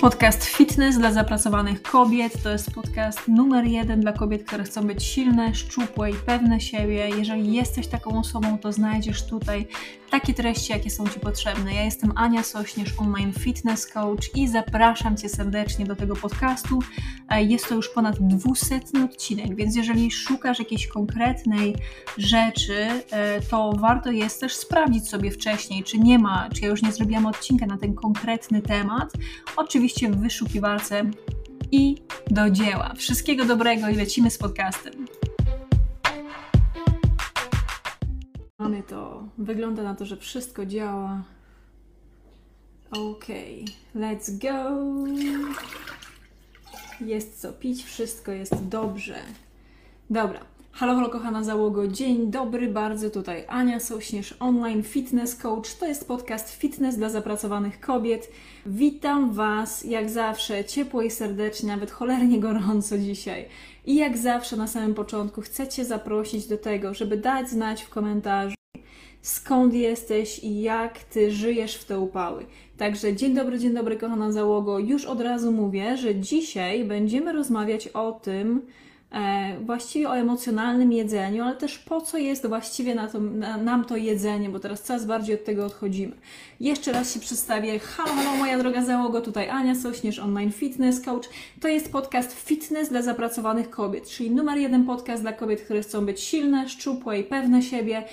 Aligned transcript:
Podcast 0.00 0.44
Fitness 0.44 0.98
dla 0.98 1.12
zapracowanych 1.12 1.82
kobiet 1.82 2.42
to 2.42 2.50
jest 2.50 2.70
podcast 2.70 3.28
numer 3.28 3.64
jeden 3.64 4.00
dla 4.00 4.12
kobiet, 4.12 4.44
które 4.44 4.64
chcą 4.64 4.86
być 4.86 5.04
silne, 5.04 5.54
szczupłe 5.54 6.10
i 6.10 6.14
pewne 6.14 6.60
siebie. 6.60 7.08
Jeżeli 7.18 7.52
jesteś 7.52 7.86
taką 7.86 8.18
osobą, 8.20 8.58
to 8.58 8.72
znajdziesz 8.72 9.26
tutaj 9.26 9.66
takie 10.10 10.34
treści, 10.34 10.72
jakie 10.72 10.90
są 10.90 11.08
Ci 11.08 11.20
potrzebne. 11.20 11.74
Ja 11.74 11.82
jestem 11.84 12.12
Ania 12.16 12.42
Sośnierz, 12.42 12.94
online 12.98 13.32
fitness 13.32 13.86
coach 13.86 14.36
i 14.36 14.48
zapraszam 14.48 15.16
Cię 15.16 15.28
serdecznie 15.28 15.86
do 15.86 15.96
tego 15.96 16.16
podcastu. 16.16 16.78
E, 17.28 17.42
jest 17.42 17.68
to 17.68 17.74
już 17.74 17.88
ponad 17.88 18.16
dwusetny 18.20 19.04
odcinek, 19.04 19.56
więc 19.56 19.76
jeżeli 19.76 20.10
szukasz 20.10 20.58
jakiejś 20.58 20.86
konkretnej 20.86 21.76
rzeczy, 22.18 22.88
e, 23.10 23.40
to 23.40 23.72
warto 23.72 24.10
jest 24.10 24.40
też 24.40 24.54
sprawdzić 24.54 25.08
sobie 25.08 25.30
wcześniej, 25.30 25.84
czy 25.84 25.98
nie 25.98 26.18
ma, 26.18 26.48
czy 26.54 26.62
ja 26.62 26.68
już 26.68 26.82
nie 26.82 26.92
zrobiłam 26.92 27.26
odcinka 27.26 27.66
na 27.66 27.78
ten 27.78 27.94
konkretny 27.94 28.62
temat. 28.62 29.12
Oczywiście 29.56 29.87
w 29.88 30.16
wyszukiwarce 30.16 31.10
i 31.72 31.96
do 32.30 32.50
dzieła. 32.50 32.94
Wszystkiego 32.96 33.44
dobrego 33.44 33.88
i 33.88 33.94
lecimy 33.94 34.30
z 34.30 34.38
podcastem. 34.38 35.06
Mamy 38.58 38.82
to. 38.82 39.28
Wygląda 39.38 39.82
na 39.82 39.94
to, 39.94 40.06
że 40.06 40.16
wszystko 40.16 40.66
działa. 40.66 41.22
Ok, 42.90 43.26
let's 43.96 44.38
go. 44.38 44.78
Jest 47.00 47.40
co 47.40 47.52
pić, 47.52 47.84
wszystko 47.84 48.32
jest 48.32 48.68
dobrze. 48.68 49.16
Dobra. 50.10 50.57
Halo, 50.78 50.94
halo, 50.94 51.08
kochana 51.08 51.44
załogo. 51.44 51.88
Dzień 51.88 52.30
dobry, 52.30 52.68
bardzo 52.68 53.10
tutaj 53.10 53.44
Ania 53.48 53.80
Sośnierz, 53.80 54.34
online 54.40 54.82
fitness 54.82 55.36
coach. 55.36 55.74
To 55.74 55.86
jest 55.86 56.08
podcast 56.08 56.50
Fitness 56.56 56.96
dla 56.96 57.08
zapracowanych 57.08 57.80
kobiet. 57.80 58.30
Witam 58.66 59.32
Was, 59.32 59.84
jak 59.84 60.10
zawsze, 60.10 60.64
ciepło 60.64 61.02
i 61.02 61.10
serdecznie, 61.10 61.68
nawet 61.68 61.90
cholernie 61.90 62.40
gorąco 62.40 62.98
dzisiaj. 62.98 63.48
I 63.86 63.96
jak 63.96 64.18
zawsze 64.18 64.56
na 64.56 64.66
samym 64.66 64.94
początku 64.94 65.40
chcę 65.40 65.68
Cię 65.68 65.84
zaprosić 65.84 66.46
do 66.46 66.58
tego, 66.58 66.94
żeby 66.94 67.16
dać 67.16 67.48
znać 67.48 67.82
w 67.82 67.88
komentarzu, 67.88 68.54
skąd 69.22 69.74
jesteś 69.74 70.38
i 70.44 70.60
jak 70.60 70.98
Ty 70.98 71.30
żyjesz 71.30 71.74
w 71.74 71.84
te 71.84 71.98
upały. 71.98 72.46
Także 72.76 73.16
dzień 73.16 73.34
dobry, 73.34 73.58
dzień 73.58 73.74
dobry, 73.74 73.96
kochana 73.96 74.32
załogo. 74.32 74.78
Już 74.78 75.04
od 75.04 75.20
razu 75.20 75.52
mówię, 75.52 75.96
że 75.96 76.14
dzisiaj 76.14 76.84
będziemy 76.84 77.32
rozmawiać 77.32 77.88
o 77.88 78.12
tym, 78.12 78.62
właściwie 79.60 80.08
o 80.08 80.16
emocjonalnym 80.16 80.92
jedzeniu, 80.92 81.44
ale 81.44 81.56
też 81.56 81.78
po 81.78 82.00
co 82.00 82.18
jest 82.18 82.46
właściwie 82.46 82.94
na 82.94 83.08
to, 83.08 83.20
na, 83.20 83.56
nam 83.56 83.84
to 83.84 83.96
jedzenie, 83.96 84.48
bo 84.48 84.60
teraz 84.60 84.82
coraz 84.82 85.06
bardziej 85.06 85.34
od 85.34 85.44
tego 85.44 85.66
odchodzimy. 85.66 86.12
Jeszcze 86.60 86.92
raz 86.92 87.14
się 87.14 87.20
przedstawię. 87.20 87.78
Halo, 87.78 88.12
halo, 88.12 88.36
moja 88.36 88.58
droga 88.58 88.84
załogo, 88.84 89.20
tutaj 89.20 89.48
Ania 89.48 89.74
Sośnierz, 89.74 90.18
online 90.18 90.52
fitness 90.52 91.00
coach. 91.00 91.28
To 91.60 91.68
jest 91.68 91.92
podcast 91.92 92.32
Fitness 92.32 92.88
dla 92.88 93.02
zapracowanych 93.02 93.70
kobiet, 93.70 94.08
czyli 94.08 94.30
numer 94.30 94.58
jeden 94.58 94.84
podcast 94.84 95.22
dla 95.22 95.32
kobiet, 95.32 95.62
które 95.62 95.80
chcą 95.80 96.06
być 96.06 96.20
silne, 96.20 96.68
szczupłe 96.68 97.20
i 97.20 97.24
pewne 97.24 97.62
siebie. 97.62 98.04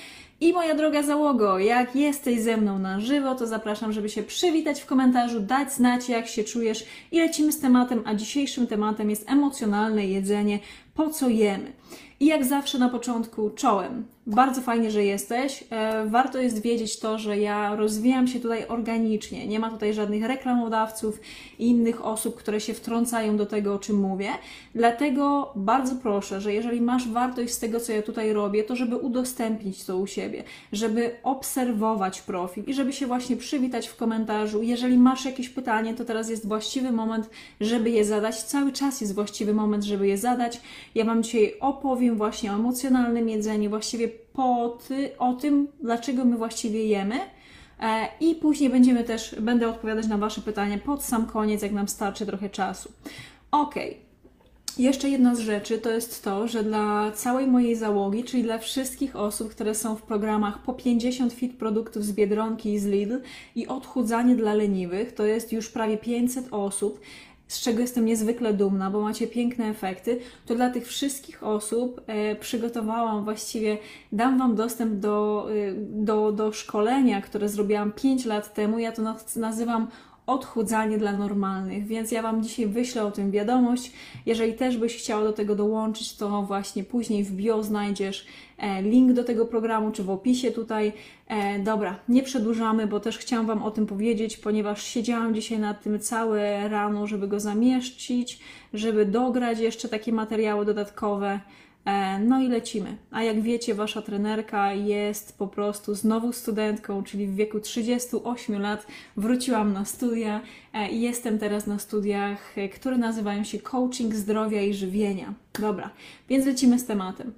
I 0.41 0.53
moja 0.53 0.75
droga 0.75 1.03
załogo, 1.03 1.59
jak 1.59 1.95
jesteś 1.95 2.41
ze 2.41 2.57
mną 2.57 2.79
na 2.79 2.99
żywo, 2.99 3.35
to 3.35 3.47
zapraszam, 3.47 3.93
żeby 3.93 4.09
się 4.09 4.23
przywitać 4.23 4.81
w 4.81 4.85
komentarzu, 4.85 5.39
dać 5.39 5.73
znać, 5.73 6.09
jak 6.09 6.27
się 6.27 6.43
czujesz 6.43 6.85
i 7.11 7.19
lecimy 7.19 7.51
z 7.51 7.59
tematem, 7.59 8.01
a 8.05 8.15
dzisiejszym 8.15 8.67
tematem 8.67 9.09
jest 9.09 9.29
emocjonalne 9.29 10.05
jedzenie, 10.05 10.59
po 10.95 11.09
co 11.09 11.29
jemy. 11.29 11.73
I 12.19 12.25
jak 12.25 12.45
zawsze 12.45 12.77
na 12.77 12.89
początku 12.89 13.49
czołem. 13.49 14.05
Bardzo 14.27 14.61
fajnie, 14.61 14.91
że 14.91 15.03
jesteś. 15.03 15.63
E, 15.69 16.05
warto 16.05 16.39
jest 16.39 16.61
wiedzieć 16.61 16.99
to, 16.99 17.19
że 17.19 17.37
ja 17.37 17.75
rozwijam 17.75 18.27
się 18.27 18.39
tutaj 18.39 18.67
organicznie. 18.67 19.47
Nie 19.47 19.59
ma 19.59 19.69
tutaj 19.69 19.93
żadnych 19.93 20.23
reklamodawców 20.23 21.19
i 21.59 21.67
innych 21.67 22.05
osób, 22.05 22.35
które 22.35 22.61
się 22.61 22.73
wtrącają 22.73 23.37
do 23.37 23.45
tego, 23.45 23.73
o 23.73 23.79
czym 23.79 23.95
mówię. 23.99 24.29
Dlatego 24.75 25.51
bardzo 25.55 25.95
proszę, 25.95 26.41
że 26.41 26.53
jeżeli 26.53 26.81
masz 26.81 27.07
wartość 27.07 27.53
z 27.53 27.59
tego, 27.59 27.79
co 27.79 27.91
ja 27.91 28.01
tutaj 28.01 28.33
robię, 28.33 28.63
to 28.63 28.75
żeby 28.75 28.97
udostępnić 28.97 29.83
to 29.83 29.97
u 29.97 30.07
siebie, 30.07 30.43
żeby 30.71 31.15
obserwować 31.23 32.21
profil 32.21 32.63
i 32.67 32.73
żeby 32.73 32.93
się 32.93 33.07
właśnie 33.07 33.37
przywitać 33.37 33.87
w 33.87 33.95
komentarzu. 33.95 34.63
Jeżeli 34.63 34.97
masz 34.97 35.25
jakieś 35.25 35.49
pytanie, 35.49 35.93
to 35.93 36.05
teraz 36.05 36.29
jest 36.29 36.47
właściwy 36.47 36.91
moment, 36.91 37.29
żeby 37.61 37.89
je 37.89 38.05
zadać. 38.05 38.43
Cały 38.43 38.71
czas 38.71 39.01
jest 39.01 39.15
właściwy 39.15 39.53
moment, 39.53 39.83
żeby 39.83 40.07
je 40.07 40.17
zadać. 40.17 40.61
Ja 40.95 41.05
Wam 41.05 41.23
dzisiaj 41.23 41.53
opowiem 41.59 42.17
właśnie 42.17 42.51
o 42.51 42.55
emocjonalnym 42.55 43.29
jedzeniu, 43.29 43.69
właściwie 43.69 44.07
po 44.07 44.77
ty, 44.87 45.17
o 45.17 45.33
tym, 45.33 45.67
dlaczego 45.83 46.25
my 46.25 46.37
właściwie 46.37 46.85
jemy. 46.85 47.15
E, 47.79 48.07
I 48.19 48.35
później 48.35 48.69
będziemy 48.69 49.03
też, 49.03 49.35
będę 49.41 49.69
odpowiadać 49.69 50.07
na 50.07 50.17
Wasze 50.17 50.41
pytania 50.41 50.77
pod 50.77 51.03
sam 51.03 51.25
koniec, 51.25 51.61
jak 51.61 51.71
nam 51.71 51.87
starczy 51.87 52.25
trochę 52.25 52.49
czasu. 52.49 52.91
Ok. 53.51 53.75
Jeszcze 54.77 55.09
jedna 55.09 55.35
z 55.35 55.39
rzeczy 55.39 55.77
to 55.77 55.91
jest 55.91 56.23
to, 56.23 56.47
że 56.47 56.63
dla 56.63 57.11
całej 57.11 57.47
mojej 57.47 57.75
załogi, 57.75 58.23
czyli 58.23 58.43
dla 58.43 58.57
wszystkich 58.57 59.15
osób, 59.15 59.51
które 59.51 59.75
są 59.75 59.95
w 59.95 60.01
programach 60.01 60.63
po 60.63 60.73
50 60.73 61.33
fit 61.33 61.57
produktów 61.57 62.05
z 62.05 62.11
Biedronki 62.11 62.73
i 62.73 62.79
z 62.79 62.85
Lidl 62.85 63.17
i 63.55 63.67
odchudzanie 63.67 64.35
dla 64.35 64.53
leniwych, 64.53 65.13
to 65.13 65.25
jest 65.25 65.53
już 65.53 65.69
prawie 65.69 65.97
500 65.97 66.47
osób, 66.51 66.99
z 67.47 67.61
czego 67.61 67.81
jestem 67.81 68.05
niezwykle 68.05 68.53
dumna, 68.53 68.91
bo 68.91 69.01
macie 69.01 69.27
piękne 69.27 69.65
efekty, 69.65 70.19
to 70.45 70.55
dla 70.55 70.69
tych 70.69 70.87
wszystkich 70.87 71.43
osób 71.43 72.01
e, 72.07 72.35
przygotowałam 72.35 73.23
właściwie, 73.23 73.77
dam 74.11 74.37
Wam 74.37 74.55
dostęp 74.55 74.99
do, 74.99 75.47
e, 75.51 75.73
do, 75.77 76.31
do 76.31 76.51
szkolenia, 76.51 77.21
które 77.21 77.49
zrobiłam 77.49 77.91
5 77.91 78.25
lat 78.25 78.53
temu. 78.53 78.79
Ja 78.79 78.91
to 78.91 79.01
nazywam 79.35 79.87
odchudzanie 80.27 80.97
dla 80.97 81.11
normalnych, 81.11 81.87
więc 81.87 82.11
ja 82.11 82.21
Wam 82.21 82.43
dzisiaj 82.43 82.67
wyślę 82.67 83.03
o 83.05 83.11
tym 83.11 83.31
wiadomość. 83.31 83.91
Jeżeli 84.25 84.53
też 84.53 84.77
byś 84.77 84.97
chciała 84.97 85.23
do 85.23 85.33
tego 85.33 85.55
dołączyć, 85.55 86.17
to 86.17 86.41
właśnie 86.41 86.83
później 86.83 87.23
w 87.23 87.31
bio 87.31 87.63
znajdziesz 87.63 88.25
e, 88.57 88.81
link 88.81 89.13
do 89.13 89.23
tego 89.23 89.45
programu, 89.45 89.91
czy 89.91 90.03
w 90.03 90.09
opisie 90.09 90.51
tutaj. 90.51 90.93
E, 91.27 91.59
dobra, 91.59 91.99
nie 92.09 92.23
przedłużamy, 92.23 92.87
bo 92.87 92.99
też 92.99 93.17
chciałam 93.17 93.45
Wam 93.45 93.63
o 93.63 93.71
tym 93.71 93.85
powiedzieć, 93.85 94.37
ponieważ 94.37 94.83
siedziałam 94.83 95.35
dzisiaj 95.35 95.59
nad 95.59 95.83
tym 95.83 95.99
całe 95.99 96.69
rano, 96.69 97.07
żeby 97.07 97.27
go 97.27 97.39
zamieścić, 97.39 98.39
żeby 98.73 99.05
dograć 99.05 99.59
jeszcze 99.59 99.89
takie 99.89 100.11
materiały 100.11 100.65
dodatkowe. 100.65 101.39
E, 101.85 102.19
no 102.19 102.41
i 102.41 102.47
lecimy. 102.47 102.97
A 103.11 103.23
jak 103.23 103.41
wiecie, 103.41 103.75
wasza 103.75 104.01
trenerka 104.01 104.73
jest 104.73 105.37
po 105.37 105.47
prostu 105.47 105.95
znowu 105.95 106.33
studentką, 106.33 107.03
czyli 107.03 107.27
w 107.27 107.35
wieku 107.35 107.59
38 107.59 108.61
lat 108.61 108.87
wróciłam 109.17 109.73
na 109.73 109.85
studia 109.85 110.41
e, 110.73 110.89
i 110.89 111.01
jestem 111.01 111.39
teraz 111.39 111.67
na 111.67 111.79
studiach, 111.79 112.57
e, 112.57 112.69
które 112.69 112.97
nazywają 112.97 113.43
się 113.43 113.59
Coaching 113.59 114.15
Zdrowia 114.15 114.61
i 114.61 114.73
Żywienia. 114.73 115.33
Dobra, 115.59 115.89
więc 116.29 116.45
lecimy 116.45 116.79
z 116.79 116.85
tematem. 116.85 117.33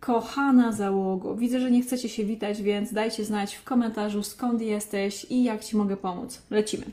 Kochana 0.00 0.72
załogo, 0.72 1.34
widzę, 1.34 1.60
że 1.60 1.70
nie 1.70 1.82
chcecie 1.82 2.08
się 2.08 2.24
witać, 2.24 2.62
więc 2.62 2.92
dajcie 2.92 3.24
znać 3.24 3.54
w 3.54 3.64
komentarzu 3.64 4.22
skąd 4.22 4.62
jesteś 4.62 5.26
i 5.30 5.44
jak 5.44 5.64
Ci 5.64 5.76
mogę 5.76 5.96
pomóc. 5.96 6.42
Lecimy. 6.50 6.84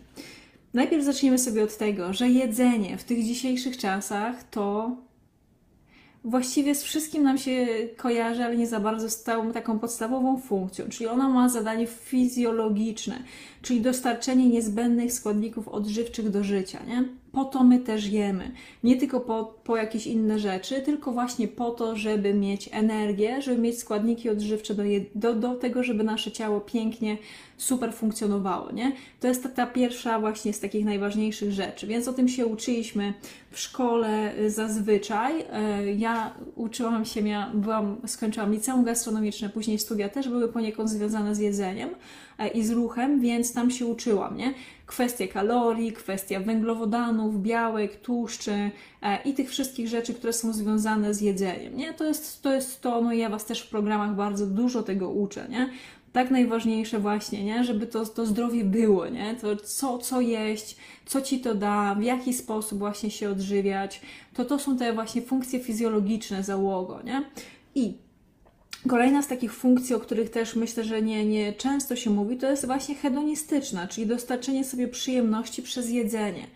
Najpierw 0.73 1.03
zaczniemy 1.03 1.39
sobie 1.39 1.63
od 1.63 1.77
tego, 1.77 2.13
że 2.13 2.29
jedzenie 2.29 2.97
w 2.97 3.03
tych 3.03 3.23
dzisiejszych 3.23 3.77
czasach 3.77 4.43
to 4.43 4.95
właściwie 6.25 6.75
z 6.75 6.83
wszystkim 6.83 7.23
nam 7.23 7.37
się 7.37 7.67
kojarzy, 7.97 8.43
ale 8.43 8.57
nie 8.57 8.67
za 8.67 8.79
bardzo 8.79 9.09
z 9.09 9.23
tą 9.23 9.51
taką 9.51 9.79
podstawową 9.79 10.39
funkcją, 10.39 10.85
czyli 10.89 11.07
ona 11.07 11.29
ma 11.29 11.49
zadanie 11.49 11.87
fizjologiczne, 11.87 13.23
czyli 13.65 13.81
dostarczenie 13.81 14.49
niezbędnych 14.49 15.13
składników 15.13 15.67
odżywczych 15.67 16.29
do 16.29 16.43
życia, 16.43 16.79
nie? 16.87 17.03
Po 17.31 17.45
to 17.45 17.63
my 17.63 17.79
też 17.79 18.07
jemy. 18.07 18.51
Nie 18.83 18.97
tylko 18.97 19.19
po, 19.19 19.43
po 19.63 19.77
jakieś 19.77 20.07
inne 20.07 20.39
rzeczy, 20.39 20.81
tylko 20.81 21.11
właśnie 21.11 21.47
po 21.47 21.71
to, 21.71 21.95
żeby 21.95 22.33
mieć 22.33 22.69
energię, 22.71 23.41
żeby 23.41 23.61
mieć 23.61 23.79
składniki 23.79 24.29
odżywcze 24.29 24.75
do, 24.75 24.83
do, 25.15 25.33
do 25.33 25.55
tego, 25.55 25.83
żeby 25.83 26.03
nasze 26.03 26.31
ciało 26.31 26.61
pięknie, 26.61 27.17
super 27.57 27.93
funkcjonowało, 27.93 28.71
nie? 28.71 28.91
To 29.19 29.27
jest 29.27 29.43
ta, 29.43 29.49
ta 29.49 29.67
pierwsza 29.67 30.19
właśnie 30.19 30.53
z 30.53 30.59
takich 30.59 30.85
najważniejszych 30.85 31.51
rzeczy, 31.51 31.87
więc 31.87 32.07
o 32.07 32.13
tym 32.13 32.27
się 32.27 32.45
uczyliśmy 32.45 33.13
w 33.51 33.59
szkole 33.59 34.37
y, 34.39 34.49
zazwyczaj. 34.49 35.41
Y, 35.41 35.45
ja 35.97 36.33
uczyłam 36.55 37.05
się, 37.05 37.27
ja 37.27 37.51
byłam, 37.53 37.97
skończyłam 38.07 38.51
liceum 38.51 38.83
gastronomiczne, 38.83 39.49
później 39.49 39.79
studia 39.79 40.09
też 40.09 40.29
były 40.29 40.47
poniekąd 40.47 40.89
związane 40.89 41.35
z 41.35 41.39
jedzeniem 41.39 41.89
i 42.53 42.63
z 42.63 42.71
ruchem, 42.71 43.19
więc 43.19 43.53
tam 43.53 43.71
się 43.71 43.85
uczyłam, 43.85 44.37
nie? 44.37 44.53
Kwestie 44.85 45.27
kalorii, 45.27 45.93
kwestia 45.93 46.39
węglowodanów, 46.39 47.41
białek, 47.41 47.95
tłuszczy 48.01 48.71
i 49.25 49.33
tych 49.33 49.49
wszystkich 49.49 49.87
rzeczy, 49.87 50.13
które 50.13 50.33
są 50.33 50.53
związane 50.53 51.13
z 51.13 51.21
jedzeniem, 51.21 51.77
nie? 51.77 51.93
To 51.93 52.03
jest 52.03 52.41
to, 52.41 52.53
jest 52.53 52.81
to 52.81 53.01
no 53.01 53.13
ja 53.13 53.29
Was 53.29 53.45
też 53.45 53.61
w 53.61 53.69
programach 53.69 54.15
bardzo 54.15 54.47
dużo 54.47 54.83
tego 54.83 55.09
uczę, 55.09 55.47
nie? 55.49 55.69
tak 56.15 56.31
najważniejsze 56.31 56.99
właśnie, 56.99 57.43
nie? 57.43 57.63
żeby 57.63 57.87
to, 57.87 58.05
to 58.05 58.25
zdrowie 58.25 58.63
było, 58.63 59.07
nie? 59.07 59.35
To 59.35 59.55
co, 59.55 59.97
co 59.97 60.21
jeść, 60.21 60.75
co 61.05 61.21
ci 61.21 61.39
to 61.39 61.55
da, 61.55 61.95
w 61.95 62.03
jaki 62.03 62.33
sposób 62.33 62.79
właśnie 62.79 63.11
się 63.11 63.29
odżywiać, 63.29 64.01
to 64.33 64.45
to 64.45 64.59
są 64.59 64.77
te 64.77 64.93
właśnie 64.93 65.21
funkcje 65.21 65.59
fizjologiczne 65.59 66.43
załogo, 66.43 67.01
nie? 67.03 67.23
I 67.75 67.93
Kolejna 68.89 69.21
z 69.21 69.27
takich 69.27 69.53
funkcji, 69.53 69.95
o 69.95 69.99
których 69.99 70.29
też 70.29 70.55
myślę, 70.55 70.83
że 70.83 71.01
nie, 71.01 71.25
nie 71.25 71.53
często 71.53 71.95
się 71.95 72.09
mówi, 72.09 72.37
to 72.37 72.49
jest 72.49 72.65
właśnie 72.65 72.95
hedonistyczna, 72.95 73.87
czyli 73.87 74.07
dostarczenie 74.07 74.63
sobie 74.63 74.87
przyjemności 74.87 75.61
przez 75.61 75.89
jedzenie. 75.89 76.47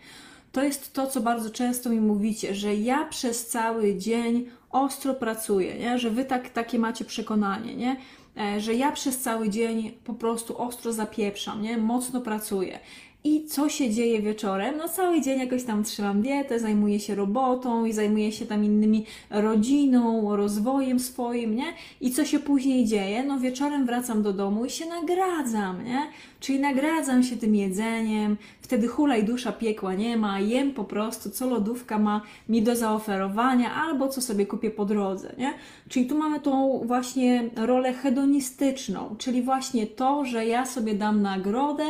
to 0.52 0.62
jest 0.62 0.92
to, 0.92 1.06
co 1.06 1.20
bardzo 1.20 1.50
często 1.50 1.90
mi 1.90 2.00
mówicie, 2.00 2.54
że 2.54 2.74
ja 2.74 3.04
przez 3.04 3.46
cały 3.46 3.96
dzień 3.96 4.46
ostro 4.70 5.14
pracuję, 5.14 5.78
nie? 5.78 5.98
że 5.98 6.10
wy 6.10 6.24
tak, 6.24 6.48
takie 6.48 6.78
macie 6.78 7.04
przekonanie, 7.04 7.76
nie? 7.76 7.96
E, 8.36 8.60
że 8.60 8.74
ja 8.74 8.92
przez 8.92 9.18
cały 9.18 9.48
dzień 9.48 9.92
po 10.04 10.14
prostu 10.14 10.62
ostro 10.62 10.92
zapieprzam, 10.92 11.62
nie? 11.62 11.78
mocno 11.78 12.20
pracuję. 12.20 12.78
I 13.24 13.44
co 13.44 13.68
się 13.68 13.90
dzieje 13.90 14.22
wieczorem? 14.22 14.76
No 14.76 14.88
cały 14.88 15.20
dzień 15.20 15.40
jakoś 15.40 15.64
tam 15.64 15.84
trzymam 15.84 16.22
dietę, 16.22 16.58
zajmuję 16.58 17.00
się 17.00 17.14
robotą 17.14 17.84
i 17.84 17.92
zajmuję 17.92 18.32
się 18.32 18.46
tam 18.46 18.64
innymi 18.64 19.06
rodziną, 19.30 20.36
rozwojem 20.36 21.00
swoim, 21.00 21.56
nie? 21.56 21.72
I 22.00 22.10
co 22.10 22.24
się 22.24 22.38
później 22.38 22.84
dzieje? 22.84 23.22
No 23.22 23.38
wieczorem 23.38 23.86
wracam 23.86 24.22
do 24.22 24.32
domu 24.32 24.64
i 24.64 24.70
się 24.70 24.86
nagradzam, 24.86 25.84
nie? 25.84 26.06
Czyli 26.40 26.60
nagradzam 26.60 27.22
się 27.22 27.36
tym 27.36 27.54
jedzeniem, 27.54 28.36
wtedy 28.60 28.88
hulaj 28.88 29.24
dusza 29.24 29.52
piekła 29.52 29.94
nie 29.94 30.16
ma, 30.16 30.40
jem 30.40 30.72
po 30.72 30.84
prostu, 30.84 31.30
co 31.30 31.46
lodówka 31.46 31.98
ma 31.98 32.22
mi 32.48 32.62
do 32.62 32.76
zaoferowania, 32.76 33.74
albo 33.74 34.08
co 34.08 34.20
sobie 34.20 34.46
kupię 34.46 34.70
po 34.70 34.84
drodze, 34.84 35.34
nie? 35.38 35.54
Czyli 35.88 36.06
tu 36.06 36.18
mamy 36.18 36.40
tą 36.40 36.82
właśnie 36.84 37.50
rolę 37.56 37.92
hedonistyczną, 37.92 39.16
czyli 39.18 39.42
właśnie 39.42 39.86
to, 39.86 40.24
że 40.24 40.46
ja 40.46 40.66
sobie 40.66 40.94
dam 40.94 41.22
nagrodę 41.22 41.84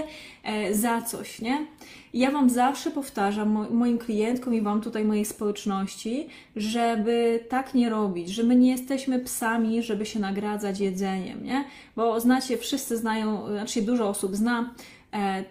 za 0.72 1.02
coś, 1.02 1.40
nie? 1.40 1.66
Ja 2.14 2.30
Wam 2.30 2.50
zawsze 2.50 2.90
powtarzam, 2.90 3.66
moim 3.70 3.98
klientkom 3.98 4.54
i 4.54 4.60
Wam 4.60 4.80
tutaj, 4.80 5.04
mojej 5.04 5.24
społeczności, 5.24 6.28
żeby 6.56 7.44
tak 7.48 7.74
nie 7.74 7.90
robić, 7.90 8.28
że 8.28 8.42
my 8.42 8.56
nie 8.56 8.70
jesteśmy 8.70 9.18
psami, 9.18 9.82
żeby 9.82 10.06
się 10.06 10.20
nagradzać 10.20 10.80
jedzeniem, 10.80 11.44
nie? 11.44 11.64
Bo 11.96 12.20
znacie, 12.20 12.58
wszyscy 12.58 12.96
znają, 12.96 13.46
znaczy 13.46 13.82
dużo 13.82 14.08
osób 14.08 14.36
zna 14.36 14.74
e, 15.12 15.44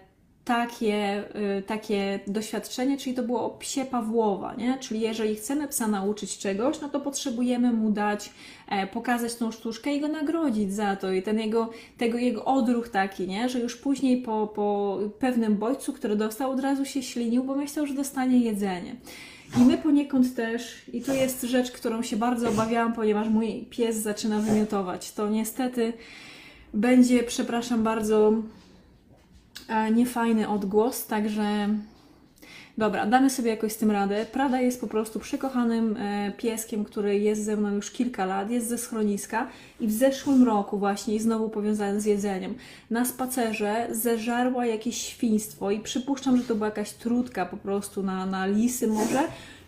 takie, 0.44 1.24
y, 1.58 1.62
takie 1.62 2.20
doświadczenie, 2.26 2.98
czyli 2.98 3.16
to 3.16 3.22
było 3.22 3.50
psie 3.50 3.84
Pawłowa, 3.84 4.54
nie? 4.54 4.78
Czyli 4.80 5.00
jeżeli 5.00 5.36
chcemy 5.36 5.68
psa 5.68 5.88
nauczyć 5.88 6.38
czegoś, 6.38 6.80
no 6.80 6.88
to 6.88 7.00
potrzebujemy 7.00 7.72
mu 7.72 7.90
dać, 7.90 8.30
e, 8.68 8.86
pokazać 8.86 9.34
tą 9.34 9.50
sztuczkę 9.50 9.94
i 9.94 10.00
go 10.00 10.08
nagrodzić 10.08 10.72
za 10.74 10.96
to 10.96 11.12
i 11.12 11.22
ten 11.22 11.38
jego, 11.38 11.70
tego 11.98 12.18
jego 12.18 12.44
odruch 12.44 12.88
taki, 12.88 13.28
nie? 13.28 13.48
Że 13.48 13.60
już 13.60 13.76
później 13.76 14.22
po, 14.22 14.46
po 14.54 14.98
pewnym 15.18 15.56
bodźcu, 15.56 15.92
który 15.92 16.16
dostał, 16.16 16.50
od 16.50 16.60
razu 16.60 16.84
się 16.84 17.02
ślinił, 17.02 17.44
bo 17.44 17.56
myślał, 17.56 17.86
że 17.86 17.94
dostanie 17.94 18.38
jedzenie. 18.38 18.96
I 19.58 19.60
my 19.60 19.78
poniekąd 19.78 20.34
też, 20.34 20.82
i 20.92 21.02
to 21.02 21.14
jest 21.14 21.42
rzecz, 21.42 21.70
którą 21.70 22.02
się 22.02 22.16
bardzo 22.16 22.48
obawiałam, 22.48 22.92
ponieważ 22.92 23.28
mój 23.28 23.66
pies 23.70 23.96
zaczyna 23.96 24.38
wymiotować. 24.38 25.12
To 25.12 25.28
niestety 25.28 25.92
będzie, 26.74 27.22
przepraszam 27.22 27.82
bardzo, 27.82 28.32
niefajny 29.92 30.48
odgłos, 30.48 31.06
także 31.06 31.68
dobra, 32.78 33.06
damy 33.06 33.30
sobie 33.30 33.50
jakoś 33.50 33.72
z 33.72 33.76
tym 33.76 33.90
radę. 33.90 34.26
Prada 34.32 34.60
jest 34.60 34.80
po 34.80 34.86
prostu 34.86 35.20
przekochanym 35.20 35.96
e, 35.96 36.32
pieskiem, 36.36 36.84
który 36.84 37.18
jest 37.18 37.44
ze 37.44 37.56
mną 37.56 37.74
już 37.74 37.90
kilka 37.90 38.26
lat, 38.26 38.50
jest 38.50 38.68
ze 38.68 38.78
schroniska 38.78 39.48
i 39.80 39.86
w 39.86 39.92
zeszłym 39.92 40.44
roku 40.44 40.78
właśnie, 40.78 41.20
znowu 41.20 41.48
powiązany 41.48 42.00
z 42.00 42.04
jedzeniem, 42.04 42.54
na 42.90 43.04
spacerze 43.04 43.86
zeżarła 43.90 44.66
jakieś 44.66 44.96
świństwo 44.96 45.70
i 45.70 45.80
przypuszczam, 45.80 46.36
że 46.36 46.42
to 46.42 46.54
była 46.54 46.66
jakaś 46.66 46.92
trudka 46.92 47.46
po 47.46 47.56
prostu 47.56 48.02
na, 48.02 48.26
na 48.26 48.46
lisy 48.46 48.86
może 48.86 49.22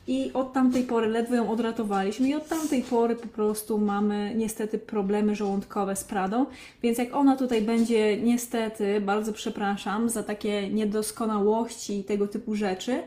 i 0.06 0.30
od 0.34 0.52
tamtej 0.52 0.82
pory 0.82 1.08
ledwo 1.08 1.34
ją 1.34 1.50
odratowaliśmy 1.50 2.28
i 2.28 2.34
od 2.34 2.48
tamtej 2.48 2.82
pory 2.82 3.16
po 3.16 3.28
prostu 3.28 3.78
mamy 3.78 4.32
niestety 4.36 4.78
problemy 4.78 5.36
żołądkowe 5.36 5.96
z 5.96 6.04
Pradą, 6.04 6.46
więc 6.82 6.98
jak 6.98 7.14
ona 7.14 7.36
tutaj 7.36 7.62
będzie 7.62 8.16
niestety, 8.22 9.00
bardzo 9.00 9.32
przepraszam 9.32 10.08
za 10.08 10.22
takie 10.22 10.68
niedoskonałości 10.68 11.98
i 11.98 12.04
tego 12.04 12.28
typu 12.28 12.54
rzeczy, 12.54 13.02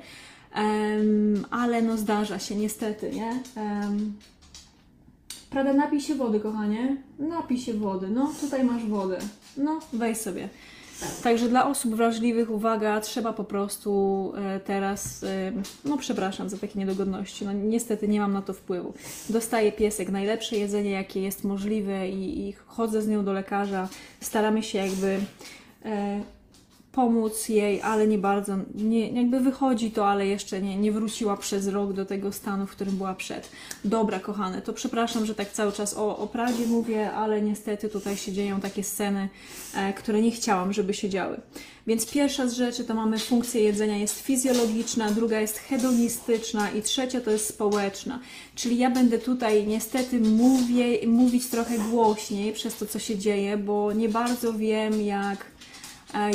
um, 0.55 1.45
ale 1.51 1.81
no 1.81 1.97
zdarza 1.97 2.39
się 2.39 2.55
niestety, 2.55 3.11
nie? 3.11 3.39
Um, 3.55 4.13
Prada, 5.49 5.73
napij 5.73 6.01
się 6.01 6.15
wody, 6.15 6.39
kochanie. 6.39 6.97
Napij 7.19 7.57
się 7.57 7.73
wody. 7.73 8.07
No, 8.07 8.31
tutaj 8.41 8.63
masz 8.63 8.85
wodę. 8.85 9.17
No, 9.57 9.79
weź 9.93 10.17
sobie. 10.17 10.49
Także 11.23 11.49
dla 11.49 11.67
osób 11.67 11.95
wrażliwych, 11.95 12.49
uwaga, 12.49 13.01
trzeba 13.01 13.33
po 13.33 13.43
prostu 13.43 14.33
e, 14.37 14.59
teraz, 14.59 15.23
e, 15.23 15.51
no 15.85 15.97
przepraszam 15.97 16.49
za 16.49 16.57
takie 16.57 16.79
niedogodności, 16.79 17.45
no 17.45 17.53
niestety 17.53 18.07
nie 18.07 18.19
mam 18.19 18.33
na 18.33 18.41
to 18.41 18.53
wpływu. 18.53 18.93
Dostaje 19.29 19.71
piesek 19.71 20.09
najlepsze 20.09 20.57
jedzenie, 20.57 20.91
jakie 20.91 21.21
jest 21.21 21.43
możliwe 21.43 22.09
i, 22.09 22.49
i 22.49 22.53
chodzę 22.53 23.01
z 23.01 23.07
nią 23.07 23.25
do 23.25 23.33
lekarza, 23.33 23.87
staramy 24.19 24.63
się 24.63 24.77
jakby 24.77 25.19
e, 25.85 26.21
pomóc 26.95 27.49
jej, 27.49 27.81
ale 27.81 28.07
nie 28.07 28.17
bardzo, 28.17 28.57
nie, 28.75 29.09
jakby 29.09 29.39
wychodzi 29.39 29.91
to, 29.91 30.07
ale 30.07 30.27
jeszcze 30.27 30.61
nie, 30.61 30.77
nie 30.77 30.91
wróciła 30.91 31.37
przez 31.37 31.67
rok 31.67 31.93
do 31.93 32.05
tego 32.05 32.31
stanu, 32.31 32.67
w 32.67 32.71
którym 32.71 32.97
była 32.97 33.15
przed. 33.15 33.49
Dobra, 33.85 34.19
kochane, 34.19 34.61
to 34.61 34.73
przepraszam, 34.73 35.25
że 35.25 35.35
tak 35.35 35.51
cały 35.51 35.71
czas 35.71 35.93
o, 35.97 36.17
o 36.17 36.27
Pradzie 36.27 36.65
mówię, 36.67 37.11
ale 37.11 37.41
niestety 37.41 37.89
tutaj 37.89 38.17
się 38.17 38.31
dzieją 38.31 38.59
takie 38.59 38.83
sceny, 38.83 39.29
e, 39.75 39.93
które 39.93 40.21
nie 40.21 40.31
chciałam, 40.31 40.73
żeby 40.73 40.93
się 40.93 41.09
działy. 41.09 41.37
Więc 41.87 42.11
pierwsza 42.11 42.47
z 42.47 42.53
rzeczy 42.53 42.83
to 42.83 42.93
mamy 42.93 43.19
funkcję 43.19 43.61
jedzenia 43.61 43.97
jest 43.97 44.21
fizjologiczna, 44.21 45.11
druga 45.11 45.39
jest 45.39 45.57
hedonistyczna 45.57 46.71
i 46.71 46.81
trzecia 46.81 47.21
to 47.21 47.31
jest 47.31 47.47
społeczna. 47.47 48.19
Czyli 48.55 48.77
ja 48.77 48.89
będę 48.89 49.19
tutaj 49.19 49.67
niestety 49.67 50.19
mówię, 50.19 51.07
mówić 51.07 51.47
trochę 51.47 51.77
głośniej 51.77 52.53
przez 52.53 52.75
to, 52.75 52.85
co 52.85 52.99
się 52.99 53.17
dzieje, 53.17 53.57
bo 53.57 53.93
nie 53.93 54.09
bardzo 54.09 54.53
wiem, 54.53 55.01
jak 55.01 55.54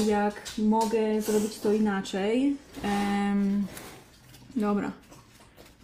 jak 0.07 0.43
mogę 0.59 1.23
zrobić 1.23 1.59
to 1.59 1.73
inaczej. 1.73 2.57
Um, 2.85 3.67
dobra. 4.57 4.93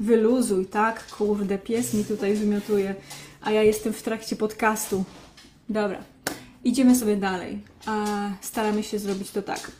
Wyluzuj, 0.00 0.66
tak? 0.66 1.06
Kurde, 1.06 1.58
pies 1.58 1.94
mi 1.94 2.04
tutaj 2.04 2.34
wymiotuje, 2.34 2.94
a 3.40 3.50
ja 3.50 3.62
jestem 3.62 3.92
w 3.92 4.02
trakcie 4.02 4.36
podcastu. 4.36 5.04
Dobra, 5.68 5.98
idziemy 6.64 6.96
sobie 6.96 7.16
dalej. 7.16 7.58
Staramy 8.40 8.82
się 8.82 8.98
zrobić 8.98 9.30
to 9.30 9.42
tak. 9.42 9.70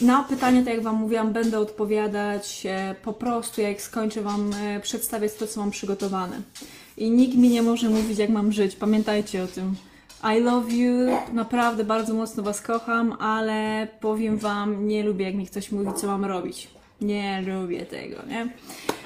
Na 0.00 0.24
pytania, 0.24 0.64
tak 0.64 0.74
jak 0.74 0.82
Wam 0.82 0.96
mówiłam, 0.96 1.32
będę 1.32 1.58
odpowiadać 1.58 2.62
e, 2.66 2.94
po 3.02 3.12
prostu, 3.12 3.60
jak 3.60 3.82
skończę 3.82 4.22
Wam 4.22 4.52
e, 4.54 4.80
przedstawiać 4.80 5.34
to, 5.34 5.46
co 5.46 5.60
mam 5.60 5.70
przygotowane. 5.70 6.40
I 6.96 7.10
nikt 7.10 7.36
mi 7.36 7.48
nie 7.48 7.62
może 7.62 7.90
mówić, 7.90 8.18
jak 8.18 8.30
mam 8.30 8.52
żyć. 8.52 8.76
Pamiętajcie 8.76 9.42
o 9.42 9.46
tym. 9.46 9.74
I 10.24 10.40
love 10.40 10.72
you, 10.72 10.92
naprawdę 11.32 11.84
bardzo 11.84 12.14
mocno 12.14 12.42
Was 12.42 12.60
kocham, 12.60 13.12
ale 13.12 13.88
powiem 14.00 14.38
Wam, 14.38 14.88
nie 14.88 15.02
lubię 15.02 15.24
jak 15.24 15.34
mi 15.34 15.46
ktoś 15.46 15.72
mówi, 15.72 15.90
co 15.96 16.06
mam 16.06 16.24
robić. 16.24 16.68
Nie 17.00 17.42
lubię 17.46 17.86
tego, 17.86 18.16
nie? 18.28 18.48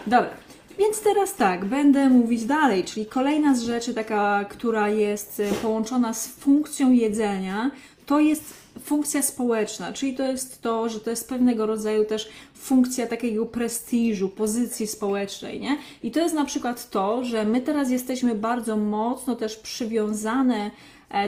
Dobra, 0.06 0.30
więc 0.78 1.00
teraz 1.00 1.34
tak, 1.34 1.64
będę 1.64 2.08
mówić 2.08 2.44
dalej, 2.44 2.84
czyli 2.84 3.06
kolejna 3.06 3.54
z 3.54 3.62
rzeczy, 3.62 3.94
taka, 3.94 4.44
która 4.44 4.88
jest 4.88 5.40
e, 5.40 5.52
połączona 5.62 6.14
z 6.14 6.28
funkcją 6.28 6.92
jedzenia, 6.92 7.70
to 8.06 8.20
jest 8.20 8.54
funkcja 8.84 9.22
społeczna, 9.22 9.92
czyli 9.92 10.14
to 10.14 10.22
jest 10.22 10.62
to, 10.62 10.88
że 10.88 11.00
to 11.00 11.10
jest 11.10 11.28
pewnego 11.28 11.66
rodzaju 11.66 12.04
też 12.04 12.28
funkcja 12.54 13.06
takiego 13.06 13.46
prestiżu, 13.46 14.28
pozycji 14.28 14.86
społecznej, 14.86 15.60
nie? 15.60 15.78
I 16.02 16.10
to 16.10 16.20
jest 16.20 16.34
na 16.34 16.44
przykład 16.44 16.90
to, 16.90 17.24
że 17.24 17.44
my 17.44 17.60
teraz 17.60 17.90
jesteśmy 17.90 18.34
bardzo 18.34 18.76
mocno 18.76 19.36
też 19.36 19.56
przywiązane 19.56 20.70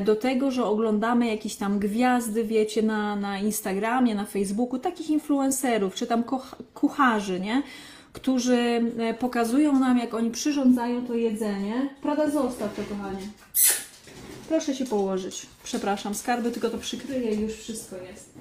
do 0.04 0.16
tego, 0.16 0.50
że 0.50 0.64
oglądamy 0.64 1.26
jakieś 1.26 1.56
tam 1.56 1.78
gwiazdy, 1.78 2.44
wiecie, 2.44 2.82
na, 2.82 3.16
na 3.16 3.38
Instagramie, 3.38 4.14
na 4.14 4.24
Facebooku, 4.24 4.78
takich 4.78 5.10
influencerów, 5.10 5.94
czy 5.94 6.06
tam 6.06 6.24
kucharzy, 6.74 7.40
nie? 7.40 7.62
Którzy 8.12 8.92
e, 8.98 9.14
pokazują 9.14 9.78
nam, 9.78 9.98
jak 9.98 10.14
oni 10.14 10.30
przyrządzają 10.30 11.06
to 11.06 11.14
jedzenie. 11.14 11.88
Prawda, 12.02 12.30
zostaw 12.30 12.76
to, 12.76 12.82
kochanie. 12.82 13.26
Proszę 14.48 14.74
się 14.74 14.84
położyć. 14.84 15.46
Przepraszam, 15.64 16.14
skarby, 16.14 16.50
tylko 16.50 16.70
to 16.70 16.78
przykryję 16.78 17.34
i 17.34 17.40
już 17.40 17.52
wszystko 17.52 17.96
jest. 17.96 18.34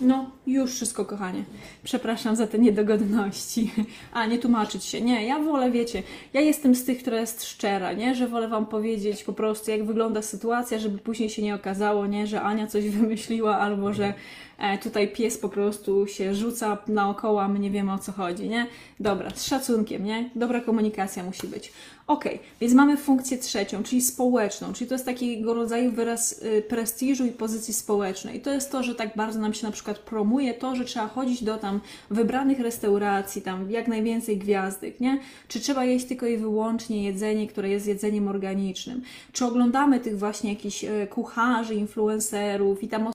No, 0.00 0.30
już 0.46 0.74
wszystko, 0.74 1.04
kochanie. 1.04 1.44
Przepraszam 1.84 2.36
za 2.36 2.46
te 2.46 2.58
niedogodności. 2.58 3.72
A, 4.12 4.26
nie 4.26 4.38
tłumaczyć 4.38 4.84
się. 4.84 5.00
Nie, 5.00 5.26
ja 5.26 5.38
wolę, 5.38 5.70
wiecie, 5.70 6.02
ja 6.32 6.40
jestem 6.40 6.74
z 6.74 6.84
tych, 6.84 6.98
która 6.98 7.20
jest 7.20 7.44
szczera, 7.44 7.92
nie? 7.92 8.14
Że 8.14 8.28
wolę 8.28 8.48
Wam 8.48 8.66
powiedzieć 8.66 9.24
po 9.24 9.32
prostu, 9.32 9.70
jak 9.70 9.84
wygląda 9.84 10.22
sytuacja, 10.22 10.78
żeby 10.78 10.98
później 10.98 11.30
się 11.30 11.42
nie 11.42 11.54
okazało, 11.54 12.06
nie? 12.06 12.26
Że 12.26 12.42
Ania 12.42 12.66
coś 12.66 12.88
wymyśliła 12.98 13.58
albo 13.58 13.92
że 13.92 14.14
E, 14.62 14.78
tutaj 14.78 15.08
pies 15.08 15.38
po 15.38 15.48
prostu 15.48 16.06
się 16.06 16.34
rzuca 16.34 16.78
naokoło, 16.88 17.42
a 17.42 17.48
my 17.48 17.58
nie 17.58 17.70
wiemy 17.70 17.92
o 17.92 17.98
co 17.98 18.12
chodzi, 18.12 18.48
nie? 18.48 18.66
Dobra, 19.00 19.30
z 19.34 19.46
szacunkiem, 19.46 20.04
nie? 20.04 20.30
Dobra 20.34 20.60
komunikacja 20.60 21.22
musi 21.24 21.46
być. 21.46 21.72
Ok, 22.12 22.24
więc 22.60 22.74
mamy 22.74 22.96
funkcję 22.96 23.38
trzecią, 23.38 23.82
czyli 23.82 24.02
społeczną, 24.02 24.72
czyli 24.72 24.88
to 24.88 24.94
jest 24.94 25.04
takiego 25.04 25.54
rodzaju 25.54 25.92
wyraz 25.92 26.42
y, 26.42 26.62
prestiżu 26.68 27.26
i 27.26 27.30
pozycji 27.30 27.74
społecznej. 27.74 28.40
To 28.40 28.50
jest 28.50 28.72
to, 28.72 28.82
że 28.82 28.94
tak 28.94 29.16
bardzo 29.16 29.40
nam 29.40 29.54
się 29.54 29.66
na 29.66 29.72
przykład 29.72 29.98
promuje 29.98 30.54
to, 30.54 30.76
że 30.76 30.84
trzeba 30.84 31.08
chodzić 31.08 31.44
do 31.44 31.58
tam 31.58 31.80
wybranych 32.10 32.60
restauracji, 32.60 33.42
tam 33.42 33.70
jak 33.70 33.88
najwięcej 33.88 34.38
gwiazdek, 34.38 35.00
nie? 35.00 35.20
Czy 35.48 35.60
trzeba 35.60 35.84
jeść 35.84 36.06
tylko 36.06 36.26
i 36.26 36.36
wyłącznie 36.36 37.04
jedzenie, 37.04 37.46
które 37.46 37.68
jest 37.68 37.86
jedzeniem 37.86 38.28
organicznym? 38.28 39.02
Czy 39.32 39.44
oglądamy 39.44 40.00
tych 40.00 40.18
właśnie 40.18 40.50
jakichś 40.50 40.84
y, 40.84 41.06
kucharzy, 41.10 41.74
influencerów 41.74 42.82
i 42.82 42.88
tam 42.88 43.12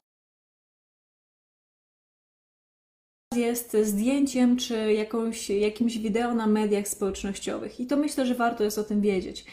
jest 3.38 3.78
zdjęciem 3.84 4.58
czy 4.58 4.94
jakąś, 4.94 5.50
jakimś 5.50 5.98
wideo 5.98 6.34
na 6.36 6.48
mediach 6.48 6.88
społecznościowych. 6.88 7.80
I 7.80 7.86
to 7.86 7.98
myślę, 7.98 8.26
że 8.26 8.36
warto 8.36 8.64
jest 8.64 8.78
o 8.78 8.84
tym 8.84 9.02
wiedzieć. 9.02 9.46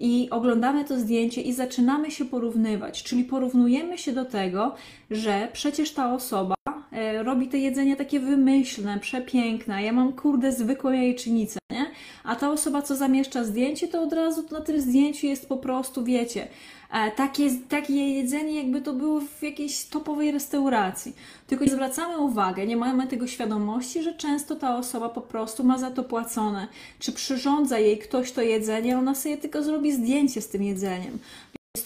I 0.00 0.28
oglądamy 0.30 0.84
to 0.84 1.00
zdjęcie 1.00 1.40
i 1.40 1.52
zaczynamy 1.52 2.10
się 2.10 2.24
porównywać, 2.24 3.02
czyli 3.02 3.24
porównujemy 3.24 3.98
się 3.98 4.12
do 4.12 4.24
tego, 4.24 4.74
że 5.10 5.48
przecież 5.52 5.92
ta 5.92 6.14
osoba 6.14 6.54
robi 7.22 7.48
to 7.48 7.56
jedzenie 7.56 7.96
takie 7.96 8.20
wymyślne, 8.20 8.98
przepiękne. 9.00 9.82
Ja 9.82 9.92
mam 9.92 10.12
kurde 10.12 10.52
zwykłą 10.52 10.90
jajecznicę, 10.90 11.58
nie? 11.70 11.86
A 12.24 12.36
ta 12.36 12.50
osoba, 12.50 12.82
co 12.82 12.96
zamieszcza 12.96 13.44
zdjęcie, 13.44 13.88
to 13.88 14.02
od 14.02 14.12
razu 14.12 14.44
na 14.50 14.60
tym 14.60 14.80
zdjęciu 14.80 15.26
jest 15.26 15.48
po 15.48 15.56
prostu, 15.56 16.04
wiecie, 16.04 16.48
E, 16.92 17.10
takie, 17.10 17.50
takie 17.68 18.14
jedzenie, 18.14 18.54
jakby 18.54 18.80
to 18.80 18.92
było 18.92 19.20
w 19.20 19.42
jakiejś 19.42 19.84
topowej 19.84 20.30
restauracji. 20.30 21.16
Tylko 21.46 21.64
nie 21.64 21.70
zwracamy 21.70 22.18
uwagi, 22.18 22.66
nie 22.66 22.76
mamy 22.76 23.06
tego 23.06 23.26
świadomości, 23.26 24.02
że 24.02 24.14
często 24.14 24.56
ta 24.56 24.76
osoba 24.76 25.08
po 25.08 25.20
prostu 25.20 25.64
ma 25.64 25.78
za 25.78 25.90
to 25.90 26.04
płacone. 26.04 26.68
Czy 26.98 27.12
przyrządza 27.12 27.78
jej 27.78 27.98
ktoś 27.98 28.32
to 28.32 28.42
jedzenie, 28.42 28.98
ona 28.98 29.14
sobie 29.14 29.36
tylko 29.36 29.62
zrobi 29.62 29.92
zdjęcie 29.92 30.40
z 30.40 30.48
tym 30.48 30.62
jedzeniem. 30.62 31.18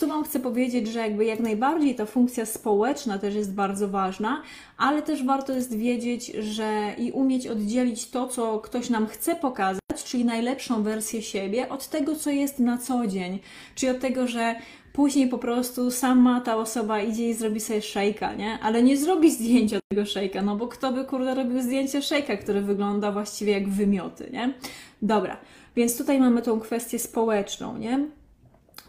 Tu 0.04 0.08
Wam 0.08 0.24
chcę 0.24 0.40
powiedzieć, 0.40 0.88
że 0.88 0.98
jakby 0.98 1.24
jak 1.24 1.40
najbardziej 1.40 1.94
ta 1.94 2.06
funkcja 2.06 2.46
społeczna 2.46 3.18
też 3.18 3.34
jest 3.34 3.54
bardzo 3.54 3.88
ważna, 3.88 4.42
ale 4.76 5.02
też 5.02 5.24
warto 5.24 5.52
jest 5.52 5.76
wiedzieć, 5.76 6.26
że 6.26 6.94
i 6.98 7.12
umieć 7.12 7.46
oddzielić 7.46 8.10
to, 8.10 8.28
co 8.28 8.60
ktoś 8.60 8.90
nam 8.90 9.06
chce 9.06 9.36
pokazać, 9.36 10.04
czyli 10.04 10.24
najlepszą 10.24 10.82
wersję 10.82 11.22
siebie, 11.22 11.68
od 11.68 11.88
tego, 11.88 12.16
co 12.16 12.30
jest 12.30 12.58
na 12.58 12.78
co 12.78 13.06
dzień. 13.06 13.38
Czyli 13.74 13.92
od 13.92 14.00
tego, 14.00 14.26
że 14.26 14.54
Później 14.92 15.28
po 15.28 15.38
prostu 15.38 15.90
sama 15.90 16.40
ta 16.40 16.56
osoba 16.56 17.00
idzie 17.02 17.28
i 17.28 17.34
zrobi 17.34 17.60
sobie 17.60 17.82
szejka, 17.82 18.34
nie? 18.34 18.58
Ale 18.62 18.82
nie 18.82 18.96
zrobi 18.96 19.30
zdjęcia 19.30 19.78
tego 19.88 20.06
szejka, 20.06 20.42
no 20.42 20.56
bo 20.56 20.68
kto 20.68 20.92
by 20.92 21.04
kurde 21.04 21.34
robił 21.34 21.62
zdjęcie 21.62 22.02
szejka, 22.02 22.36
który 22.36 22.60
wygląda 22.60 23.12
właściwie 23.12 23.52
jak 23.52 23.68
wymioty, 23.68 24.30
nie? 24.32 24.54
Dobra, 25.02 25.36
więc 25.76 25.98
tutaj 25.98 26.20
mamy 26.20 26.42
tą 26.42 26.60
kwestię 26.60 26.98
społeczną, 26.98 27.78
nie? 27.78 28.06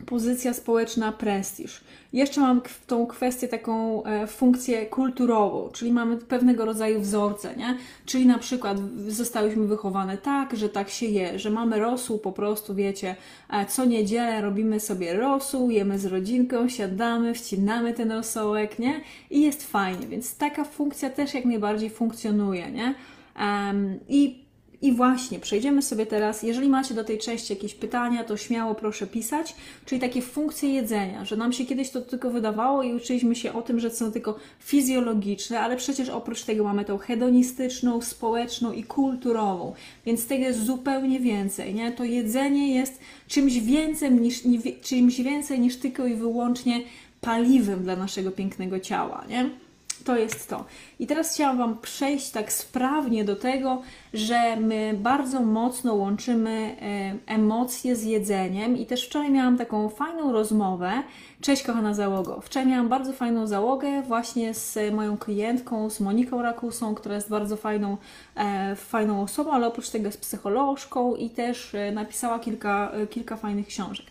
Pozycja 0.06 0.54
społeczna, 0.54 1.12
prestiż. 1.12 1.84
Jeszcze 2.14 2.42
mam 2.42 2.62
tą 2.88 3.08
kwestię 3.08 3.48
taką 3.48 4.04
e, 4.04 4.28
funkcję 4.28 4.86
kulturową, 4.86 5.70
czyli 5.74 5.92
mamy 5.92 6.18
pewnego 6.18 6.66
rodzaju 6.66 7.02
wzorce, 7.02 7.56
nie? 7.56 7.78
Czyli 8.06 8.26
na 8.26 8.40
przykład 8.40 8.78
zostałyśmy 9.08 9.68
wychowane 9.68 10.18
tak, 10.18 10.58
że 10.58 10.70
tak 10.70 10.90
się 10.90 11.06
je, 11.06 11.40
że 11.40 11.50
mamy 11.50 11.80
rosół 11.80 12.20
po 12.20 12.32
prostu, 12.32 12.76
wiecie, 12.76 13.16
co 13.70 13.86
niedzielę 13.86 14.42
robimy 14.42 14.80
sobie 14.80 15.14
rosół, 15.14 15.70
jemy 15.70 16.00
z 16.00 16.06
rodzinką, 16.06 16.70
siadamy, 16.70 17.34
wcinamy 17.34 17.94
ten 17.94 18.12
rosołek, 18.12 18.80
nie? 18.80 19.02
I 19.30 19.42
jest 19.42 19.68
fajnie, 19.68 20.08
więc 20.08 20.38
taka 20.38 20.64
funkcja 20.64 21.10
też 21.10 21.34
jak 21.34 21.46
najbardziej 21.46 21.90
funkcjonuje, 21.90 22.72
nie? 22.72 22.96
Um, 23.40 24.00
I 24.10 24.45
i 24.86 24.92
właśnie, 24.92 25.40
przejdziemy 25.40 25.82
sobie 25.82 26.06
teraz, 26.06 26.44
jeżeli 26.44 26.70
macie 26.70 26.94
do 26.94 27.04
tej 27.04 27.18
części 27.18 27.54
jakieś 27.54 27.74
pytania, 27.74 28.24
to 28.24 28.38
śmiało 28.38 28.76
proszę 28.76 29.08
pisać, 29.08 29.56
czyli 29.86 30.02
takie 30.02 30.22
funkcje 30.22 30.70
jedzenia, 30.70 31.26
że 31.26 31.36
nam 31.36 31.54
się 31.54 31.66
kiedyś 31.66 31.90
to 31.90 32.02
tylko 32.02 32.30
wydawało 32.30 32.84
i 32.84 32.94
uczyliśmy 32.94 33.36
się 33.36 33.54
o 33.54 33.62
tym, 33.62 33.80
że 33.80 33.90
są 33.90 34.12
tylko 34.12 34.40
fizjologiczne, 34.60 35.60
ale 35.60 35.78
przecież 35.78 36.10
oprócz 36.10 36.44
tego 36.44 36.64
mamy 36.64 36.86
tą 36.86 36.98
hedonistyczną, 36.98 38.02
społeczną 38.02 38.72
i 38.72 38.84
kulturową, 38.84 39.74
więc 40.06 40.28
tego 40.28 40.44
jest 40.44 40.66
zupełnie 40.66 41.20
więcej, 41.20 41.74
nie? 41.74 41.92
To 41.92 42.04
jedzenie 42.04 42.76
jest 42.76 43.00
czymś 43.28 43.60
więcej 43.60 44.12
niż, 44.12 44.44
czymś 44.82 45.22
więcej 45.22 45.60
niż 45.60 45.78
tylko 45.78 46.06
i 46.06 46.16
wyłącznie 46.16 46.82
paliwem 47.22 47.84
dla 47.84 47.96
naszego 47.96 48.32
pięknego 48.32 48.80
ciała, 48.80 49.26
nie? 49.30 49.65
To 50.06 50.18
jest 50.18 50.50
to. 50.50 50.66
I 51.00 51.08
teraz 51.08 51.34
chciałam 51.34 51.58
Wam 51.58 51.78
przejść 51.78 52.32
tak 52.32 52.54
sprawnie 52.54 53.24
do 53.24 53.36
tego, 53.36 53.82
że 54.14 54.56
my 54.56 54.96
bardzo 54.98 55.42
mocno 55.42 55.94
łączymy 55.94 56.78
e, 56.82 57.34
emocje 57.34 57.96
z 57.96 58.04
jedzeniem 58.04 58.78
i 58.78 58.86
też 58.86 59.06
wczoraj 59.06 59.32
miałam 59.32 59.58
taką 59.58 59.90
fajną 59.90 60.32
rozmowę. 60.32 60.92
Cześć 61.42 61.64
kochana 61.64 61.94
załogo. 61.94 62.42
Wczoraj 62.42 62.70
miałam 62.70 62.90
bardzo 62.90 63.14
fajną 63.14 63.48
załogę 63.48 64.02
właśnie 64.02 64.54
z 64.54 64.94
moją 64.94 65.18
klientką, 65.18 65.90
z 65.90 66.00
Moniką 66.00 66.42
Rakusą, 66.42 66.96
która 66.96 67.16
jest 67.16 67.30
bardzo 67.30 67.58
fajną, 67.58 67.98
e, 68.36 68.76
fajną 68.76 69.22
osobą, 69.22 69.52
ale 69.52 69.68
oprócz 69.68 69.90
tego 69.90 70.06
jest 70.06 70.22
psycholożką 70.22 71.16
i 71.16 71.30
też 71.30 71.76
e, 71.76 71.92
napisała 71.92 72.40
kilka, 72.40 72.92
kilka 73.10 73.38
fajnych 73.38 73.68
książek. 73.68 74.06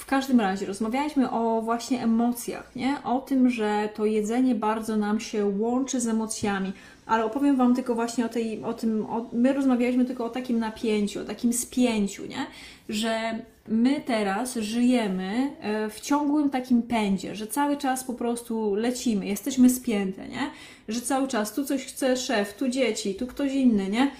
W 0.00 0.06
każdym 0.06 0.40
razie 0.40 0.66
rozmawialiśmy 0.66 1.30
o 1.30 1.62
właśnie 1.62 2.02
emocjach, 2.02 2.76
nie? 2.76 2.96
O 3.04 3.20
tym, 3.20 3.50
że 3.50 3.88
to 3.94 4.06
jedzenie 4.06 4.54
bardzo 4.54 4.96
nam 4.96 5.20
się 5.20 5.46
łączy 5.46 6.00
z 6.00 6.08
emocjami. 6.08 6.72
Ale 7.06 7.24
opowiem 7.24 7.56
Wam 7.56 7.74
tylko 7.74 7.94
właśnie 7.94 8.26
o, 8.26 8.28
tej, 8.28 8.64
o 8.64 8.74
tym, 8.74 9.06
o, 9.06 9.26
my 9.32 9.52
rozmawialiśmy 9.52 10.04
tylko 10.04 10.24
o 10.24 10.28
takim 10.28 10.58
napięciu, 10.58 11.20
o 11.20 11.24
takim 11.24 11.52
spięciu, 11.52 12.26
nie? 12.26 12.46
Że 12.88 13.38
my 13.68 14.00
teraz 14.06 14.54
żyjemy 14.54 15.50
e, 15.60 15.90
w 15.90 16.00
ciągłym 16.00 16.50
takim 16.50 16.82
pędzie, 16.82 17.34
że 17.34 17.46
cały 17.46 17.76
czas 17.76 18.04
po 18.04 18.14
prostu 18.14 18.74
lecimy, 18.74 19.26
jesteśmy 19.26 19.70
spięte, 19.70 20.28
nie? 20.28 20.50
Że 20.88 21.00
cały 21.00 21.28
czas 21.28 21.54
tu 21.54 21.64
coś 21.64 21.84
chce 21.84 22.16
szef, 22.16 22.54
tu 22.54 22.68
dzieci, 22.68 23.14
tu 23.14 23.26
ktoś 23.26 23.52
inny, 23.52 23.88
nie? 23.88 24.10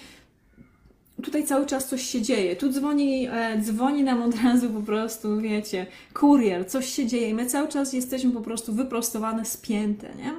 Tutaj 1.20 1.44
cały 1.44 1.66
czas 1.66 1.88
coś 1.88 2.02
się 2.02 2.22
dzieje. 2.22 2.56
Tu 2.56 2.68
dzwoni, 2.68 3.28
e, 3.32 3.58
dzwoni 3.60 4.04
nam 4.04 4.22
od 4.22 4.34
razu 4.44 4.70
po 4.70 4.80
prostu, 4.80 5.40
wiecie, 5.40 5.86
kurier, 6.14 6.68
coś 6.68 6.86
się 6.86 7.06
dzieje 7.06 7.28
i 7.28 7.34
my 7.34 7.46
cały 7.46 7.68
czas 7.68 7.92
jesteśmy 7.92 8.30
po 8.30 8.40
prostu 8.40 8.72
wyprostowane, 8.72 9.44
spięte, 9.44 10.08
nie? 10.14 10.32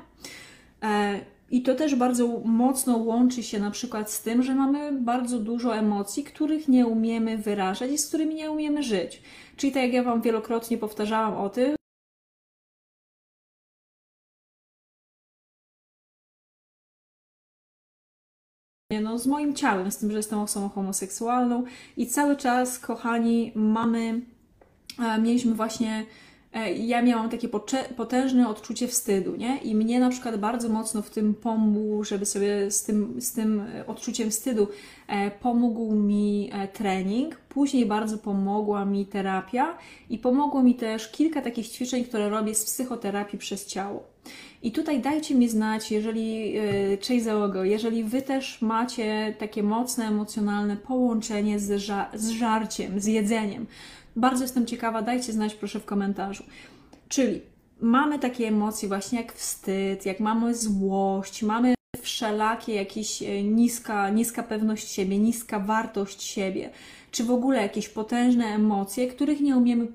E, 0.89 1.19
I 1.51 1.61
to 1.61 1.75
też 1.75 1.95
bardzo 1.95 2.27
mocno 2.45 2.97
łączy 2.97 3.43
się 3.43 3.59
na 3.59 3.71
przykład 3.71 4.11
z 4.11 4.21
tym, 4.21 4.43
że 4.43 4.55
mamy 4.55 4.91
bardzo 4.91 5.39
dużo 5.39 5.75
emocji, 5.75 6.23
których 6.23 6.67
nie 6.67 6.87
umiemy 6.87 7.37
wyrażać 7.37 7.91
i 7.91 7.97
z 7.97 8.07
którymi 8.07 8.35
nie 8.35 8.51
umiemy 8.51 8.83
żyć. 8.83 9.21
Czyli 9.57 9.73
tak 9.73 9.83
jak 9.83 9.93
ja 9.93 10.03
Wam 10.03 10.21
wielokrotnie 10.21 10.77
powtarzałam 10.77 11.33
o 11.33 11.49
tym, 11.49 11.75
no, 18.99 19.19
z 19.19 19.27
moim 19.27 19.55
ciałem, 19.55 19.91
z 19.91 19.97
tym, 19.97 20.11
że 20.11 20.17
jestem 20.17 20.39
osobą 20.39 20.69
homoseksualną 20.69 21.63
i 21.97 22.07
cały 22.07 22.35
czas, 22.35 22.79
kochani, 22.79 23.51
mamy, 23.55 24.21
e, 24.99 25.21
mieliśmy 25.21 25.53
właśnie 25.53 26.05
e, 26.53 26.73
ja 26.73 27.01
miałam 27.01 27.29
takie 27.29 27.49
potężne 27.97 28.49
odczucie 28.49 28.87
wstydu, 28.87 29.35
nie? 29.35 29.57
I 29.57 29.75
mnie 29.75 29.99
na 29.99 30.09
przykład 30.09 30.37
bardzo 30.37 30.69
mocno 30.69 31.01
w 31.01 31.09
tym 31.09 31.33
pomógł, 31.33 32.03
żeby 32.03 32.25
sobie 32.25 32.71
z 32.71 32.83
tym, 32.83 33.21
z 33.21 33.31
tym 33.31 33.63
odczuciem 33.87 34.31
wstydu 34.31 34.67
e, 35.07 35.31
pomógł 35.31 35.95
mi 35.95 36.51
trening. 36.73 37.35
Później 37.35 37.85
bardzo 37.85 38.17
pomogła 38.17 38.85
mi 38.85 39.05
terapia 39.05 39.77
i 40.09 40.17
pomogło 40.17 40.63
mi 40.63 40.75
też 40.75 41.11
kilka 41.11 41.41
takich 41.41 41.69
ćwiczeń, 41.69 42.03
które 42.03 42.29
robię 42.29 42.55
z 42.55 42.65
psychoterapii 42.65 43.39
przez 43.39 43.65
ciało. 43.65 44.03
I 44.63 44.71
tutaj 44.71 45.01
dajcie 45.01 45.35
mi 45.35 45.49
znać, 45.49 45.91
jeżeli, 45.91 46.57
e, 46.57 46.97
cześć 46.97 47.23
załogo, 47.23 47.63
jeżeli 47.63 48.03
Wy 48.03 48.21
też 48.21 48.61
macie 48.61 49.35
takie 49.39 49.63
mocne, 49.63 50.07
emocjonalne 50.07 50.77
połączenie 50.77 51.59
z, 51.59 51.79
ża 51.79 52.09
z 52.13 52.29
żarciem, 52.29 52.99
z 52.99 53.05
jedzeniem. 53.05 53.67
Bardzo 54.15 54.43
jestem 54.43 54.65
ciekawa, 54.65 55.01
dajcie 55.01 55.33
znać 55.33 55.53
proszę 55.53 55.79
w 55.79 55.85
komentarzu. 55.85 56.43
Czyli 57.07 57.41
mamy 57.81 58.19
takie 58.19 58.47
emocje 58.47 58.87
właśnie 58.87 59.21
jak 59.21 59.33
wstyd, 59.33 60.05
jak 60.05 60.19
mamy 60.19 60.55
złość, 60.55 61.43
mamy 61.43 61.73
wszelakie 62.01 62.73
jakieś 62.73 63.23
e, 63.23 63.43
niska, 63.43 64.09
niska 64.09 64.43
pewność 64.43 64.91
siebie, 64.91 65.17
niska 65.17 65.59
wartość 65.59 66.23
siebie, 66.23 66.69
czy 67.11 67.23
w 67.23 67.31
ogóle 67.31 67.61
jakieś 67.61 67.89
potężne 67.89 68.45
emocje, 68.45 69.07
których 69.07 69.41
nie 69.41 69.57
umiemy 69.57 69.87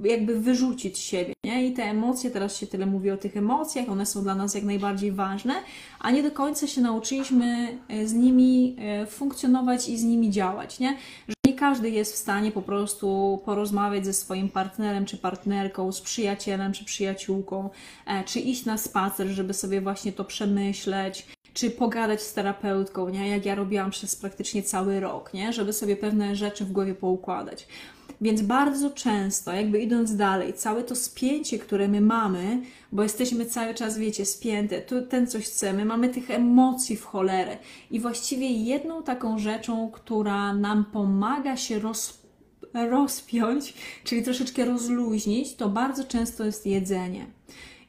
jakby 0.00 0.40
wyrzucić 0.40 0.96
z 0.96 1.00
siebie. 1.00 1.32
Nie? 1.50 1.66
I 1.66 1.72
te 1.72 1.82
emocje, 1.82 2.30
teraz 2.30 2.56
się 2.56 2.66
tyle 2.66 2.86
mówi 2.86 3.10
o 3.10 3.16
tych 3.16 3.36
emocjach, 3.36 3.88
one 3.88 4.06
są 4.06 4.22
dla 4.22 4.34
nas 4.34 4.54
jak 4.54 4.64
najbardziej 4.64 5.12
ważne, 5.12 5.54
a 6.00 6.10
nie 6.10 6.22
do 6.22 6.30
końca 6.30 6.66
się 6.66 6.80
nauczyliśmy 6.80 7.78
e, 7.88 8.06
z 8.06 8.12
nimi 8.12 8.76
e, 8.78 9.06
funkcjonować 9.06 9.88
i 9.88 9.98
z 9.98 10.04
nimi 10.04 10.30
działać. 10.30 10.78
Nie? 10.78 10.96
Że 11.28 11.34
nie 11.46 11.54
każdy 11.54 11.90
jest 11.90 12.12
w 12.12 12.16
stanie 12.16 12.52
po 12.52 12.62
prostu 12.62 13.40
porozmawiać 13.44 14.04
ze 14.04 14.12
swoim 14.12 14.48
partnerem 14.48 15.04
czy 15.04 15.16
partnerką, 15.16 15.92
z 15.92 16.00
przyjacielem 16.00 16.72
czy 16.72 16.84
przyjaciółką, 16.84 17.70
e, 18.06 18.24
czy 18.24 18.40
iść 18.40 18.64
na 18.64 18.78
spacer, 18.78 19.28
żeby 19.28 19.54
sobie 19.54 19.80
właśnie 19.80 20.12
to 20.12 20.24
przemyśleć 20.24 21.26
czy 21.54 21.70
pogadać 21.70 22.22
z 22.22 22.32
terapeutką, 22.32 23.08
nie? 23.08 23.28
jak 23.28 23.46
ja 23.46 23.54
robiłam 23.54 23.90
przez 23.90 24.16
praktycznie 24.16 24.62
cały 24.62 25.00
rok, 25.00 25.34
nie? 25.34 25.52
żeby 25.52 25.72
sobie 25.72 25.96
pewne 25.96 26.36
rzeczy 26.36 26.64
w 26.64 26.72
głowie 26.72 26.94
poukładać. 26.94 27.66
Więc 28.20 28.42
bardzo 28.42 28.90
często, 28.90 29.52
jakby 29.52 29.80
idąc 29.80 30.16
dalej, 30.16 30.54
całe 30.54 30.84
to 30.84 30.96
spięcie, 30.96 31.58
które 31.58 31.88
my 31.88 32.00
mamy, 32.00 32.62
bo 32.92 33.02
jesteśmy 33.02 33.46
cały 33.46 33.74
czas, 33.74 33.98
wiecie, 33.98 34.26
spięte, 34.26 34.80
tu 34.80 35.06
ten 35.06 35.26
coś 35.26 35.44
chcemy, 35.44 35.84
mamy 35.84 36.08
tych 36.08 36.30
emocji 36.30 36.96
w 36.96 37.04
cholerę. 37.04 37.58
I 37.90 38.00
właściwie 38.00 38.50
jedną 38.50 39.02
taką 39.02 39.38
rzeczą, 39.38 39.90
która 39.90 40.54
nam 40.54 40.84
pomaga 40.84 41.56
się 41.56 41.78
roz, 41.78 42.22
rozpiąć, 42.74 43.74
czyli 44.04 44.22
troszeczkę 44.22 44.64
rozluźnić, 44.64 45.54
to 45.54 45.68
bardzo 45.68 46.04
często 46.04 46.44
jest 46.44 46.66
jedzenie. 46.66 47.26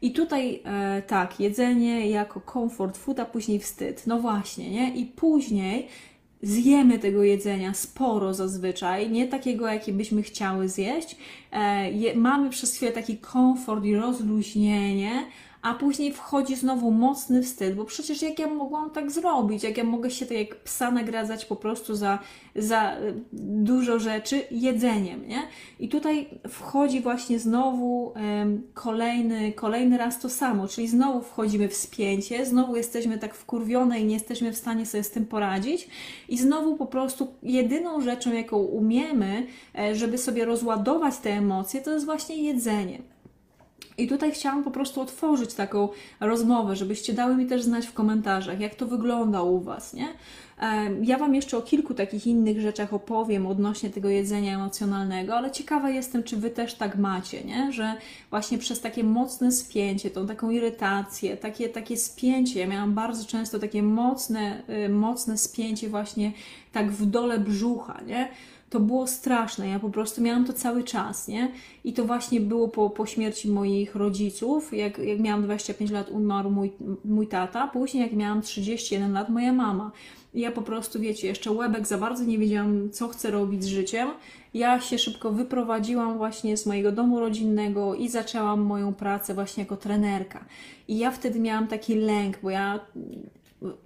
I 0.02 0.12
tutaj 0.12 0.62
e, 0.66 1.02
tak, 1.02 1.40
jedzenie 1.40 2.10
jako 2.10 2.42
comfort 2.54 2.98
food, 2.98 3.20
a 3.20 3.26
później 3.26 3.60
wstyd. 3.60 4.08
No 4.08 4.20
właśnie, 4.20 4.72
nie? 4.72 4.96
I 4.96 5.06
później 5.06 5.88
zjemy 6.44 7.00
tego 7.00 7.24
jedzenia 7.24 7.74
sporo 7.74 8.34
zazwyczaj, 8.34 9.10
nie 9.10 9.28
takiego, 9.28 9.68
jakie 9.68 9.94
byśmy 9.94 10.24
chciały 10.24 10.70
zjeść. 10.70 11.16
E, 11.52 11.92
je, 11.92 12.16
mamy 12.16 12.50
przez 12.50 12.76
chwilę 12.76 12.92
taki 12.92 13.18
komfort 13.18 13.86
i 13.86 13.96
rozluźnienie, 13.96 15.26
a 15.62 15.74
później 15.74 16.14
wchodzi 16.14 16.56
znowu 16.56 16.92
mocny 16.92 17.44
wstyd, 17.44 17.76
bo 17.76 17.86
przecież 17.86 18.22
jak 18.22 18.40
ja 18.40 18.48
mogłam 18.48 18.90
tak 18.90 19.12
zrobić, 19.12 19.64
jak 19.64 19.78
ja 19.78 19.84
mogę 19.84 20.12
się 20.12 20.26
tak 20.26 20.38
jak 20.38 20.56
psa 20.56 20.92
nagradzać 20.92 21.46
po 21.46 21.56
prostu 21.56 21.96
za, 21.96 22.20
za 22.56 22.98
dużo 23.34 24.00
rzeczy 24.00 24.42
jedzeniem, 24.52 25.28
nie? 25.28 25.42
I 25.80 25.90
tutaj 25.90 26.28
wchodzi 26.50 27.02
właśnie 27.02 27.40
znowu 27.40 28.14
um, 28.16 28.62
kolejny, 28.74 29.52
kolejny 29.52 29.98
raz 29.98 30.20
to 30.20 30.30
samo, 30.30 30.68
czyli 30.68 30.88
znowu 30.88 31.22
wchodzimy 31.22 31.68
w 31.68 31.76
spięcie, 31.76 32.46
znowu 32.46 32.76
jesteśmy 32.76 33.18
tak 33.18 33.36
wkurwione 33.36 34.00
i 34.00 34.06
nie 34.06 34.14
jesteśmy 34.14 34.52
w 34.54 34.58
stanie 34.58 34.86
sobie 34.86 35.04
z 35.04 35.12
tym 35.12 35.26
poradzić 35.26 35.88
i 36.30 36.38
znowu 36.38 36.76
po 36.76 36.86
prostu 36.86 37.28
jedyną 37.44 38.02
rzeczą, 38.02 38.34
jaką 38.34 38.58
umiemy, 38.58 39.46
e, 39.80 39.96
żeby 39.96 40.18
sobie 40.18 40.46
rozładować 40.46 41.18
te 41.18 41.30
emocje, 41.30 41.82
to 41.82 41.92
jest 41.92 42.06
właśnie 42.06 42.44
jedzenie. 42.44 43.11
I 43.98 44.08
tutaj 44.08 44.32
chciałam 44.32 44.64
po 44.64 44.72
prostu 44.72 45.02
otworzyć 45.02 45.54
taką 45.54 45.90
rozmowę, 46.20 46.76
żebyście 46.76 47.14
dały 47.14 47.36
mi 47.36 47.46
też 47.46 47.64
znać 47.64 47.88
w 47.88 47.94
komentarzach, 47.94 48.60
jak 48.60 48.76
to 48.76 48.86
wygląda 48.86 49.42
u 49.42 49.60
Was, 49.60 49.94
nie? 49.94 50.08
Ja 51.02 51.18
Wam 51.18 51.36
jeszcze 51.36 51.58
o 51.58 51.62
kilku 51.62 51.94
takich 51.94 52.28
innych 52.28 52.62
rzeczach 52.62 52.94
opowiem 52.94 53.48
odnośnie 53.48 53.90
tego 53.90 54.10
jedzenia 54.10 54.56
emocjonalnego, 54.56 55.36
ale 55.36 55.52
ciekawa 55.52 55.90
jestem, 55.90 56.24
czy 56.24 56.38
Wy 56.38 56.50
też 56.50 56.74
tak 56.74 56.98
macie, 56.98 57.44
nie? 57.44 57.72
że 57.72 57.94
właśnie 58.30 58.58
przez 58.58 58.82
takie 58.82 59.04
mocne 59.04 59.52
spięcie, 59.52 60.10
tą 60.10 60.28
taką 60.28 60.50
irytację, 60.50 61.38
takie, 61.38 61.70
takie 61.70 61.98
spięcie, 61.98 62.60
ja 62.60 62.68
miałam 62.68 62.94
bardzo 62.94 63.26
często 63.26 63.60
takie 63.60 63.84
mocne, 63.84 64.62
y, 64.86 64.90
mocne 64.90 65.38
spięcie 65.38 65.90
właśnie 65.90 66.32
tak 66.72 66.92
w 66.92 67.06
dole 67.06 67.40
brzucha, 67.40 68.02
nie? 68.08 68.28
To 68.72 68.80
było 68.80 69.08
straszne. 69.08 69.68
Ja 69.68 69.80
po 69.80 69.90
prostu 69.90 70.22
miałam 70.22 70.46
to 70.46 70.54
cały 70.54 70.84
czas, 70.84 71.28
nie? 71.28 71.52
I 71.84 71.94
to 71.94 72.06
właśnie 72.06 72.42
było 72.42 72.68
po, 72.68 72.90
po 72.90 73.06
śmierci 73.06 73.50
moich 73.50 73.96
rodziców. 73.96 74.74
Jak, 74.74 74.98
jak 74.98 75.20
miałam 75.20 75.44
25 75.44 75.92
lat, 75.92 76.10
umarł 76.10 76.50
mój, 76.50 76.72
mój 77.06 77.28
tata. 77.28 77.68
Później, 77.68 78.04
jak 78.04 78.14
miałam 78.14 78.42
31 78.42 79.14
lat, 79.14 79.30
moja 79.30 79.54
mama. 79.54 79.92
Ja 80.34 80.52
po 80.52 80.62
prostu, 80.62 81.00
wiecie, 81.00 81.28
jeszcze 81.28 81.52
łebek 81.52 81.88
za 81.88 81.98
bardzo 81.98 82.24
nie 82.24 82.38
wiedziałam, 82.38 82.90
co 82.92 83.08
chcę 83.08 83.32
robić 83.32 83.64
z 83.64 83.68
życiem. 83.68 84.10
Ja 84.54 84.80
się 84.80 84.98
szybko 84.98 85.32
wyprowadziłam 85.32 86.18
właśnie 86.18 86.58
z 86.58 86.66
mojego 86.66 86.92
domu 86.92 87.20
rodzinnego 87.20 87.96
i 87.96 88.10
zaczęłam 88.10 88.62
moją 88.62 88.94
pracę 88.94 89.34
właśnie 89.34 89.64
jako 89.64 89.78
trenerka. 89.78 90.46
I 90.88 90.98
ja 90.98 91.12
wtedy 91.12 91.40
miałam 91.40 91.68
taki 91.68 91.96
lęk, 91.96 92.40
bo 92.44 92.50
ja 92.50 92.80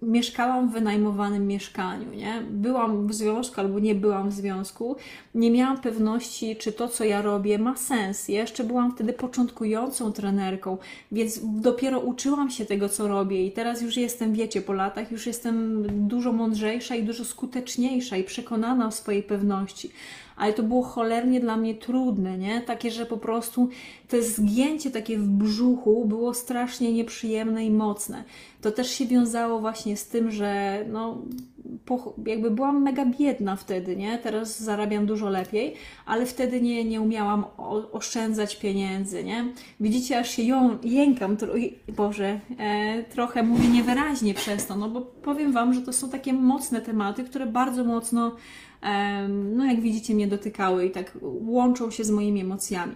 mieszkałam 0.01 0.69
w 0.69 0.73
wynajmowanym 0.73 1.47
mieszkaniu, 1.47 2.13
nie? 2.13 2.41
Byłam 2.49 3.07
w 3.07 3.13
związku 3.13 3.61
albo 3.61 3.79
nie 3.79 3.95
byłam 3.95 4.29
w 4.29 4.33
związku, 4.33 4.95
nie 5.35 5.51
miałam 5.51 5.81
pewności, 5.81 6.55
czy 6.55 6.71
to, 6.71 6.87
co 6.87 7.03
ja 7.03 7.21
robię, 7.21 7.59
ma 7.59 7.77
sens. 7.77 8.29
Ja 8.29 8.41
jeszcze 8.41 8.63
byłam 8.63 8.91
wtedy 8.91 9.13
początkującą 9.13 10.11
trenerką, 10.11 10.77
więc 11.11 11.39
dopiero 11.43 11.99
uczyłam 11.99 12.49
się 12.49 12.65
tego, 12.65 12.89
co 12.89 13.07
robię 13.07 13.45
i 13.45 13.51
teraz 13.51 13.81
już 13.81 13.97
jestem, 13.97 14.33
wiecie, 14.33 14.61
po 14.61 14.73
latach 14.73 15.11
już 15.11 15.27
jestem 15.27 15.85
dużo 16.07 16.33
mądrzejsza 16.33 16.95
i 16.95 17.03
dużo 17.03 17.25
skuteczniejsza 17.25 18.17
i 18.17 18.23
przekonana 18.23 18.87
o 18.87 18.91
swojej 18.91 19.23
pewności 19.23 19.91
ale 20.37 20.53
to 20.53 20.63
było 20.63 20.83
cholernie 20.83 21.39
dla 21.39 21.57
mnie 21.57 21.75
trudne, 21.75 22.37
nie? 22.37 22.61
Takie, 22.61 22.91
że 22.91 23.05
po 23.05 23.17
prostu 23.17 23.69
to 24.07 24.17
zgięcie 24.21 24.91
takie 24.91 25.17
w 25.17 25.27
brzuchu 25.27 26.05
było 26.05 26.33
strasznie 26.33 26.93
nieprzyjemne 26.93 27.65
i 27.65 27.71
mocne. 27.71 28.23
To 28.61 28.71
też 28.71 28.91
się 28.91 29.05
wiązało 29.05 29.59
właśnie 29.59 29.97
z 29.97 30.07
tym, 30.07 30.31
że 30.31 30.79
no, 30.91 31.17
jakby 32.25 32.51
byłam 32.51 32.81
mega 32.83 33.05
biedna 33.05 33.55
wtedy, 33.55 33.95
nie? 33.95 34.17
Teraz 34.17 34.61
zarabiam 34.61 35.05
dużo 35.05 35.29
lepiej, 35.29 35.73
ale 36.05 36.25
wtedy 36.25 36.61
nie, 36.61 36.85
nie 36.85 37.01
umiałam 37.01 37.45
oszczędzać 37.91 38.55
pieniędzy, 38.55 39.23
nie? 39.23 39.45
Widzicie, 39.79 40.19
aż 40.19 40.29
się 40.29 40.43
ją, 40.43 40.77
jękam, 40.83 41.37
tro, 41.37 41.53
Boże, 41.95 42.39
e, 42.59 43.03
trochę 43.03 43.43
mówię 43.43 43.67
niewyraźnie 43.67 44.33
przez 44.33 44.67
to, 44.67 44.75
no 44.75 44.89
bo 44.89 45.01
powiem 45.01 45.51
Wam, 45.51 45.73
że 45.73 45.81
to 45.81 45.93
są 45.93 46.09
takie 46.09 46.33
mocne 46.33 46.81
tematy, 46.81 47.23
które 47.23 47.45
bardzo 47.45 47.83
mocno 47.83 48.35
no 49.27 49.65
jak 49.65 49.81
widzicie, 49.81 50.15
mnie 50.15 50.27
dotykały 50.27 50.85
i 50.85 50.91
tak 50.91 51.17
łączą 51.21 51.91
się 51.91 52.03
z 52.03 52.11
moimi 52.11 52.41
emocjami. 52.41 52.95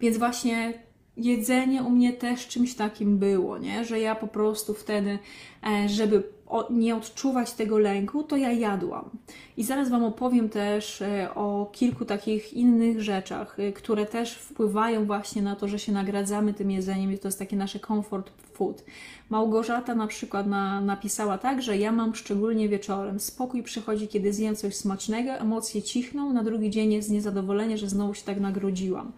Więc 0.00 0.18
właśnie 0.18 0.72
jedzenie 1.16 1.82
u 1.82 1.90
mnie 1.90 2.12
też 2.12 2.48
czymś 2.48 2.74
takim 2.74 3.18
było, 3.18 3.58
nie? 3.58 3.84
że 3.84 4.00
ja 4.00 4.14
po 4.14 4.26
prostu 4.26 4.74
wtedy, 4.74 5.18
e, 5.66 5.88
żeby 5.88 6.22
nie 6.70 6.96
odczuwać 6.96 7.52
tego 7.52 7.78
lęku, 7.78 8.22
to 8.22 8.36
ja 8.36 8.52
jadłam. 8.52 9.10
I 9.56 9.64
zaraz 9.64 9.88
Wam 9.88 10.04
opowiem 10.04 10.48
też 10.48 11.02
e, 11.02 11.34
o 11.34 11.70
kilku 11.72 12.04
takich 12.04 12.52
innych 12.54 13.02
rzeczach, 13.02 13.60
e, 13.60 13.72
które 13.72 14.06
też 14.06 14.34
wpływają 14.34 15.06
właśnie 15.06 15.42
na 15.42 15.56
to, 15.56 15.68
że 15.68 15.78
się 15.78 15.92
nagradzamy 15.92 16.54
tym 16.54 16.70
jedzeniem 16.70 17.12
i 17.12 17.18
to 17.18 17.28
jest 17.28 17.38
takie 17.38 17.56
nasze 17.56 17.80
comfort 17.80 18.30
food. 18.52 18.84
Małgorzata 19.30 19.94
na 19.94 20.06
przykład 20.06 20.46
na, 20.46 20.80
napisała 20.80 21.38
tak, 21.38 21.62
że 21.62 21.76
ja 21.76 21.92
mam 21.92 22.14
szczególnie 22.14 22.68
wieczorem. 22.68 23.20
Spokój 23.20 23.62
przychodzi, 23.62 24.08
kiedy 24.08 24.32
zjem 24.32 24.56
coś 24.56 24.76
smacznego, 24.76 25.30
emocje 25.30 25.82
cichną, 25.82 26.32
na 26.32 26.44
drugi 26.44 26.70
dzień 26.70 26.92
jest 26.92 27.10
niezadowolenie, 27.10 27.78
że 27.78 27.88
znowu 27.88 28.14
się 28.14 28.24
tak 28.24 28.40
nagrodziłam. 28.40 29.12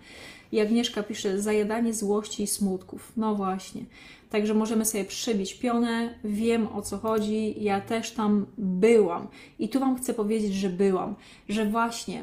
I 0.52 0.60
Agnieszka 0.60 1.02
pisze, 1.02 1.40
zajadanie 1.40 1.94
złości 1.94 2.42
i 2.42 2.46
smutków. 2.46 3.12
No 3.16 3.34
właśnie. 3.34 3.82
Także 4.30 4.54
możemy 4.54 4.84
sobie 4.84 5.04
przybić 5.04 5.54
pionę, 5.54 6.14
wiem 6.24 6.66
o 6.66 6.82
co 6.82 6.98
chodzi, 6.98 7.64
ja 7.64 7.80
też 7.80 8.10
tam 8.10 8.46
byłam. 8.58 9.28
I 9.58 9.68
tu 9.68 9.80
Wam 9.80 9.96
chcę 9.96 10.14
powiedzieć, 10.14 10.54
że 10.54 10.68
byłam, 10.68 11.14
że 11.48 11.66
właśnie 11.66 12.22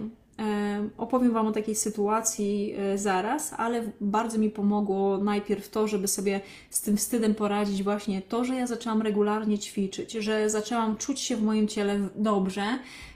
Opowiem 0.98 1.34
Wam 1.34 1.48
o 1.48 1.52
takiej 1.52 1.76
sytuacji 1.76 2.74
e, 2.78 2.98
zaraz, 2.98 3.54
ale 3.58 3.84
bardzo 4.02 4.38
mi 4.38 4.50
pomogło 4.50 5.18
najpierw 5.18 5.70
to, 5.70 5.88
żeby 5.88 6.08
sobie 6.08 6.42
z 6.70 6.82
tym 6.82 6.98
wstydem 6.98 7.36
poradzić, 7.36 7.84
właśnie 7.84 8.22
to, 8.22 8.44
że 8.44 8.56
ja 8.56 8.68
zaczęłam 8.68 9.02
regularnie 9.02 9.60
ćwiczyć, 9.60 10.12
że 10.12 10.50
zaczęłam 10.50 10.98
czuć 10.98 11.20
się 11.20 11.36
w 11.36 11.44
moim 11.44 11.68
ciele 11.68 12.00
dobrze, 12.16 12.64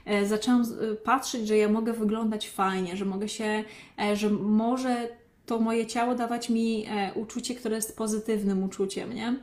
e, 0.04 0.26
zaczęłam 0.26 0.62
e, 0.62 0.94
patrzeć, 0.94 1.48
że 1.48 1.56
ja 1.56 1.68
mogę 1.68 1.92
wyglądać 1.92 2.48
fajnie, 2.48 2.96
że 2.96 3.04
mogę 3.04 3.28
się, 3.28 3.64
że 4.14 4.30
może 4.30 5.08
to 5.46 5.58
moje 5.58 5.86
ciało 5.86 6.14
dawać 6.14 6.50
mi 6.50 6.86
uczucie, 7.14 7.54
które 7.54 7.76
jest 7.76 7.96
pozytywnym 7.96 8.64
uczuciem, 8.64 9.14
nie? 9.14 9.36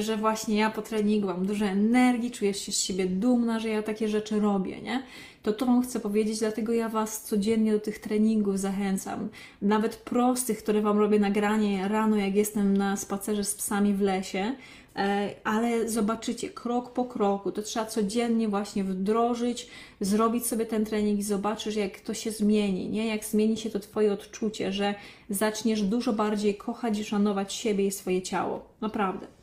Że 0.00 0.16
właśnie 0.16 0.56
ja 0.56 0.70
po 0.70 0.82
treningu 0.82 1.26
mam 1.26 1.46
dużo 1.46 1.64
energii, 1.64 2.30
czuję 2.30 2.54
się 2.54 2.72
z 2.72 2.80
siebie 2.80 3.06
dumna, 3.06 3.60
że 3.60 3.68
ja 3.68 3.82
takie 3.82 4.08
rzeczy 4.08 4.40
robię, 4.40 4.80
nie? 4.80 5.02
To 5.42 5.52
to 5.52 5.66
Wam 5.66 5.82
chcę 5.82 6.00
powiedzieć, 6.00 6.38
dlatego 6.38 6.72
ja 6.72 6.88
Was 6.88 7.22
codziennie 7.22 7.72
do 7.72 7.80
tych 7.80 7.98
treningów 7.98 8.58
zachęcam. 8.58 9.28
Nawet 9.62 9.96
prostych, 9.96 10.58
które 10.58 10.82
Wam 10.82 10.98
robię 10.98 11.18
nagranie 11.18 11.88
rano, 11.88 12.16
jak 12.16 12.34
jestem 12.34 12.76
na 12.76 12.96
spacerze 12.96 13.44
z 13.44 13.54
psami 13.54 13.94
w 13.94 14.00
lesie, 14.00 14.54
E, 14.96 15.34
ale 15.44 15.88
zobaczycie 15.88 16.50
krok 16.50 16.92
po 16.92 17.04
kroku, 17.04 17.52
to 17.52 17.62
trzeba 17.62 17.86
codziennie 17.86 18.48
właśnie 18.48 18.84
wdrożyć, 18.84 19.68
zrobić 20.00 20.46
sobie 20.46 20.66
ten 20.66 20.84
trening 20.84 21.18
i 21.18 21.22
zobaczysz, 21.22 21.76
jak 21.76 22.00
to 22.00 22.14
się 22.14 22.30
zmieni, 22.30 22.88
nie? 22.88 23.06
Jak 23.06 23.24
zmieni 23.24 23.56
się 23.56 23.70
to 23.70 23.80
Twoje 23.80 24.12
odczucie, 24.12 24.72
że 24.72 24.94
zaczniesz 25.30 25.82
dużo 25.82 26.12
bardziej 26.12 26.54
kochać 26.54 26.98
i 26.98 27.04
szanować 27.04 27.52
siebie 27.52 27.86
i 27.86 27.90
swoje 27.90 28.22
ciało. 28.22 28.64
Naprawdę. 28.80 29.41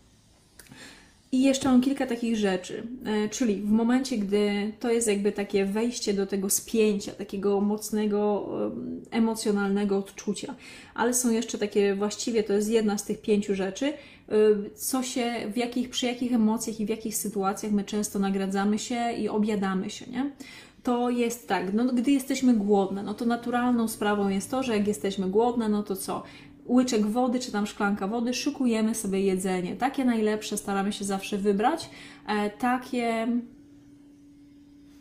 I 1.31 1.43
jeszcze 1.43 1.69
mam 1.69 1.81
kilka 1.81 2.05
takich 2.05 2.35
rzeczy, 2.35 2.83
e, 3.05 3.29
czyli 3.29 3.55
w 3.55 3.71
momencie, 3.71 4.17
gdy 4.17 4.73
to 4.79 4.91
jest 4.91 5.07
jakby 5.07 5.31
takie 5.31 5.65
wejście 5.65 6.13
do 6.13 6.27
tego 6.27 6.49
spięcia, 6.49 7.11
takiego 7.11 7.61
mocnego, 7.61 8.49
emocjonalnego 9.11 9.97
odczucia, 9.97 10.55
ale 10.93 11.13
są 11.13 11.31
jeszcze 11.31 11.57
takie, 11.57 11.95
właściwie 11.95 12.43
to 12.43 12.53
jest 12.53 12.69
jedna 12.69 12.97
z 12.97 13.03
tych 13.03 13.21
pięciu 13.21 13.55
rzeczy, 13.55 13.93
Y, 14.31 14.69
co 14.75 15.03
się, 15.03 15.33
w 15.53 15.57
jakich, 15.57 15.89
przy 15.89 16.05
jakich 16.05 16.33
emocjach 16.33 16.79
i 16.79 16.85
w 16.85 16.89
jakich 16.89 17.15
sytuacjach 17.15 17.71
my 17.71 17.83
często 17.83 18.19
nagradzamy 18.19 18.79
się 18.79 19.11
i 19.11 19.29
obiadamy 19.29 19.89
się, 19.89 20.11
nie? 20.11 20.31
To 20.83 21.09
jest 21.09 21.47
tak, 21.47 21.73
no 21.73 21.85
gdy 21.85 22.11
jesteśmy 22.11 22.53
głodne, 22.53 23.03
no 23.03 23.13
to 23.13 23.25
naturalną 23.25 23.87
sprawą 23.87 24.29
jest 24.29 24.51
to, 24.51 24.63
że 24.63 24.77
jak 24.77 24.87
jesteśmy 24.87 25.29
głodne, 25.29 25.69
no 25.69 25.83
to 25.83 25.95
co? 25.95 26.23
Łyczek 26.69 27.05
wody 27.05 27.39
czy 27.39 27.51
tam 27.51 27.67
szklanka 27.67 28.07
wody, 28.07 28.33
szykujemy 28.33 28.95
sobie 28.95 29.21
jedzenie. 29.21 29.75
Takie 29.75 30.05
najlepsze 30.05 30.57
staramy 30.57 30.93
się 30.93 31.05
zawsze 31.05 31.37
wybrać. 31.37 31.89
E, 32.27 32.49
takie 32.49 33.27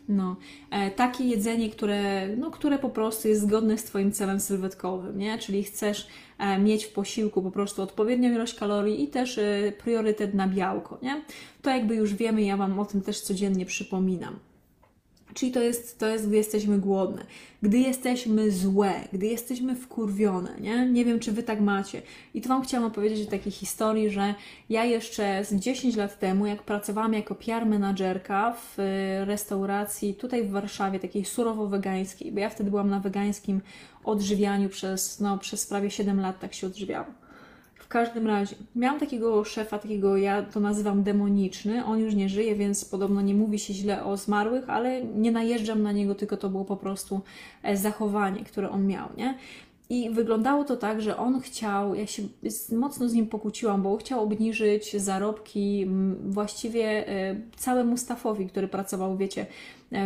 no, 0.09 0.35
e, 0.71 0.91
takie 0.91 1.23
jedzenie, 1.23 1.69
które, 1.69 2.27
no, 2.37 2.51
które 2.51 2.79
po 2.79 2.89
prostu 2.89 3.27
jest 3.27 3.41
zgodne 3.41 3.77
z 3.77 3.83
Twoim 3.83 4.11
celem 4.11 4.39
sylwetkowym, 4.39 5.17
nie? 5.17 5.37
Czyli 5.37 5.63
chcesz 5.63 6.07
e, 6.37 6.59
mieć 6.59 6.85
w 6.85 6.93
posiłku 6.93 7.41
po 7.41 7.51
prostu 7.51 7.81
odpowiednią 7.81 8.31
ilość 8.31 8.53
kalorii 8.53 9.03
i 9.03 9.07
też 9.07 9.39
priorytet 9.83 10.33
na 10.33 10.47
białko, 10.47 10.97
nie? 11.01 11.21
To 11.61 11.69
jakby 11.69 11.95
już 11.95 12.13
wiemy, 12.13 12.41
ja 12.41 12.57
Wam 12.57 12.79
o 12.79 12.85
tym 12.85 13.01
też 13.01 13.21
codziennie 13.21 13.65
przypominam. 13.65 14.39
Czyli 15.33 15.51
to 15.51 15.61
jest, 15.61 15.99
to 15.99 16.07
jest, 16.07 16.27
gdy 16.27 16.35
jesteśmy 16.35 16.79
głodne, 16.79 17.25
gdy 17.61 17.77
jesteśmy 17.77 18.51
złe, 18.51 18.93
gdy 19.13 19.25
jesteśmy 19.25 19.75
wkurwione, 19.75 20.55
nie? 20.59 20.89
Nie 20.89 21.05
wiem, 21.05 21.19
czy 21.19 21.31
Wy 21.31 21.43
tak 21.43 21.61
macie. 21.61 22.01
I 22.33 22.41
tu 22.41 22.49
Wam 22.49 22.61
chciałam 22.61 22.87
opowiedzieć 22.87 23.27
o 23.27 23.31
takiej 23.31 23.51
historii, 23.51 24.09
że 24.09 24.35
ja 24.69 24.85
jeszcze 24.85 25.45
z 25.45 25.53
10 25.53 25.95
lat 25.95 26.19
temu, 26.19 26.45
jak 26.45 26.63
pracowałam 26.63 27.13
jako 27.13 27.35
PR 27.35 27.65
menadżerka 27.65 28.55
w 28.55 28.77
restauracji 29.25 30.13
tutaj 30.13 30.43
w 30.43 30.51
Warszawie, 30.51 30.99
takiej 30.99 31.23
surowo-wegańskiej, 31.23 32.31
bo 32.31 32.39
ja 32.39 32.49
wtedy 32.49 32.69
byłam 32.69 32.89
na 32.89 32.99
wegańskim 32.99 33.61
odżywianiu 34.03 34.69
przez, 34.69 35.19
no, 35.19 35.37
przez 35.37 35.67
prawie 35.67 35.91
7 35.91 36.19
lat, 36.19 36.39
tak 36.39 36.53
się 36.53 36.67
odżywiałam. 36.67 37.28
Każdym 37.89 38.27
razie, 38.27 38.55
miałam 38.75 38.99
takiego 38.99 39.43
szefa, 39.43 39.79
takiego 39.79 40.17
ja 40.17 40.41
to 40.41 40.59
nazywam 40.59 41.03
demoniczny. 41.03 41.85
On 41.85 41.99
już 41.99 42.15
nie 42.15 42.29
żyje, 42.29 42.55
więc 42.55 42.85
podobno 42.85 43.21
nie 43.21 43.35
mówi 43.35 43.59
się 43.59 43.73
źle 43.73 44.03
o 44.03 44.17
zmarłych, 44.17 44.69
ale 44.69 45.03
nie 45.03 45.31
najeżdżam 45.31 45.83
na 45.83 45.91
niego, 45.91 46.15
tylko 46.15 46.37
to 46.37 46.49
było 46.49 46.65
po 46.65 46.77
prostu 46.77 47.21
e, 47.63 47.77
zachowanie, 47.77 48.43
które 48.43 48.69
on 48.69 48.87
miał, 48.87 49.09
nie? 49.17 49.37
I 49.89 50.09
wyglądało 50.09 50.63
to 50.63 50.77
tak, 50.77 51.01
że 51.01 51.17
on 51.17 51.41
chciał, 51.41 51.95
ja 51.95 52.07
się 52.07 52.23
mocno 52.71 53.09
z 53.09 53.13
nim 53.13 53.27
pokłóciłam, 53.27 53.81
bo 53.81 53.97
chciał 53.97 54.23
obniżyć 54.23 55.01
zarobki 55.01 55.87
właściwie 56.23 57.07
e, 57.07 57.35
całemu 57.55 57.97
staffowi, 57.97 58.47
który 58.47 58.67
pracował, 58.67 59.17
wiecie, 59.17 59.45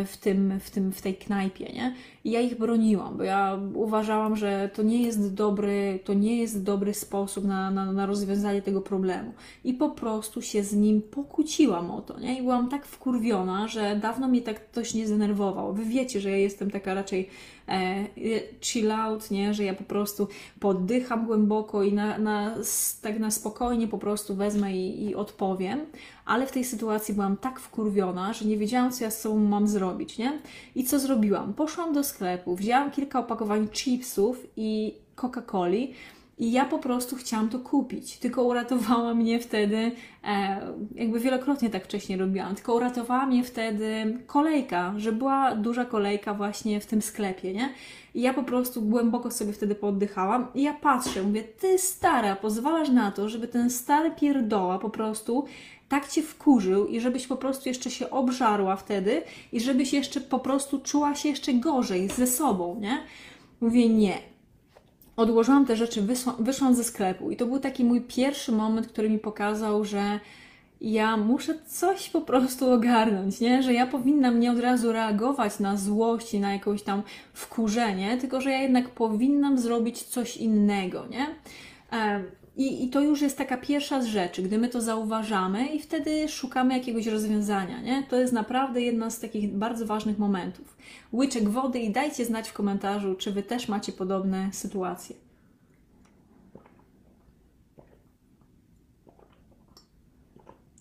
w, 0.06 0.17
tym, 0.17 0.60
w, 0.60 0.69
tym, 0.72 0.91
w 0.91 1.02
tej 1.02 1.15
knajpie, 1.15 1.65
nie? 1.65 1.96
I 2.24 2.32
ja 2.32 2.41
ich 2.41 2.58
broniłam, 2.58 3.17
bo 3.17 3.24
ja 3.24 3.60
uważałam, 3.74 4.36
że 4.36 4.69
to 4.74 4.84
nie 4.84 5.04
jest 5.04 5.34
dobry, 5.34 6.00
to 6.04 6.13
nie 6.13 6.38
jest 6.38 6.63
dobry 6.63 6.93
sposób 6.93 7.46
na, 7.46 7.72
na, 7.72 7.91
na 7.91 8.06
rozwiązanie 8.06 8.62
tego 8.62 8.82
problemu. 8.82 9.34
I 9.63 9.74
po 9.74 9.89
prostu 9.89 10.41
się 10.41 10.63
z 10.63 10.74
nim 10.74 11.02
pokłóciłam 11.02 11.91
o 11.91 12.02
to, 12.02 12.19
nie? 12.19 12.39
I 12.39 12.41
byłam 12.41 12.69
tak 12.69 12.86
wkurwiona, 12.86 13.67
że 13.67 14.00
dawno 14.02 14.28
mnie 14.28 14.41
tak 14.41 14.69
ktoś 14.69 14.93
nie 14.93 15.08
zdenerwował. 15.08 15.74
Wy 15.74 15.86
wiecie, 15.86 16.19
że 16.19 16.30
ja 16.32 16.38
jestem 16.38 16.72
taka 16.72 16.93
raczej 16.93 17.30
e, 17.67 18.06
chill 18.62 18.91
out, 18.91 19.32
nie? 19.32 19.54
Że 19.54 19.63
ja 19.63 19.74
po 19.74 19.84
prostu 19.84 20.28
poddycham 20.60 21.26
głęboko 21.26 21.84
i 21.84 21.93
na, 21.93 22.17
na, 22.17 22.56
tak 23.02 23.19
na 23.19 23.32
spokojnie 23.32 23.88
po 23.88 23.98
prostu 23.98 24.36
wezmę 24.36 24.78
i, 24.78 25.06
i 25.06 25.15
odpowiem. 25.15 25.80
Ale 26.25 26.47
w 26.47 26.51
tej 26.51 26.63
sytuacji 26.63 27.13
byłam 27.13 27.38
tak 27.38 27.59
wkurwiona, 27.59 28.33
że 28.33 28.45
nie 28.45 28.57
wiedziałam, 28.57 28.91
co 28.91 29.03
ja 29.03 29.12
z 29.12 29.21
sobą 29.21 29.39
mam 29.39 29.67
zrobić, 29.67 30.17
nie? 30.17 30.39
I 30.75 30.83
co 30.83 30.99
zrobiłam? 30.99 31.53
Poszłam 31.53 31.93
do 31.93 32.03
sklepu, 32.03 32.55
wzięłam 32.55 32.91
kilka 32.91 33.19
opakowań 33.19 33.67
chipsów 33.67 34.38
i 34.57 34.93
Coca-Coli 35.15 35.93
i 36.38 36.51
ja 36.51 36.65
po 36.65 36.79
prostu 36.79 37.15
chciałam 37.15 37.49
to 37.49 37.59
kupić. 37.59 38.17
Tylko 38.17 38.43
uratowała 38.43 39.13
mnie 39.13 39.39
wtedy, 39.39 39.91
e, 40.23 40.62
jakby 40.95 41.19
wielokrotnie 41.19 41.69
tak 41.69 41.83
wcześniej 41.83 42.17
robiłam, 42.17 42.55
tylko 42.55 42.75
uratowała 42.75 43.25
mnie 43.25 43.43
wtedy 43.43 44.17
kolejka, 44.27 44.93
że 44.97 45.12
była 45.12 45.55
duża 45.55 45.86
kolejka 45.86 46.33
właśnie 46.33 46.79
w 46.79 46.86
tym 46.86 47.01
sklepie, 47.01 47.53
nie? 47.53 47.69
I 48.15 48.21
ja 48.21 48.33
po 48.33 48.43
prostu 48.43 48.81
głęboko 48.81 49.31
sobie 49.31 49.53
wtedy 49.53 49.75
poddychałam 49.75 50.47
i 50.55 50.62
ja 50.62 50.73
patrzę, 50.73 51.23
mówię, 51.23 51.43
ty 51.43 51.77
stara, 51.77 52.36
pozwalasz 52.36 52.89
na 52.89 53.12
to, 53.12 53.29
żeby 53.29 53.47
ten 53.47 53.69
stary 53.69 54.12
pierdoła 54.12 54.79
po 54.79 54.89
prostu 54.89 55.45
tak 55.93 56.08
cię 56.08 56.21
wkurzył 56.21 56.88
i 56.88 56.99
żebyś 56.99 57.27
po 57.27 57.36
prostu 57.36 57.69
jeszcze 57.69 57.91
się 57.91 58.10
obżarła 58.10 58.75
wtedy 58.75 59.21
i 59.51 59.60
żebyś 59.60 59.93
jeszcze 59.93 60.21
po 60.21 60.39
prostu 60.39 60.79
czuła 60.79 61.15
się 61.15 61.29
jeszcze 61.29 61.53
gorzej 61.53 62.10
ze 62.10 62.27
sobą, 62.27 62.79
nie? 62.79 62.97
Mówię 63.62 63.89
nie. 63.89 64.17
Odłożyłam 65.15 65.65
te 65.65 65.75
rzeczy, 65.75 66.08
wyszłam 66.39 66.75
ze 66.75 66.84
sklepu 66.84 67.32
i 67.32 67.36
to 67.38 67.45
był 67.45 67.60
taki 67.60 67.84
mój 67.84 68.01
pierwszy 68.01 68.51
moment, 68.51 68.88
który 68.88 69.10
mi 69.10 69.19
pokazał, 69.19 69.86
że 69.86 70.19
ja 70.82 71.17
muszę 71.17 71.56
coś 71.67 72.10
po 72.10 72.21
prostu 72.21 72.71
ogarnąć, 72.71 73.39
nie? 73.39 73.63
Że 73.63 73.73
ja 73.73 73.88
powinnam 73.88 74.39
nie 74.39 74.51
od 74.51 74.60
razu 74.60 74.91
reagować 74.91 75.60
na 75.60 75.77
złość 75.77 76.34
i 76.34 76.39
na 76.39 76.53
jakieś 76.53 76.84
tam 76.84 77.03
wkurzenie, 77.34 78.17
tylko 78.17 78.41
że 78.41 78.51
ja 78.51 78.62
jednak 78.62 78.89
powinnam 78.89 79.58
zrobić 79.58 80.03
coś 80.03 80.38
innego, 80.38 81.06
nie? 81.08 81.27
I, 82.57 82.83
I 82.83 82.89
to 82.89 83.01
już 83.01 83.21
jest 83.21 83.37
taka 83.37 83.57
pierwsza 83.57 84.01
z 84.01 84.05
rzeczy, 84.05 84.41
gdy 84.41 84.57
my 84.57 84.69
to 84.69 84.81
zauważamy 84.81 85.67
i 85.67 85.79
wtedy 85.79 86.29
szukamy 86.29 86.73
jakiegoś 86.73 87.07
rozwiązania. 87.07 87.81
Nie? 87.81 88.03
To 88.09 88.15
jest 88.15 88.33
naprawdę 88.33 88.81
jedna 88.81 89.09
z 89.09 89.19
takich 89.19 89.51
bardzo 89.51 89.85
ważnych 89.85 90.19
momentów. 90.19 90.77
Łyczek 91.13 91.49
wody 91.49 91.79
i 91.79 91.89
dajcie 91.89 92.25
znać 92.25 92.49
w 92.49 92.53
komentarzu, 92.53 93.15
czy 93.15 93.31
Wy 93.31 93.43
też 93.43 93.67
macie 93.67 93.91
podobne 93.91 94.49
sytuacje. 94.51 95.15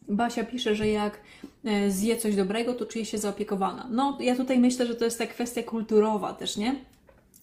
Basia 0.09 0.45
pisze, 0.45 0.75
że 0.75 0.89
jak 0.89 1.21
e, 1.65 1.91
zje 1.91 2.17
coś 2.17 2.37
dobrego, 2.37 2.75
to 2.75 2.87
czuje 2.87 3.05
się 3.05 3.19
zaopiekowana. 3.19 3.89
No, 3.91 4.19
ja 4.21 4.37
tutaj 4.37 4.59
myślę, 4.59 4.87
że 4.87 4.95
to 4.95 5.05
jest 5.05 5.19
ta 5.19 5.27
kwestia 5.27 5.63
kulturowa 5.63 6.33
też, 6.33 6.57
nie? 6.57 6.92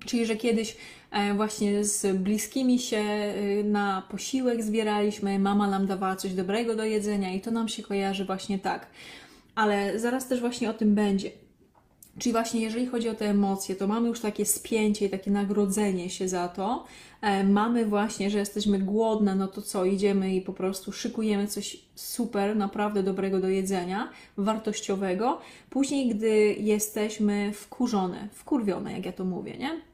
Czyli, 0.05 0.25
że 0.25 0.35
kiedyś 0.35 0.77
e, 1.11 1.33
właśnie 1.33 1.85
z 1.85 2.17
bliskimi 2.17 2.79
się 2.79 2.97
e, 2.97 3.63
na 3.63 4.03
posiłek 4.11 4.63
zbieraliśmy, 4.63 5.39
mama 5.39 5.67
nam 5.67 5.87
dawała 5.87 6.15
coś 6.15 6.33
dobrego 6.33 6.75
do 6.75 6.85
jedzenia 6.85 7.33
i 7.33 7.41
to 7.41 7.51
nam 7.51 7.67
się 7.67 7.83
kojarzy 7.83 8.25
właśnie 8.25 8.59
tak. 8.59 8.87
Ale 9.55 9.99
zaraz 9.99 10.27
też 10.27 10.39
właśnie 10.39 10.69
o 10.69 10.73
tym 10.73 10.95
będzie. 10.95 11.31
Czyli 12.19 12.33
właśnie 12.33 12.61
jeżeli 12.61 12.85
chodzi 12.85 13.09
o 13.09 13.15
te 13.15 13.29
emocje, 13.29 13.75
to 13.75 13.87
mamy 13.87 14.07
już 14.07 14.19
takie 14.19 14.45
spięcie 14.45 15.05
i 15.05 15.09
takie 15.09 15.31
nagrodzenie 15.31 16.09
się 16.09 16.27
za 16.27 16.47
to. 16.47 16.85
E, 17.21 17.43
mamy 17.43 17.85
właśnie, 17.85 18.29
że 18.29 18.37
jesteśmy 18.37 18.79
głodne, 18.79 19.35
no 19.35 19.47
to 19.47 19.61
co, 19.61 19.85
idziemy 19.85 20.35
i 20.35 20.41
po 20.41 20.53
prostu 20.53 20.91
szykujemy 20.91 21.47
coś 21.47 21.77
super, 21.95 22.55
naprawdę 22.55 23.03
dobrego 23.03 23.39
do 23.39 23.49
jedzenia, 23.49 24.09
wartościowego. 24.37 25.41
Później, 25.69 26.09
gdy 26.09 26.55
jesteśmy 26.59 27.53
wkurzone, 27.53 28.27
wkurwione, 28.33 28.93
jak 28.93 29.05
ja 29.05 29.11
to 29.11 29.25
mówię, 29.25 29.57
nie? 29.57 29.88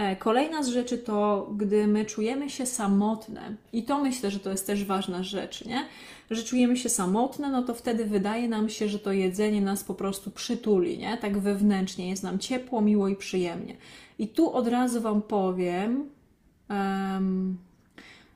E, 0.00 0.16
kolejna 0.16 0.62
z 0.62 0.68
rzeczy 0.68 0.98
to, 0.98 1.50
gdy 1.56 1.86
my 1.86 2.04
czujemy 2.04 2.50
się 2.50 2.66
samotne, 2.66 3.40
i 3.72 3.82
to 3.82 4.00
myślę, 4.02 4.30
że 4.30 4.40
to 4.40 4.50
jest 4.50 4.66
też 4.66 4.84
ważna 4.84 5.22
rzecz, 5.22 5.64
nie? 5.64 5.84
że 6.30 6.42
czujemy 6.42 6.76
się 6.76 6.88
samotne, 6.88 7.50
no 7.50 7.62
to 7.62 7.74
wtedy 7.74 8.04
wydaje 8.04 8.48
nam 8.48 8.68
się, 8.68 8.88
że 8.88 8.98
to 8.98 9.12
jedzenie 9.12 9.60
nas 9.60 9.84
po 9.84 9.94
prostu 9.94 10.30
przytuli, 10.30 10.98
nie? 10.98 11.16
tak 11.16 11.38
wewnętrznie 11.38 12.10
jest 12.10 12.22
nam 12.22 12.38
ciepło, 12.38 12.80
miło 12.80 13.08
i 13.08 13.16
przyjemnie. 13.16 13.76
I 14.18 14.28
tu 14.28 14.52
od 14.52 14.68
razu 14.68 15.00
Wam 15.00 15.22
powiem, 15.22 16.04
um, 16.70 17.58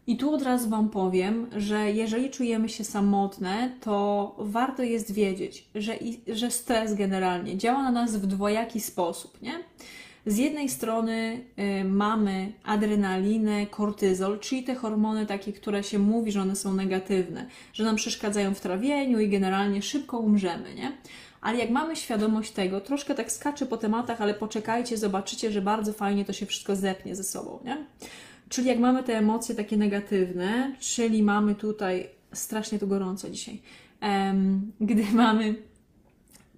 i 0.07 0.17
tu 0.17 0.35
od 0.35 0.43
razu 0.43 0.69
Wam 0.71 0.89
powiem, 0.89 1.47
że 1.57 1.93
jeżeli 1.93 2.31
czujemy 2.31 2.69
się 2.69 2.85
samotne, 2.85 3.73
to 3.81 4.37
warto 4.39 4.83
jest 4.83 5.13
wiedzieć, 5.13 5.69
że, 5.75 5.95
że 6.29 6.51
stres 6.51 6.95
generalnie 6.95 7.57
działa 7.57 7.83
na 7.83 7.91
nas 7.91 8.17
w 8.17 8.27
dwojaki 8.27 8.81
sposób, 8.81 9.43
nie? 9.43 9.55
Z 10.27 10.37
jednej 10.37 10.69
strony 10.69 11.41
y, 11.81 11.85
mamy 11.85 12.53
adrenalinę, 12.65 13.67
kortyzol, 13.67 14.39
czyli 14.41 14.63
te 14.63 14.75
hormony 14.75 15.27
takie, 15.27 15.53
które 15.53 15.83
się 15.83 15.99
mówi, 15.99 16.33
że 16.33 16.43
one 16.43 16.57
są 16.57 16.75
negatywne, 16.75 17.47
że 17.73 17.85
nam 17.85 17.97
przeszkadzają 17.97 18.55
w 18.55 18.61
trawieniu 18.61 19.21
i 19.21 19.29
generalnie 19.29 19.83
szybko 19.83 20.19
umrzemy, 20.19 20.75
nie? 20.75 20.93
Ale 21.41 21.59
jak 21.59 21.71
mamy 21.71 21.97
świadomość 21.97 22.53
tego, 22.53 22.81
troszkę 22.81 23.15
tak 23.15 23.33
skaczę 23.33 23.67
po 23.67 23.77
tematach, 23.77 24.21
ale 24.21 24.35
poczekajcie, 24.35 24.97
zobaczycie, 24.97 25.53
że 25.53 25.63
bardzo 25.63 25.93
fajnie 25.93 26.25
to 26.25 26.33
się 26.33 26.47
wszystko 26.47 26.77
zepnie 26.77 27.17
ze 27.17 27.25
sobą, 27.25 27.59
nie? 27.65 27.77
Czyli 28.49 28.69
jak 28.69 28.79
mamy 28.79 29.03
te 29.03 29.19
emocje 29.19 29.55
takie 29.55 29.77
negatywne, 29.77 30.75
czyli 30.81 31.23
mamy 31.23 31.55
tutaj, 31.55 32.09
strasznie 32.33 32.79
tu 32.79 32.87
gorąco 32.87 33.31
dzisiaj, 33.31 33.63
gdy 34.81 35.05
mamy 35.13 35.55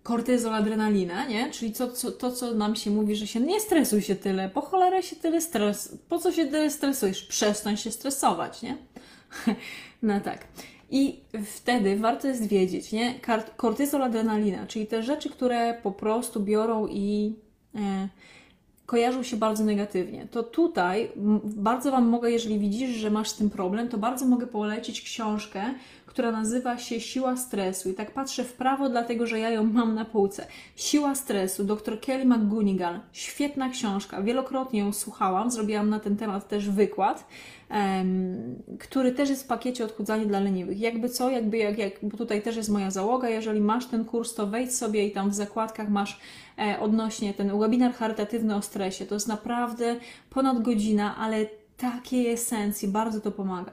kortyzol, 0.06 0.54
adrenalina, 0.54 1.26
nie? 1.26 1.50
Czyli 1.50 1.72
to, 1.72 1.90
co, 1.90 2.12
to, 2.12 2.32
co 2.32 2.54
nam 2.54 2.76
się 2.76 2.90
mówi, 2.90 3.16
że 3.16 3.26
się 3.26 3.40
nie 3.40 3.60
stresuj 3.60 4.02
się 4.02 4.16
tyle, 4.16 4.48
po 4.48 4.60
cholerę 4.60 5.02
się 5.02 5.16
tyle 5.16 5.40
stres, 5.40 5.98
po 6.08 6.18
co 6.18 6.32
się 6.32 6.46
tyle 6.46 6.70
stresujesz? 6.70 7.22
Przestań 7.22 7.76
się 7.76 7.90
stresować, 7.90 8.62
nie? 8.62 8.76
no 10.02 10.20
tak. 10.20 10.46
I 10.90 11.20
wtedy 11.44 11.96
warto 11.96 12.28
jest 12.28 12.46
wiedzieć, 12.46 12.92
nie? 12.92 13.14
Kortyzol, 13.56 14.02
adrenalina, 14.02 14.66
czyli 14.66 14.86
te 14.86 15.02
rzeczy, 15.02 15.30
które 15.30 15.80
po 15.82 15.92
prostu 15.92 16.40
biorą 16.40 16.86
i 16.90 17.34
e, 17.74 18.08
kojarzą 18.86 19.22
się 19.22 19.36
bardzo 19.36 19.64
negatywnie. 19.64 20.26
To 20.30 20.42
tutaj 20.42 21.12
bardzo 21.44 21.90
Wam 21.90 22.08
mogę, 22.08 22.30
jeżeli 22.30 22.58
widzisz, 22.58 22.90
że 22.90 23.10
masz 23.10 23.28
z 23.28 23.36
tym 23.36 23.50
problem, 23.50 23.88
to 23.88 23.98
bardzo 23.98 24.26
mogę 24.26 24.46
polecić 24.46 25.02
książkę, 25.02 25.74
która 26.16 26.32
nazywa 26.32 26.78
się 26.78 27.00
Siła 27.00 27.36
stresu. 27.36 27.90
I 27.90 27.94
tak 27.94 28.10
patrzę 28.10 28.44
w 28.44 28.52
prawo, 28.52 28.88
dlatego 28.88 29.26
że 29.26 29.38
ja 29.38 29.50
ją 29.50 29.64
mam 29.64 29.94
na 29.94 30.04
półce. 30.04 30.46
Siła 30.76 31.14
stresu, 31.14 31.64
dr 31.64 32.00
Kelly 32.00 32.24
McGunigal. 32.24 33.00
Świetna 33.12 33.68
książka. 33.68 34.22
Wielokrotnie 34.22 34.80
ją 34.80 34.92
słuchałam, 34.92 35.50
zrobiłam 35.50 35.90
na 35.90 36.00
ten 36.00 36.16
temat 36.16 36.48
też 36.48 36.70
wykład, 36.70 37.26
um, 37.70 38.56
który 38.78 39.12
też 39.12 39.28
jest 39.28 39.44
w 39.44 39.46
pakiecie 39.46 39.84
odchudzanie 39.84 40.26
dla 40.26 40.40
leniwych. 40.40 40.80
Jakby 40.80 41.08
co, 41.08 41.30
jakby 41.30 41.56
jak, 41.56 41.78
jak, 41.78 41.92
bo 42.02 42.16
tutaj 42.16 42.42
też 42.42 42.56
jest 42.56 42.68
moja 42.68 42.90
załoga. 42.90 43.28
Jeżeli 43.28 43.60
masz 43.60 43.86
ten 43.86 44.04
kurs, 44.04 44.34
to 44.34 44.46
wejdź 44.46 44.74
sobie 44.74 45.06
i 45.06 45.12
tam 45.12 45.30
w 45.30 45.34
zakładkach 45.34 45.88
masz 45.88 46.20
e, 46.58 46.80
odnośnie 46.80 47.34
ten 47.34 47.58
webinar 47.58 47.92
charytatywny 47.92 48.56
o 48.56 48.62
stresie. 48.62 49.06
To 49.06 49.14
jest 49.14 49.28
naprawdę 49.28 49.96
ponad 50.30 50.62
godzina, 50.62 51.16
ale 51.16 51.46
takiej 51.76 52.30
esencji, 52.30 52.88
bardzo 52.88 53.20
to 53.20 53.32
pomaga. 53.32 53.72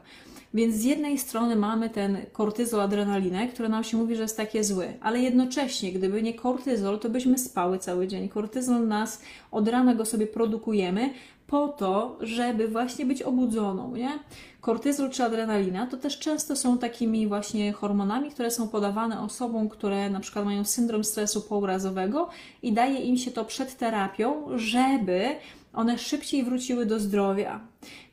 Więc 0.53 0.75
z 0.75 0.83
jednej 0.83 1.17
strony 1.17 1.55
mamy 1.55 1.89
ten 1.89 2.17
kortyzol, 2.31 2.81
adrenalinę, 2.81 3.47
który 3.47 3.69
nam 3.69 3.83
się 3.83 3.97
mówi, 3.97 4.15
że 4.15 4.21
jest 4.21 4.37
takie 4.37 4.63
zły, 4.63 4.93
ale 5.01 5.19
jednocześnie, 5.19 5.91
gdyby 5.91 6.23
nie 6.23 6.33
kortyzol, 6.33 6.99
to 6.99 7.09
byśmy 7.09 7.37
spały 7.37 7.79
cały 7.79 8.07
dzień. 8.07 8.29
Kortyzol 8.29 8.87
nas 8.87 9.21
od 9.51 9.67
rana 9.67 9.95
go 9.95 10.05
sobie 10.05 10.27
produkujemy, 10.27 11.09
po 11.47 11.67
to, 11.67 12.17
żeby 12.21 12.67
właśnie 12.67 13.05
być 13.05 13.21
obudzoną, 13.21 13.95
nie? 13.95 14.19
Kortyzol 14.61 15.09
czy 15.09 15.23
adrenalina 15.23 15.87
to 15.87 15.97
też 15.97 16.19
często 16.19 16.55
są 16.55 16.77
takimi 16.77 17.27
właśnie 17.27 17.73
hormonami, 17.73 18.31
które 18.31 18.51
są 18.51 18.67
podawane 18.67 19.21
osobom, 19.21 19.69
które 19.69 20.09
na 20.09 20.19
przykład 20.19 20.45
mają 20.45 20.65
syndrom 20.65 21.03
stresu 21.03 21.41
pourazowego 21.41 22.29
i 22.61 22.73
daje 22.73 22.99
im 22.99 23.17
się 23.17 23.31
to 23.31 23.45
przed 23.45 23.77
terapią, 23.77 24.47
żeby 24.55 25.25
one 25.73 25.97
szybciej 25.97 26.43
wróciły 26.43 26.85
do 26.85 26.99
zdrowia. 26.99 27.59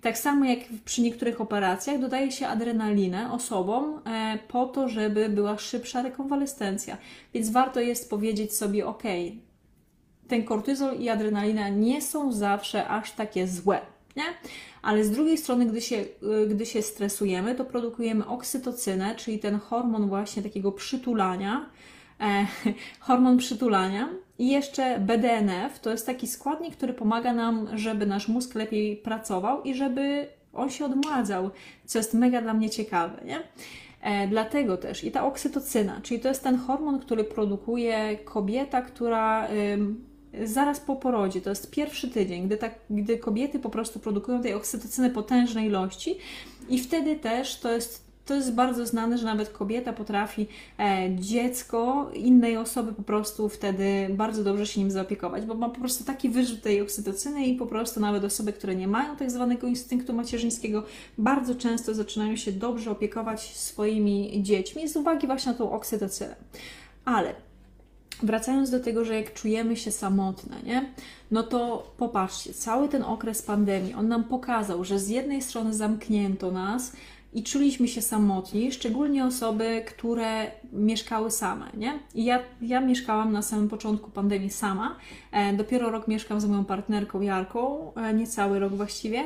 Tak 0.01 0.19
samo 0.19 0.45
jak 0.45 0.59
przy 0.85 1.03
niektórych 1.03 1.41
operacjach 1.41 2.01
dodaje 2.01 2.33
się 2.33 2.47
adrenalinę 2.47 3.33
osobom 3.33 4.01
e, 4.07 4.39
po 4.49 4.67
to, 4.67 4.89
żeby 4.89 5.29
była 5.29 5.59
szybsza 5.59 6.03
rekonwalescencja. 6.03 6.97
Więc 7.35 7.51
warto 7.51 7.81
jest 7.81 8.11
powiedzieć 8.11 8.57
sobie, 8.57 8.87
ok, 8.87 9.03
ten 10.29 10.45
kortyzol 10.45 10.99
i 10.99 11.09
adrenalina 11.09 11.69
nie 11.69 12.03
są 12.03 12.33
zawsze 12.33 12.89
aż 12.89 13.13
takie 13.13 13.49
złe. 13.49 13.81
Nie? 14.17 14.25
Ale 14.83 15.05
z 15.05 15.11
drugiej 15.11 15.39
strony, 15.39 15.67
gdy 15.67 15.81
się, 15.81 15.97
y, 15.97 16.47
gdy 16.49 16.67
się 16.67 16.83
stresujemy, 16.83 17.55
to 17.55 17.65
produkujemy 17.65 18.27
oksytocynę, 18.27 19.15
czyli 19.17 19.39
ten 19.39 19.59
hormon 19.59 20.09
właśnie 20.09 20.43
takiego 20.43 20.73
przytulania, 20.73 21.67
e, 21.67 22.00
hormon 23.01 23.39
przytulania 23.39 24.09
i 24.39 24.49
jeszcze 24.49 25.01
BDNF, 25.01 25.81
to 25.81 25.91
jest 25.91 26.07
taki 26.07 26.27
składnik, 26.27 26.77
który 26.77 26.95
pomaga 26.95 27.33
nam, 27.33 27.69
żeby 27.75 28.07
nasz 28.07 28.29
mózg 28.29 28.55
lepiej 28.55 28.97
pracował 28.97 29.63
i 29.63 29.75
żeby 29.75 30.27
on 30.53 30.71
się 30.71 30.85
odmładzał, 30.85 31.51
co 31.85 31.99
jest 31.99 32.15
mega 32.15 32.43
dla 32.43 32.55
mnie 32.55 32.71
ciekawe, 32.71 33.25
nie? 33.25 33.41
E, 34.01 34.29
dlatego 34.29 34.77
też 34.77 35.05
i 35.05 35.11
ta 35.11 35.27
oksytocyna, 35.27 36.01
czyli 36.03 36.21
to 36.21 36.29
jest 36.29 36.43
ten 36.43 36.57
hormon, 36.57 36.99
który 36.99 37.25
produkuje 37.25 38.19
kobieta, 38.25 38.83
która 38.83 39.49
zaraz 40.45 40.81
po 40.81 40.97
porodzie, 40.97 41.41
to 41.41 41.51
jest 41.51 41.71
pierwszy 41.71 42.11
tydzień, 42.11 42.47
gdy, 42.47 42.57
tak, 42.57 42.75
gdy 42.91 43.19
kobiety 43.19 43.59
po 43.59 43.71
prostu 43.71 43.99
produkują 43.99 44.43
tej 44.43 44.55
oksytocyny 44.55 45.11
potężnej 45.11 45.67
ilości 45.67 46.19
i 46.69 46.79
wtedy 46.79 47.17
też 47.17 47.61
to 47.61 47.73
jest 47.73 48.10
to 48.31 48.35
jest 48.35 48.55
bardzo 48.55 48.87
znane, 48.87 49.19
że 49.19 49.25
nawet 49.25 49.51
kobieta 49.51 49.93
potrafi 49.93 50.47
e, 50.79 51.11
dziecko 51.17 52.11
innej 52.15 52.57
osoby 52.57 52.93
po 52.93 53.03
prostu 53.03 53.49
wtedy 53.49 54.09
bardzo 54.11 54.45
dobrze 54.45 54.67
się 54.67 54.81
nim 54.81 54.91
zaopiekować, 54.91 55.45
bo 55.45 55.55
ma 55.55 55.69
po 55.69 55.81
prostu 55.81 56.05
taki 56.05 56.29
wyrzut 56.29 56.63
tej 56.63 56.81
oksytocyny 56.81 57.47
i 57.47 57.57
po 57.57 57.67
prostu 57.67 58.01
nawet 58.01 58.25
osoby, 58.25 58.53
które 58.53 58.75
nie 58.75 58.89
mają 58.89 59.17
tak 59.17 59.31
zwanego 59.31 59.67
instynktu 59.67 60.13
macierzyńskiego, 60.13 60.83
bardzo 61.19 61.55
często 61.55 61.95
zaczynają 61.95 62.37
się 62.37 62.53
dobrze 62.53 62.91
opiekować 62.91 63.57
swoimi 63.57 64.43
dziećmi 64.43 64.89
z 64.89 64.97
uwagi 64.97 65.27
właśnie 65.27 65.53
na 65.53 65.59
tą 65.59 65.73
oksytocynę. 65.73 66.37
Ale 67.05 67.35
Wracając 68.23 68.71
do 68.71 68.81
tego, 68.81 69.05
że 69.05 69.15
jak 69.15 69.35
czujemy 69.35 69.77
się 69.77 69.93
samotne, 69.93 70.57
nie? 70.65 70.93
no 71.31 71.43
to 71.43 71.93
popatrzcie, 71.97 72.55
cały 72.55 72.89
ten 72.89 73.03
okres 73.03 73.43
pandemii, 73.43 73.95
on 73.95 74.09
nam 74.09 74.25
pokazał, 74.25 74.85
że 74.85 74.99
z 74.99 75.09
jednej 75.09 75.43
strony 75.43 75.75
zamknięto 75.75 76.51
nas, 76.51 76.93
i 77.33 77.43
czuliśmy 77.43 77.89
się 77.89 78.03
samotni, 78.03 78.73
szczególnie 78.73 79.25
osoby, 79.25 79.85
które 79.87 80.51
mieszkały 80.73 81.31
same, 81.31 81.67
nie? 81.75 81.99
I 82.15 82.25
ja, 82.25 82.39
ja 82.63 82.81
mieszkałam 82.81 83.33
na 83.33 83.43
samym 83.43 83.69
początku 83.69 84.11
pandemii 84.11 84.51
sama, 84.51 84.97
e, 85.33 85.53
dopiero 85.53 85.91
rok 85.91 86.09
mieszkam 86.09 86.41
z 86.41 86.47
moją 86.47 86.65
partnerką 86.65 87.21
Jarką, 87.21 87.93
e, 87.95 88.15
niecały 88.15 88.59
rok 88.59 88.73
właściwie, 88.73 89.19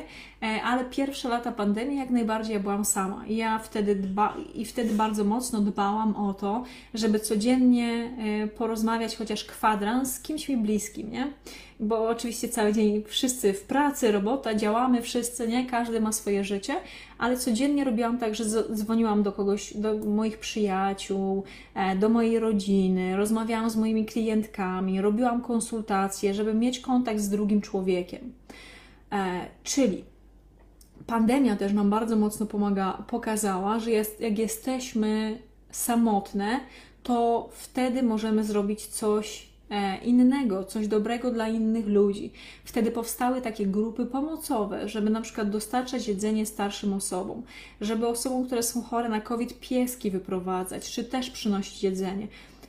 e, 0.43 0.63
ale 0.65 0.85
pierwsze 0.85 1.29
lata 1.29 1.53
pandemii 1.53 1.99
jak 1.99 2.11
najbardziej 2.11 2.55
ja 2.55 2.61
byłam 2.61 2.85
sama 2.85 3.27
i 3.27 3.37
ja 3.37 3.59
wtedy 3.59 3.95
dba, 3.95 4.37
i 4.55 4.65
wtedy 4.65 4.95
bardzo 4.95 5.25
mocno 5.25 5.61
dbałam 5.61 6.17
o 6.17 6.35
to, 6.35 6.65
żeby 6.95 7.21
codziennie 7.21 8.11
porozmawiać 8.57 9.17
chociaż 9.17 9.45
kwadrans 9.45 10.15
z 10.15 10.21
kimś 10.21 10.49
mi 10.49 10.57
bliskim, 10.57 11.11
nie? 11.11 11.33
bo 11.81 12.09
oczywiście 12.09 12.49
cały 12.49 12.73
dzień 12.73 13.03
wszyscy 13.07 13.53
w 13.53 13.63
pracy, 13.63 14.13
robota, 14.13 14.55
działamy 14.55 15.03
wszyscy, 15.03 15.49
nie? 15.49 15.67
Każdy 15.67 16.01
ma 16.01 16.13
swoje 16.13 16.45
życie, 16.45 16.75
ale 17.19 17.37
codziennie 17.37 17.85
robiłam 17.85 18.19
tak, 18.19 18.35
że 18.35 18.45
dzwoniłam 18.75 19.23
do 19.23 19.33
kogoś, 19.33 19.77
do 19.77 19.95
moich 19.95 20.39
przyjaciół, 20.39 21.34
e, 21.75 21.97
do 21.97 22.09
mojej 22.09 22.39
rodziny, 22.39 23.17
rozmawiałam 23.17 23.71
z 23.71 23.77
moimi 23.77 24.05
klientkami, 24.05 25.01
robiłam 25.01 25.43
konsultacje, 25.43 26.35
żeby 26.35 26.55
mieć 26.55 26.81
kontakt 26.81 27.21
z 27.21 27.29
drugim 27.29 27.61
człowiekiem. 27.61 28.33
E, 29.13 29.47
czyli 29.65 30.05
pandemia 31.07 31.57
też 31.57 31.73
nam 31.73 31.91
bardzo 31.91 32.17
mocno 32.17 32.47
pomaga, 32.47 33.05
pokazała, 33.09 33.79
że 33.79 33.91
jest, 33.91 34.21
jak 34.21 34.39
jesteśmy 34.39 35.39
samotne, 35.71 36.61
to 37.03 37.49
wtedy 37.53 38.03
możemy 38.03 38.45
zrobić 38.45 38.87
coś 38.87 39.54
innego, 40.03 40.65
coś 40.65 40.89
dobrego 40.89 41.31
dla 41.31 41.49
innych 41.49 41.87
ludzi. 41.87 42.33
Wtedy 42.65 42.91
powstały 42.91 43.41
takie 43.41 43.67
grupy 43.67 44.07
pomocowe, 44.07 44.89
żeby 44.89 45.11
na 45.11 45.21
przykład 45.21 45.51
dostarczać 45.51 46.09
jedzenie 46.09 46.47
starszym 46.47 46.93
osobom, 46.93 47.43
żeby 47.81 48.07
osobom, 48.07 48.47
które 48.47 48.63
są 48.63 48.83
chore 48.83 49.09
na 49.09 49.21
COVID, 49.21 49.61
pieski 49.61 50.11
wyprowadzać, 50.11 50.91
czy 50.93 51.05
też 51.05 51.31
przynosić 51.31 51.83
jedzenie. 51.83 52.29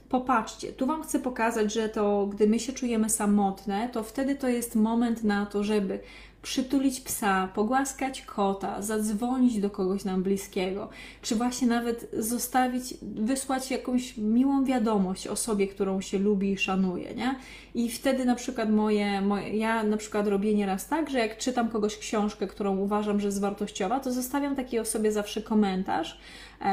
Popatrzcie, 0.10 0.74
tu 0.74 0.86
Wam 0.86 1.04
chcę 1.04 1.20
pokazać, 1.20 1.74
że 1.74 1.90
to, 1.90 2.28
gdy 2.28 2.48
my 2.48 2.60
się 2.60 2.74
czujemy 2.74 3.10
samotne, 3.10 3.90
to 3.90 4.04
wtedy 4.04 4.36
to 4.36 4.48
jest 4.48 4.76
moment 4.76 5.24
na 5.24 5.46
to, 5.46 5.64
żeby 5.64 6.00
przytulić 6.46 7.02
psa, 7.02 7.50
pogłaskać 7.56 8.22
kota, 8.22 8.82
zadzwonić 8.82 9.60
do 9.60 9.70
kogoś 9.70 10.06
nam 10.06 10.24
bliskiego, 10.24 10.90
czy 11.22 11.36
właśnie 11.36 11.68
nawet 11.68 12.12
zostawić, 12.18 12.94
wysłać 13.02 13.72
jakąś 13.72 14.18
miłą 14.18 14.66
wiadomość 14.66 15.28
osobie, 15.28 15.68
którą 15.68 16.02
się 16.02 16.20
lubi 16.20 16.52
i 16.52 16.58
szanuje, 16.58 17.16
nie? 17.16 17.36
I 17.76 17.90
wtedy 17.90 18.26
na 18.26 18.36
przykład 18.36 18.70
moje, 18.70 19.22
moje, 19.22 19.58
ja 19.58 19.84
na 19.84 19.98
przykład 19.98 20.28
robię 20.28 20.54
nieraz 20.54 20.88
tak, 20.88 21.10
że 21.10 21.20
jak 21.20 21.38
czytam 21.38 21.70
kogoś 21.70 21.98
książkę, 21.98 22.48
którą 22.48 22.78
uważam, 22.78 23.20
że 23.20 23.28
jest 23.28 23.42
wartościowa, 23.42 24.00
to 24.00 24.12
zostawiam 24.12 24.56
takiej 24.56 24.80
osobie 24.80 25.12
zawsze 25.12 25.42
komentarz, 25.42 26.20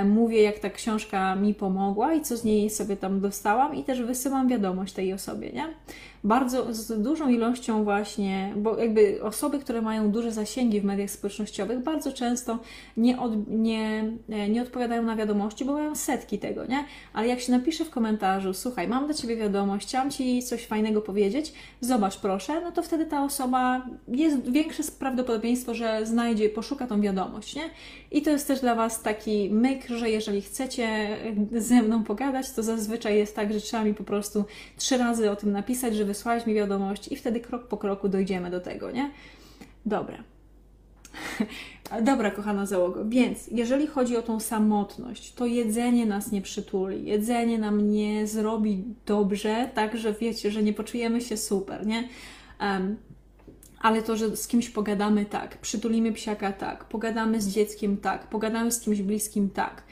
mówię 0.05 0.42
jak 0.42 0.59
ta 0.59 0.70
książka 0.70 1.37
mi 1.37 1.55
pomogła 1.55 2.14
i 2.14 2.20
co 2.20 2.37
z 2.37 2.44
niej 2.44 2.70
sobie 2.70 2.96
tam 2.96 3.20
dostałam 3.20 3.74
i 3.74 3.85
też 3.85 4.02
wysyłam 4.02 4.48
wiadomość 4.48 4.92
tej 4.92 5.12
osobie, 5.12 5.52
nie? 5.52 5.68
bardzo 6.24 6.74
z 6.74 7.02
dużą 7.02 7.28
ilością 7.28 7.85
właśnie, 7.85 8.52
bo 8.57 8.78
jakby 8.78 9.22
osoby, 9.22 9.59
które 9.59 9.83
mają 9.83 10.11
duże 10.11 10.33
zasięgi 10.33 10.81
w 10.81 10.85
mediach 10.85 11.11
społecznościowych, 11.11 11.83
bardzo 11.83 12.12
często 12.12 12.59
nie, 12.96 13.20
od, 13.20 13.48
nie, 13.48 14.12
nie 14.48 14.62
odpowiadają 14.62 15.02
na 15.02 15.16
wiadomości, 15.16 15.64
bo 15.64 15.72
mają 15.72 15.94
setki 15.94 16.38
tego, 16.38 16.66
nie? 16.66 16.85
Ale 17.12 17.28
jak 17.28 17.40
się 17.40 17.52
napisze 17.52 17.85
w 17.85 17.90
komentarzu, 17.90 18.55
słuchaj, 18.55 18.88
mam 18.88 19.09
do 19.09 19.14
Ciebie 19.14 19.37
wiadomość, 19.37 19.87
chciałam 19.87 20.11
Ci 20.11 20.42
coś 20.42 20.66
fajnego 20.66 21.00
powiedzieć, 21.00 21.52
zobacz 21.81 22.16
proszę, 22.18 22.61
no 22.61 22.72
to 22.72 22.83
wtedy 22.83 23.07
ta 23.07 23.24
osoba, 23.24 23.87
jest 24.09 24.50
większe 24.50 24.83
prawdopodobieństwo, 24.98 25.74
że 25.74 26.07
znajdzie, 26.07 26.48
poszuka 26.48 26.87
tą 26.87 27.00
wiadomość, 27.00 27.57
nie? 27.57 27.62
I 28.11 28.22
to 28.22 28.31
jest 28.31 28.48
też 28.48 28.61
dla 28.61 28.74
Was 28.74 29.02
taki 29.02 29.50
myk, 29.50 29.81
że 29.88 30.10
jeżeli 30.10 30.42
chcecie 30.42 31.16
ze 31.56 31.82
mną 31.82 32.04
pogadać, 32.04 32.50
to 32.50 32.62
zazwyczaj 32.62 33.16
jest 33.16 33.36
tak, 33.36 33.52
że 33.52 33.60
trzeba 33.60 33.84
mi 33.84 33.94
po 33.94 34.04
prostu 34.04 34.44
trzy 34.76 34.98
razy 34.98 35.30
o 35.30 35.36
tym 35.36 35.52
napisać, 35.52 35.94
żeby 35.94 36.06
wysłałeś 36.06 36.46
mi 36.46 36.54
wiadomość 36.54 37.12
i 37.12 37.16
wtedy 37.16 37.40
krok 37.40 37.68
po 37.68 37.76
kroku 37.76 38.08
dojdziemy 38.08 38.50
do 38.50 38.60
tego, 38.60 38.90
nie? 38.90 39.10
Dobra. 39.86 40.24
Dobra, 42.02 42.30
kochana 42.30 42.66
załogo, 42.66 43.04
więc 43.08 43.46
jeżeli 43.46 43.86
chodzi 43.86 44.16
o 44.16 44.22
tą 44.22 44.40
samotność, 44.40 45.34
to 45.34 45.46
jedzenie 45.46 46.06
nas 46.06 46.32
nie 46.32 46.42
przytuli, 46.42 47.04
jedzenie 47.04 47.58
nam 47.58 47.90
nie 47.90 48.26
zrobi 48.26 48.84
dobrze, 49.06 49.70
tak, 49.74 49.98
że 49.98 50.12
wiecie, 50.12 50.50
że 50.50 50.62
nie 50.62 50.72
poczujemy 50.72 51.20
się 51.20 51.36
super, 51.36 51.86
nie? 51.86 52.08
Um, 52.60 52.96
ale 53.82 54.02
to, 54.02 54.16
że 54.16 54.36
z 54.36 54.46
kimś 54.46 54.70
pogadamy 54.70 55.26
tak, 55.26 55.58
przytulimy 55.58 56.12
psiaka 56.12 56.52
tak, 56.52 56.84
pogadamy 56.84 57.40
z 57.40 57.48
dzieckiem 57.48 57.96
tak, 57.96 58.26
pogadamy 58.26 58.72
z 58.72 58.80
kimś 58.80 59.02
bliskim 59.02 59.50
tak. 59.50 59.82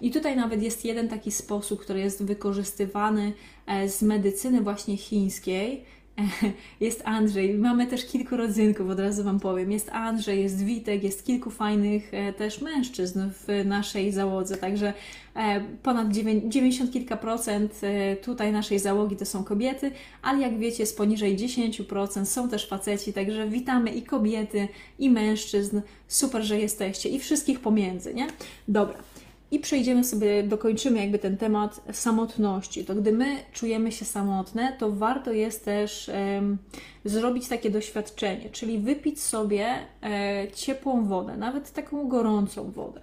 I 0.00 0.10
tutaj 0.10 0.36
nawet 0.36 0.62
jest 0.62 0.84
jeden 0.84 1.08
taki 1.08 1.32
sposób, 1.32 1.80
który 1.80 2.00
jest 2.00 2.24
wykorzystywany 2.24 3.32
e, 3.66 3.88
z 3.88 4.02
medycyny 4.02 4.60
właśnie 4.60 4.96
chińskiej. 4.96 5.84
Jest 6.80 7.02
Andrzej, 7.04 7.54
mamy 7.54 7.86
też 7.86 8.06
kilku 8.06 8.36
rodzynków, 8.36 8.90
od 8.90 9.00
razu 9.00 9.24
Wam 9.24 9.40
powiem. 9.40 9.72
Jest 9.72 9.88
Andrzej, 9.88 10.42
jest 10.42 10.64
Witek, 10.64 11.02
jest 11.02 11.26
kilku 11.26 11.50
fajnych 11.50 12.14
e, 12.14 12.32
też 12.32 12.60
mężczyzn 12.60 13.20
w 13.30 13.64
naszej 13.64 14.12
załodze, 14.12 14.56
także 14.56 14.92
e, 15.36 15.60
ponad 15.82 16.12
90 16.48 16.92
kilka 16.92 17.16
procent 17.16 17.80
tutaj 18.22 18.52
naszej 18.52 18.78
załogi 18.78 19.16
to 19.16 19.26
są 19.26 19.44
kobiety, 19.44 19.90
ale 20.22 20.38
jak 20.40 20.58
wiecie, 20.58 20.86
z 20.86 20.92
poniżej 20.92 21.36
10% 21.36 22.24
są 22.24 22.48
też 22.48 22.68
faceci, 22.68 23.12
także 23.12 23.48
witamy 23.48 23.90
i 23.90 24.02
kobiety, 24.02 24.68
i 24.98 25.10
mężczyzn. 25.10 25.80
Super, 26.08 26.42
że 26.42 26.58
jesteście 26.58 27.08
i 27.08 27.18
wszystkich 27.18 27.60
pomiędzy, 27.60 28.14
nie? 28.14 28.26
Dobra. 28.68 29.09
I 29.50 29.58
przejdziemy 29.58 30.04
sobie, 30.04 30.42
dokończymy 30.42 30.98
jakby 30.98 31.18
ten 31.18 31.36
temat 31.36 31.80
samotności. 31.92 32.84
To 32.84 32.94
gdy 32.94 33.12
my 33.12 33.36
czujemy 33.52 33.92
się 33.92 34.04
samotne, 34.04 34.76
to 34.78 34.90
warto 34.90 35.32
jest 35.32 35.64
też 35.64 36.10
um, 36.34 36.58
zrobić 37.04 37.48
takie 37.48 37.70
doświadczenie, 37.70 38.50
czyli 38.50 38.78
wypić 38.78 39.20
sobie 39.20 39.66
e, 40.02 40.46
ciepłą 40.54 41.04
wodę, 41.04 41.36
nawet 41.36 41.72
taką 41.72 42.08
gorącą 42.08 42.70
wodę. 42.70 43.00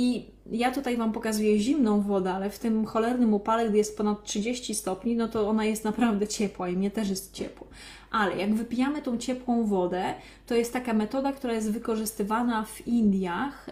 I 0.00 0.30
ja 0.50 0.70
tutaj 0.70 0.96
Wam 0.96 1.12
pokazuję 1.12 1.58
zimną 1.58 2.00
wodę, 2.00 2.32
ale 2.32 2.50
w 2.50 2.58
tym 2.58 2.86
cholernym 2.86 3.34
upale, 3.34 3.68
gdy 3.68 3.78
jest 3.78 3.96
ponad 3.96 4.24
30 4.24 4.74
stopni, 4.74 5.16
no 5.16 5.28
to 5.28 5.48
ona 5.48 5.64
jest 5.64 5.84
naprawdę 5.84 6.28
ciepła 6.28 6.68
i 6.68 6.76
mnie 6.76 6.90
też 6.90 7.10
jest 7.10 7.34
ciepło. 7.34 7.66
Ale 8.10 8.36
jak 8.36 8.54
wypijamy 8.54 9.02
tą 9.02 9.18
ciepłą 9.18 9.66
wodę, 9.66 10.14
to 10.46 10.54
jest 10.54 10.72
taka 10.72 10.92
metoda, 10.92 11.32
która 11.32 11.52
jest 11.52 11.70
wykorzystywana 11.70 12.64
w 12.64 12.86
Indiach, 12.86 13.70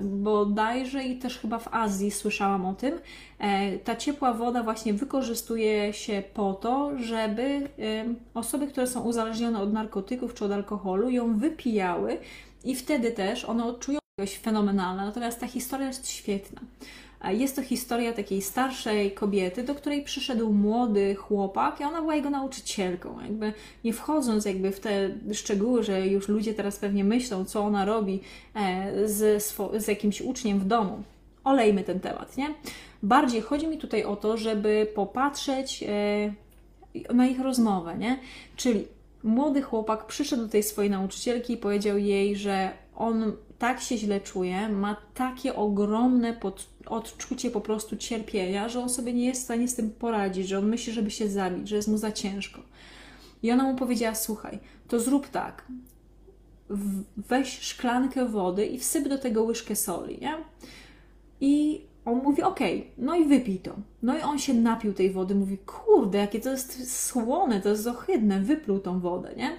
bodajże 0.00 1.04
i 1.04 1.18
też 1.18 1.38
chyba 1.38 1.58
w 1.58 1.74
Azji 1.74 2.10
słyszałam 2.10 2.66
o 2.66 2.74
tym. 2.74 2.94
E, 3.38 3.78
ta 3.78 3.96
ciepła 3.96 4.34
woda 4.34 4.62
właśnie 4.62 4.94
wykorzystuje 4.94 5.92
się 5.92 6.22
po 6.34 6.54
to, 6.54 6.98
żeby 6.98 7.68
osoby, 8.34 8.66
które 8.66 8.86
są 8.86 9.02
uzależnione 9.02 9.58
od 9.60 9.72
narkotyków 9.72 10.34
czy 10.34 10.44
od 10.44 10.52
alkoholu, 10.52 11.10
ją 11.10 11.38
wypijały 11.38 12.18
i 12.64 12.74
wtedy 12.74 13.10
też 13.10 13.44
one 13.44 13.64
odczują 13.64 13.98
coś 14.20 14.38
fenomenalne. 14.38 15.04
Natomiast 15.04 15.40
ta 15.40 15.46
historia 15.46 15.86
jest 15.86 16.08
świetna. 16.08 16.60
Jest 17.30 17.56
to 17.56 17.62
historia 17.62 18.12
takiej 18.12 18.42
starszej 18.42 19.12
kobiety, 19.12 19.62
do 19.62 19.74
której 19.74 20.04
przyszedł 20.04 20.52
młody 20.52 21.14
chłopak 21.14 21.80
i 21.80 21.84
ona 21.84 22.00
była 22.00 22.14
jego 22.14 22.30
nauczycielką. 22.30 23.20
Jakby 23.20 23.52
nie 23.84 23.92
wchodząc 23.92 24.44
jakby 24.44 24.72
w 24.72 24.80
te 24.80 25.10
szczegóły, 25.32 25.82
że 25.82 26.06
już 26.06 26.28
ludzie 26.28 26.54
teraz 26.54 26.78
pewnie 26.78 27.04
myślą, 27.04 27.44
co 27.44 27.60
ona 27.60 27.84
robi 27.84 28.20
e, 28.54 29.08
z, 29.08 29.42
z 29.76 29.88
jakimś 29.88 30.20
uczniem 30.20 30.58
w 30.58 30.64
domu. 30.64 31.02
Olejmy 31.44 31.84
ten 31.84 32.00
temat, 32.00 32.36
nie? 32.36 32.54
Bardziej 33.02 33.40
chodzi 33.40 33.66
mi 33.66 33.78
tutaj 33.78 34.04
o 34.04 34.16
to, 34.16 34.36
żeby 34.36 34.86
popatrzeć 34.94 35.84
e, 35.88 37.14
na 37.14 37.26
ich 37.26 37.40
rozmowę, 37.40 37.96
nie? 37.98 38.18
Czyli 38.56 38.88
młody 39.22 39.62
chłopak 39.62 40.06
przyszedł 40.06 40.42
do 40.42 40.48
tej 40.48 40.62
swojej 40.62 40.90
nauczycielki 40.90 41.52
i 41.52 41.56
powiedział 41.56 41.98
jej, 41.98 42.36
że 42.36 42.70
on 42.94 43.32
tak 43.58 43.80
się 43.80 43.98
źle 43.98 44.20
czuje, 44.20 44.68
ma 44.68 44.96
takie 45.14 45.54
ogromne 45.54 46.32
pod, 46.32 46.66
odczucie 46.86 47.50
po 47.50 47.60
prostu 47.60 47.96
cierpienia, 47.96 48.68
że 48.68 48.80
on 48.80 48.88
sobie 48.88 49.12
nie 49.12 49.26
jest 49.26 49.40
w 49.40 49.44
stanie 49.44 49.68
z 49.68 49.74
tym 49.74 49.90
poradzić, 49.90 50.48
że 50.48 50.58
on 50.58 50.66
myśli, 50.66 50.92
żeby 50.92 51.10
się 51.10 51.28
zabić, 51.28 51.68
że 51.68 51.76
jest 51.76 51.88
mu 51.88 51.96
za 51.96 52.12
ciężko. 52.12 52.60
I 53.42 53.52
ona 53.52 53.64
mu 53.64 53.74
powiedziała: 53.74 54.14
Słuchaj, 54.14 54.58
to 54.88 55.00
zrób 55.00 55.28
tak. 55.28 55.66
Weź 57.16 57.58
szklankę 57.60 58.28
wody 58.28 58.66
i 58.66 58.78
wsyp 58.78 59.08
do 59.08 59.18
tego 59.18 59.42
łyżkę 59.42 59.76
soli, 59.76 60.18
nie? 60.20 60.34
I 61.40 61.84
on 62.04 62.22
mówi: 62.22 62.42
Okej, 62.42 62.80
okay, 62.80 62.92
no 62.98 63.16
i 63.16 63.24
wypij 63.24 63.58
to. 63.58 63.76
No 64.02 64.18
i 64.18 64.20
on 64.20 64.38
się 64.38 64.54
napił 64.54 64.92
tej 64.92 65.10
wody, 65.10 65.34
mówi: 65.34 65.58
Kurde, 65.58 66.18
jakie 66.18 66.40
to 66.40 66.50
jest 66.50 67.00
słone, 67.02 67.60
to 67.60 67.68
jest 67.68 67.86
ohydne, 67.86 68.40
wypluł 68.40 68.78
tą 68.78 69.00
wodę, 69.00 69.34
nie? 69.36 69.50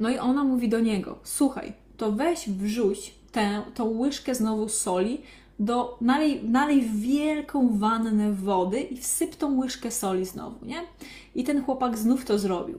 No 0.00 0.10
i 0.10 0.18
ona 0.18 0.44
mówi 0.44 0.68
do 0.68 0.80
niego: 0.80 1.18
Słuchaj, 1.22 1.72
to 1.96 2.12
weź 2.12 2.48
wrzuć 2.48 3.14
tę, 3.32 3.62
tą 3.74 3.98
łyżkę 3.98 4.34
znowu 4.34 4.68
soli, 4.68 5.20
do, 5.58 5.96
nalej, 6.00 6.44
nalej 6.44 6.82
wielką 6.82 7.78
wannę 7.78 8.32
wody 8.32 8.80
i 8.80 8.96
wsyp 8.96 9.36
tą 9.36 9.58
łyżkę 9.58 9.90
soli 9.90 10.24
znowu, 10.24 10.66
nie? 10.66 10.80
I 11.34 11.44
ten 11.44 11.64
chłopak 11.64 11.98
znów 11.98 12.24
to 12.24 12.38
zrobił. 12.38 12.78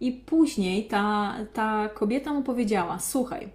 I 0.00 0.12
później 0.12 0.86
ta, 0.86 1.36
ta 1.52 1.88
kobieta 1.88 2.32
mu 2.32 2.42
powiedziała, 2.42 2.98
słuchaj, 2.98 3.48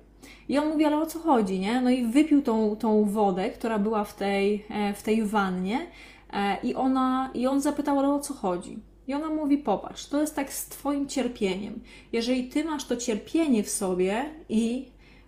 i 0.50 0.58
on 0.58 0.70
mówi, 0.70 0.86
ale 0.86 0.98
o 0.98 1.06
co 1.06 1.20
chodzi, 1.20 1.60
nie? 1.60 1.82
No 1.82 1.90
i 1.90 2.06
wypił 2.06 2.42
tą, 2.42 2.76
tą 2.76 3.06
wodę, 3.06 3.50
która 3.50 3.80
była 3.80 4.04
w 4.04 4.16
tej, 4.16 4.66
e, 4.70 4.94
w 4.94 5.04
tej 5.04 5.24
wannie 5.24 5.88
e, 6.34 6.58
i, 6.64 6.76
ona, 6.76 7.32
i 7.34 7.48
on 7.48 7.62
zapytał, 7.62 8.00
ale 8.00 8.10
o 8.10 8.20
co 8.20 8.34
chodzi? 8.34 8.80
I 9.08 9.13
ona 9.13 9.30
mówi: 9.30 9.58
Popatrz, 9.58 10.06
to 10.06 10.22
jest 10.22 10.36
tak 10.36 10.54
z 10.54 10.65
Twoim 10.65 11.08
cierpieniem. 11.08 11.80
Jeżeli 12.13 12.50
Ty 12.50 12.63
masz 12.63 12.86
to 12.86 12.98
cierpienie 12.98 13.63
w 13.63 13.70
sobie 13.70 14.26
i 14.50 14.86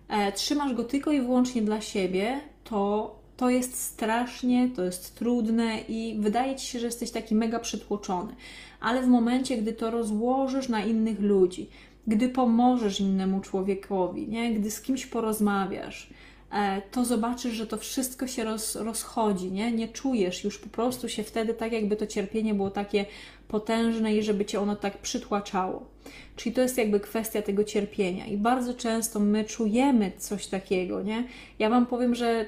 e, 0.08 0.32
trzymasz 0.32 0.74
go 0.74 0.84
tylko 0.84 1.12
i 1.12 1.20
wyłącznie 1.20 1.62
dla 1.62 1.80
siebie, 1.80 2.40
to 2.64 3.20
to 3.40 3.50
jest 3.50 3.82
strasznie, 3.82 4.68
to 4.76 4.84
jest 4.84 5.14
trudne 5.18 5.80
i 5.88 6.16
wydaje 6.18 6.56
Ci 6.56 6.66
się, 6.66 6.78
że 6.80 6.86
jesteś 6.86 7.10
taki 7.10 7.34
mega 7.34 7.58
przytłoczony. 7.58 8.34
Ale 8.80 9.02
w 9.02 9.06
momencie, 9.06 9.56
gdy 9.56 9.72
to 9.72 9.90
rozłożysz 9.90 10.68
na 10.68 10.84
innych 10.84 11.20
ludzi, 11.20 11.68
gdy 12.06 12.28
pomożesz 12.28 13.00
innemu 13.00 13.40
człowiekowi, 13.40 14.28
nie? 14.28 14.54
gdy 14.54 14.70
z 14.70 14.80
kimś 14.80 15.06
porozmawiasz, 15.06 16.10
to 16.90 17.04
zobaczysz, 17.04 17.52
że 17.54 17.66
to 17.66 17.76
wszystko 17.76 18.26
się 18.26 18.44
roz, 18.44 18.76
rozchodzi, 18.76 19.52
nie? 19.52 19.72
nie 19.72 19.88
czujesz 19.88 20.44
już 20.44 20.58
po 20.58 20.68
prostu 20.68 21.08
się 21.08 21.22
wtedy 21.22 21.54
tak, 21.54 21.72
jakby 21.72 21.96
to 21.96 22.06
cierpienie 22.06 22.54
było 22.54 22.70
takie 22.70 23.06
potężne 23.48 24.16
i 24.16 24.22
żeby 24.22 24.44
cię 24.44 24.60
ono 24.60 24.76
tak 24.76 24.98
przytłaczało. 24.98 25.86
Czyli 26.36 26.54
to 26.54 26.60
jest 26.60 26.78
jakby 26.78 27.00
kwestia 27.00 27.42
tego 27.42 27.64
cierpienia. 27.64 28.26
I 28.26 28.36
bardzo 28.36 28.74
często 28.74 29.20
my 29.20 29.44
czujemy 29.44 30.12
coś 30.18 30.46
takiego, 30.46 31.02
nie? 31.02 31.24
Ja 31.58 31.70
Wam 31.70 31.86
powiem, 31.86 32.14
że 32.14 32.46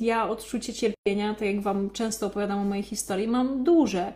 ja 0.00 0.28
odczucie 0.28 0.72
cierpienia, 0.74 1.34
tak 1.34 1.48
jak 1.48 1.60
Wam 1.60 1.90
często 1.90 2.26
opowiadam 2.26 2.58
o 2.58 2.64
mojej 2.64 2.84
historii, 2.84 3.28
mam 3.28 3.64
duże. 3.64 4.12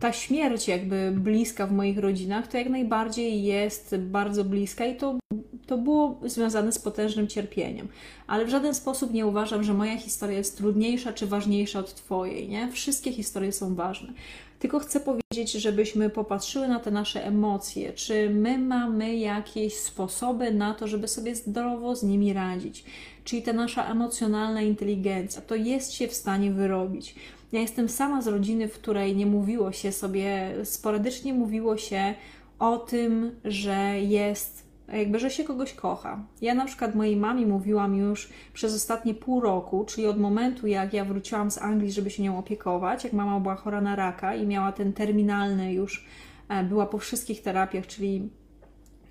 Ta 0.00 0.12
śmierć 0.12 0.68
jakby 0.68 1.12
bliska 1.16 1.66
w 1.66 1.72
moich 1.72 1.98
rodzinach, 1.98 2.46
to 2.46 2.58
jak 2.58 2.68
najbardziej 2.68 3.42
jest 3.42 3.96
bardzo 3.96 4.44
bliska 4.44 4.86
i 4.86 4.96
to 4.96 5.18
to 5.66 5.78
było 5.78 6.20
związane 6.24 6.72
z 6.72 6.78
potężnym 6.78 7.28
cierpieniem. 7.28 7.88
Ale 8.26 8.44
w 8.44 8.48
żaden 8.48 8.74
sposób 8.74 9.12
nie 9.12 9.26
uważam, 9.26 9.64
że 9.64 9.74
moja 9.74 9.96
historia 9.98 10.38
jest 10.38 10.56
trudniejsza 10.56 11.12
czy 11.12 11.26
ważniejsza 11.26 11.78
od 11.78 11.94
Twojej. 11.94 12.48
Nie? 12.48 12.72
Wszystkie 12.72 13.12
historie 13.12 13.52
są 13.52 13.74
ważne. 13.74 14.12
Tylko 14.58 14.78
chcę 14.78 15.00
powiedzieć, 15.00 15.52
żebyśmy 15.52 16.10
popatrzyły 16.10 16.68
na 16.68 16.80
te 16.80 16.90
nasze 16.90 17.26
emocje. 17.26 17.92
Czy 17.92 18.30
my 18.30 18.58
mamy 18.58 19.16
jakieś 19.16 19.74
sposoby 19.74 20.50
na 20.50 20.74
to, 20.74 20.88
żeby 20.88 21.08
sobie 21.08 21.34
zdrowo 21.34 21.96
z 21.96 22.02
nimi 22.02 22.32
radzić? 22.32 22.84
Czyli 23.24 23.42
ta 23.42 23.52
nasza 23.52 23.86
emocjonalna 23.86 24.62
inteligencja, 24.62 25.42
to 25.42 25.54
jest 25.54 25.92
się 25.92 26.08
w 26.08 26.14
stanie 26.14 26.50
wyrobić. 26.50 27.14
Ja 27.54 27.60
jestem 27.60 27.88
sama 27.88 28.22
z 28.22 28.26
rodziny, 28.26 28.68
w 28.68 28.74
której 28.74 29.16
nie 29.16 29.26
mówiło 29.26 29.72
się 29.72 29.92
sobie, 29.92 30.54
sporadycznie 30.64 31.34
mówiło 31.34 31.76
się 31.76 32.14
o 32.58 32.78
tym, 32.78 33.36
że 33.44 34.00
jest 34.00 34.66
jakby, 34.92 35.18
że 35.18 35.30
się 35.30 35.44
kogoś 35.44 35.72
kocha. 35.72 36.24
Ja 36.42 36.54
na 36.54 36.64
przykład 36.64 36.94
mojej 36.94 37.16
mamie 37.16 37.46
mówiłam 37.46 37.96
już 37.96 38.28
przez 38.52 38.74
ostatnie 38.74 39.14
pół 39.14 39.40
roku, 39.40 39.84
czyli 39.84 40.06
od 40.06 40.20
momentu 40.20 40.66
jak 40.66 40.92
ja 40.92 41.04
wróciłam 41.04 41.50
z 41.50 41.58
Anglii, 41.58 41.92
żeby 41.92 42.10
się 42.10 42.22
nią 42.22 42.38
opiekować, 42.38 43.04
jak 43.04 43.12
mama 43.12 43.40
była 43.40 43.54
chora 43.54 43.80
na 43.80 43.96
raka 43.96 44.34
i 44.34 44.46
miała 44.46 44.72
ten 44.72 44.92
terminalny 44.92 45.72
już, 45.72 46.06
e, 46.48 46.64
była 46.64 46.86
po 46.86 46.98
wszystkich 46.98 47.42
terapiach, 47.42 47.86
czyli 47.86 48.28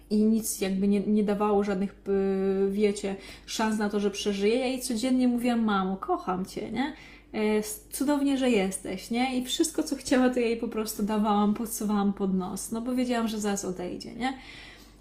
i 0.10 0.24
nic 0.24 0.62
jakby 0.62 0.88
nie, 0.88 1.00
nie 1.00 1.24
dawało 1.24 1.64
żadnych, 1.64 1.92
e, 1.92 2.72
wiecie, 2.72 3.16
szans 3.46 3.78
na 3.78 3.90
to, 3.90 4.00
że 4.00 4.12
przeżyje. 4.12 4.56
Ja 4.56 4.66
jej 4.66 4.82
codziennie 4.82 5.28
mówiłam, 5.28 5.64
mamo, 5.64 5.98
kocham 5.98 6.46
Cię, 6.46 6.72
nie? 6.72 6.94
E, 7.34 7.64
cudownie, 7.92 8.38
że 8.38 8.50
jesteś, 8.50 9.12
nie? 9.12 9.38
I 9.38 9.46
wszystko, 9.46 9.84
co 9.84 9.96
chciała, 9.96 10.30
to 10.30 10.40
jej 10.40 10.58
po 10.58 10.68
prostu 10.68 11.04
dawałam, 11.04 11.54
podsuwałam 11.54 12.14
pod 12.14 12.34
nos, 12.34 12.72
no 12.72 12.82
bo 12.82 12.96
wiedziałam, 12.96 13.28
że 13.28 13.40
zaraz 13.40 13.66
odejdzie, 13.66 14.14
nie? 14.16 14.34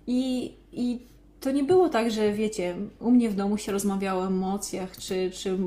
I, 0.07 0.53
I 0.73 0.99
to 1.40 1.51
nie 1.51 1.64
było 1.64 1.88
tak, 1.88 2.11
że 2.11 2.33
wiecie, 2.33 2.77
u 3.01 3.11
mnie 3.11 3.31
w 3.31 3.35
domu 3.35 3.59
się 3.59 3.73
rozmawiało 3.73 4.23
o 4.23 4.27
emocjach, 4.27 4.97
czy, 4.97 5.31
czy 5.31 5.59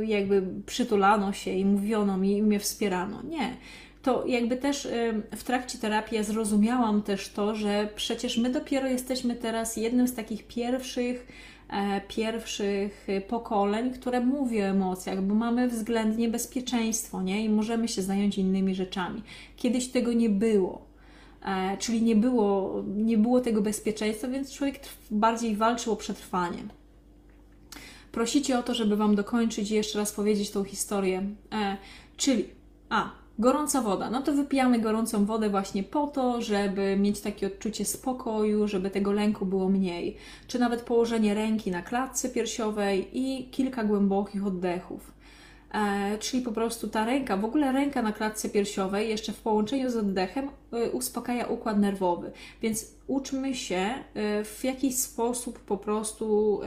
jakby 0.00 0.42
przytulano 0.66 1.32
się 1.32 1.50
i 1.50 1.64
mówiono 1.64 2.16
mi 2.16 2.36
i 2.36 2.42
mnie 2.42 2.60
wspierano. 2.60 3.22
Nie. 3.22 3.56
To 4.02 4.26
jakby 4.26 4.56
też 4.56 4.88
w 5.36 5.44
trakcie 5.44 5.78
terapii 5.78 6.16
ja 6.16 6.22
zrozumiałam 6.22 7.02
też 7.02 7.28
to, 7.28 7.54
że 7.54 7.88
przecież 7.96 8.38
my 8.38 8.50
dopiero 8.50 8.88
jesteśmy 8.88 9.34
teraz 9.34 9.76
jednym 9.76 10.08
z 10.08 10.14
takich 10.14 10.46
pierwszych 10.46 11.26
pierwszych 12.08 13.06
pokoleń, 13.28 13.90
które 13.90 14.20
mówi 14.20 14.62
o 14.62 14.64
emocjach, 14.64 15.22
bo 15.22 15.34
mamy 15.34 15.68
względnie 15.68 16.28
bezpieczeństwo, 16.28 17.22
nie? 17.22 17.44
I 17.44 17.48
możemy 17.48 17.88
się 17.88 18.02
zająć 18.02 18.38
innymi 18.38 18.74
rzeczami. 18.74 19.22
Kiedyś 19.56 19.88
tego 19.88 20.12
nie 20.12 20.30
było. 20.30 20.82
E, 21.44 21.76
czyli 21.76 22.02
nie 22.02 22.16
było, 22.16 22.82
nie 22.86 23.18
było 23.18 23.40
tego 23.40 23.62
bezpieczeństwa, 23.62 24.28
więc 24.28 24.52
człowiek 24.52 24.80
bardziej 25.10 25.56
walczył 25.56 25.92
o 25.92 25.96
przetrwanie. 25.96 26.58
Prosicie 28.12 28.58
o 28.58 28.62
to, 28.62 28.74
żeby 28.74 28.96
Wam 28.96 29.14
dokończyć 29.14 29.70
i 29.70 29.74
jeszcze 29.74 29.98
raz 29.98 30.12
powiedzieć 30.12 30.50
tą 30.50 30.64
historię. 30.64 31.22
E, 31.52 31.76
czyli, 32.16 32.44
a, 32.88 33.10
gorąca 33.38 33.82
woda. 33.82 34.10
No 34.10 34.22
to 34.22 34.32
wypijamy 34.32 34.80
gorącą 34.80 35.24
wodę 35.24 35.50
właśnie 35.50 35.82
po 35.82 36.06
to, 36.06 36.42
żeby 36.42 36.96
mieć 36.96 37.20
takie 37.20 37.46
odczucie 37.46 37.84
spokoju, 37.84 38.68
żeby 38.68 38.90
tego 38.90 39.12
lęku 39.12 39.46
było 39.46 39.68
mniej. 39.68 40.16
Czy 40.46 40.58
nawet 40.58 40.82
położenie 40.82 41.34
ręki 41.34 41.70
na 41.70 41.82
klatce 41.82 42.28
piersiowej 42.28 43.08
i 43.12 43.48
kilka 43.50 43.84
głębokich 43.84 44.46
oddechów. 44.46 45.13
E, 45.74 46.18
czyli 46.18 46.42
po 46.42 46.52
prostu 46.52 46.88
ta 46.88 47.04
ręka, 47.04 47.36
w 47.36 47.44
ogóle 47.44 47.72
ręka 47.72 48.02
na 48.02 48.12
klatce 48.12 48.48
piersiowej, 48.48 49.08
jeszcze 49.08 49.32
w 49.32 49.40
połączeniu 49.40 49.90
z 49.90 49.96
oddechem, 49.96 50.48
e, 50.72 50.90
uspokaja 50.90 51.46
układ 51.46 51.78
nerwowy. 51.78 52.30
Więc 52.62 52.94
uczmy 53.06 53.54
się 53.54 53.94
e, 54.14 54.44
w 54.44 54.64
jakiś 54.64 54.98
sposób 54.98 55.58
po 55.58 55.76
prostu 55.76 56.60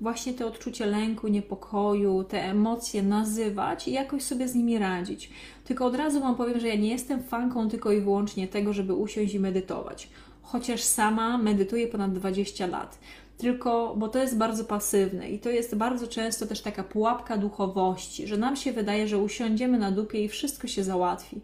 właśnie 0.00 0.34
te 0.34 0.46
odczucie 0.46 0.86
lęku, 0.86 1.28
niepokoju, 1.28 2.24
te 2.24 2.44
emocje 2.44 3.02
nazywać 3.02 3.88
i 3.88 3.92
jakoś 3.92 4.22
sobie 4.22 4.48
z 4.48 4.54
nimi 4.54 4.78
radzić. 4.78 5.30
Tylko 5.64 5.86
od 5.86 5.94
razu 5.94 6.20
Wam 6.20 6.36
powiem, 6.36 6.60
że 6.60 6.68
ja 6.68 6.74
nie 6.74 6.88
jestem 6.88 7.22
fanką 7.22 7.68
tylko 7.68 7.92
i 7.92 8.00
wyłącznie 8.00 8.48
tego, 8.48 8.72
żeby 8.72 8.94
usiąść 8.94 9.34
i 9.34 9.40
medytować. 9.40 10.08
Chociaż 10.42 10.82
sama 10.82 11.38
medytuję 11.38 11.86
ponad 11.86 12.12
20 12.12 12.66
lat 12.66 12.98
tylko 13.38 13.94
bo 13.96 14.08
to 14.08 14.18
jest 14.18 14.36
bardzo 14.36 14.64
pasywne 14.64 15.30
i 15.30 15.38
to 15.38 15.50
jest 15.50 15.74
bardzo 15.74 16.08
często 16.08 16.46
też 16.46 16.60
taka 16.60 16.84
pułapka 16.84 17.36
duchowości, 17.36 18.26
że 18.26 18.36
nam 18.36 18.56
się 18.56 18.72
wydaje, 18.72 19.08
że 19.08 19.18
usiądziemy 19.18 19.78
na 19.78 19.90
dupie 19.90 20.24
i 20.24 20.28
wszystko 20.28 20.66
się 20.66 20.84
załatwi. 20.84 21.40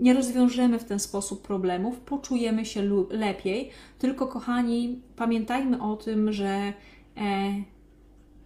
Nie 0.00 0.14
rozwiążemy 0.14 0.78
w 0.78 0.84
ten 0.84 0.98
sposób 0.98 1.42
problemów, 1.42 2.00
poczujemy 2.00 2.64
się 2.64 2.82
lepiej, 3.10 3.70
tylko 3.98 4.26
kochani, 4.26 5.00
pamiętajmy 5.16 5.82
o 5.82 5.96
tym, 5.96 6.32
że 6.32 6.48
e, 6.48 6.72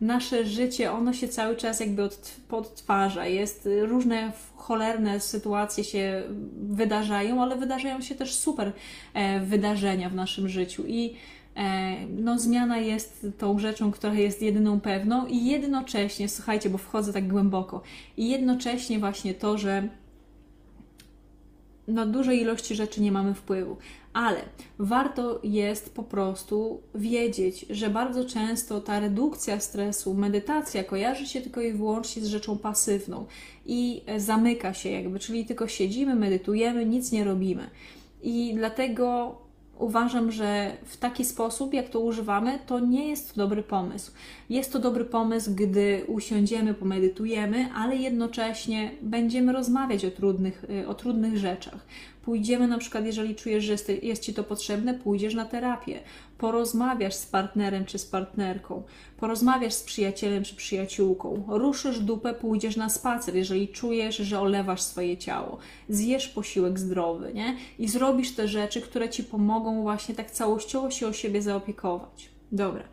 nasze 0.00 0.46
życie, 0.46 0.92
ono 0.92 1.12
się 1.12 1.28
cały 1.28 1.56
czas 1.56 1.80
jakby 1.80 2.02
od, 2.02 2.36
podtwarza. 2.48 3.26
Jest 3.26 3.68
różne 3.82 4.32
cholerne 4.56 5.20
sytuacje 5.20 5.84
się 5.84 6.22
wydarzają, 6.56 7.42
ale 7.42 7.56
wydarzają 7.56 8.00
się 8.00 8.14
też 8.14 8.34
super 8.34 8.72
e, 9.14 9.40
wydarzenia 9.40 10.10
w 10.10 10.14
naszym 10.14 10.48
życiu 10.48 10.84
i 10.86 11.16
no, 12.08 12.38
zmiana 12.38 12.78
jest 12.78 13.26
tą 13.38 13.58
rzeczą, 13.58 13.92
która 13.92 14.14
jest 14.14 14.42
jedyną 14.42 14.80
pewną 14.80 15.26
i 15.26 15.44
jednocześnie, 15.44 16.28
słuchajcie, 16.28 16.70
bo 16.70 16.78
wchodzę 16.78 17.12
tak 17.12 17.28
głęboko, 17.28 17.82
i 18.16 18.28
jednocześnie 18.28 18.98
właśnie 18.98 19.34
to, 19.34 19.58
że 19.58 19.88
na 21.88 22.06
dużej 22.06 22.40
ilości 22.40 22.74
rzeczy 22.74 23.00
nie 23.00 23.12
mamy 23.12 23.34
wpływu, 23.34 23.76
ale 24.12 24.40
warto 24.78 25.40
jest 25.44 25.94
po 25.94 26.02
prostu 26.02 26.80
wiedzieć, 26.94 27.66
że 27.70 27.90
bardzo 27.90 28.24
często 28.24 28.80
ta 28.80 29.00
redukcja 29.00 29.60
stresu, 29.60 30.14
medytacja 30.14 30.84
kojarzy 30.84 31.26
się 31.26 31.40
tylko 31.40 31.60
i 31.60 31.72
wyłącznie 31.72 32.22
z 32.22 32.26
rzeczą 32.26 32.58
pasywną 32.58 33.26
i 33.66 34.02
zamyka 34.16 34.74
się 34.74 34.90
jakby, 34.90 35.18
czyli 35.18 35.46
tylko 35.46 35.68
siedzimy, 35.68 36.14
medytujemy, 36.14 36.86
nic 36.86 37.12
nie 37.12 37.24
robimy. 37.24 37.70
I 38.22 38.52
dlatego 38.54 39.34
uważam, 39.78 40.32
że 40.32 40.76
w 40.84 40.96
taki 40.96 41.24
sposób, 41.24 41.74
jak 41.74 41.88
to 41.88 42.00
używamy, 42.00 42.58
to 42.66 42.80
nie 42.80 43.08
jest 43.08 43.34
to 43.34 43.40
dobry 43.40 43.62
pomysł. 43.62 44.12
Jest 44.50 44.72
to 44.72 44.78
dobry 44.78 45.04
pomysł, 45.04 45.54
gdy 45.54 46.04
usiądziemy, 46.06 46.74
pomedytujemy, 46.74 47.68
ale 47.74 47.96
jednocześnie 47.96 48.90
będziemy 49.02 49.52
rozmawiać 49.52 50.04
o 50.04 50.10
trudnych, 50.10 50.64
y, 50.70 50.88
o 50.88 50.94
trudnych 50.94 51.38
rzeczach. 51.38 51.86
Pójdziemy 52.26 52.68
na 52.68 52.78
przykład, 52.78 53.06
jeżeli 53.06 53.34
czujesz, 53.34 53.64
że 53.64 53.72
jest, 53.72 53.88
jest 54.02 54.22
Ci 54.22 54.34
to 54.34 54.44
potrzebne, 54.44 54.94
pójdziesz 54.94 55.34
na 55.34 55.44
terapię, 55.44 56.00
porozmawiasz 56.38 57.14
z 57.14 57.26
partnerem 57.26 57.84
czy 57.84 57.98
z 57.98 58.06
partnerką, 58.06 58.82
porozmawiasz 59.16 59.74
z 59.74 59.82
przyjacielem 59.82 60.44
czy 60.44 60.56
przyjaciółką, 60.56 61.44
ruszysz 61.48 61.98
dupę, 62.00 62.34
pójdziesz 62.34 62.76
na 62.76 62.88
spacer, 62.88 63.36
jeżeli 63.36 63.68
czujesz, 63.68 64.16
że 64.16 64.40
olewasz 64.40 64.82
swoje 64.82 65.16
ciało, 65.16 65.58
zjesz 65.88 66.28
posiłek 66.28 66.78
zdrowy, 66.78 67.34
nie? 67.34 67.56
I 67.78 67.88
zrobisz 67.88 68.34
te 68.34 68.48
rzeczy, 68.48 68.80
które 68.80 69.08
Ci 69.08 69.24
pomogą 69.24 69.82
właśnie 69.82 70.14
tak 70.14 70.30
całościowo 70.30 70.90
się 70.90 71.06
o 71.06 71.12
siebie 71.12 71.42
zaopiekować. 71.42 72.30
Dobra. 72.52 72.84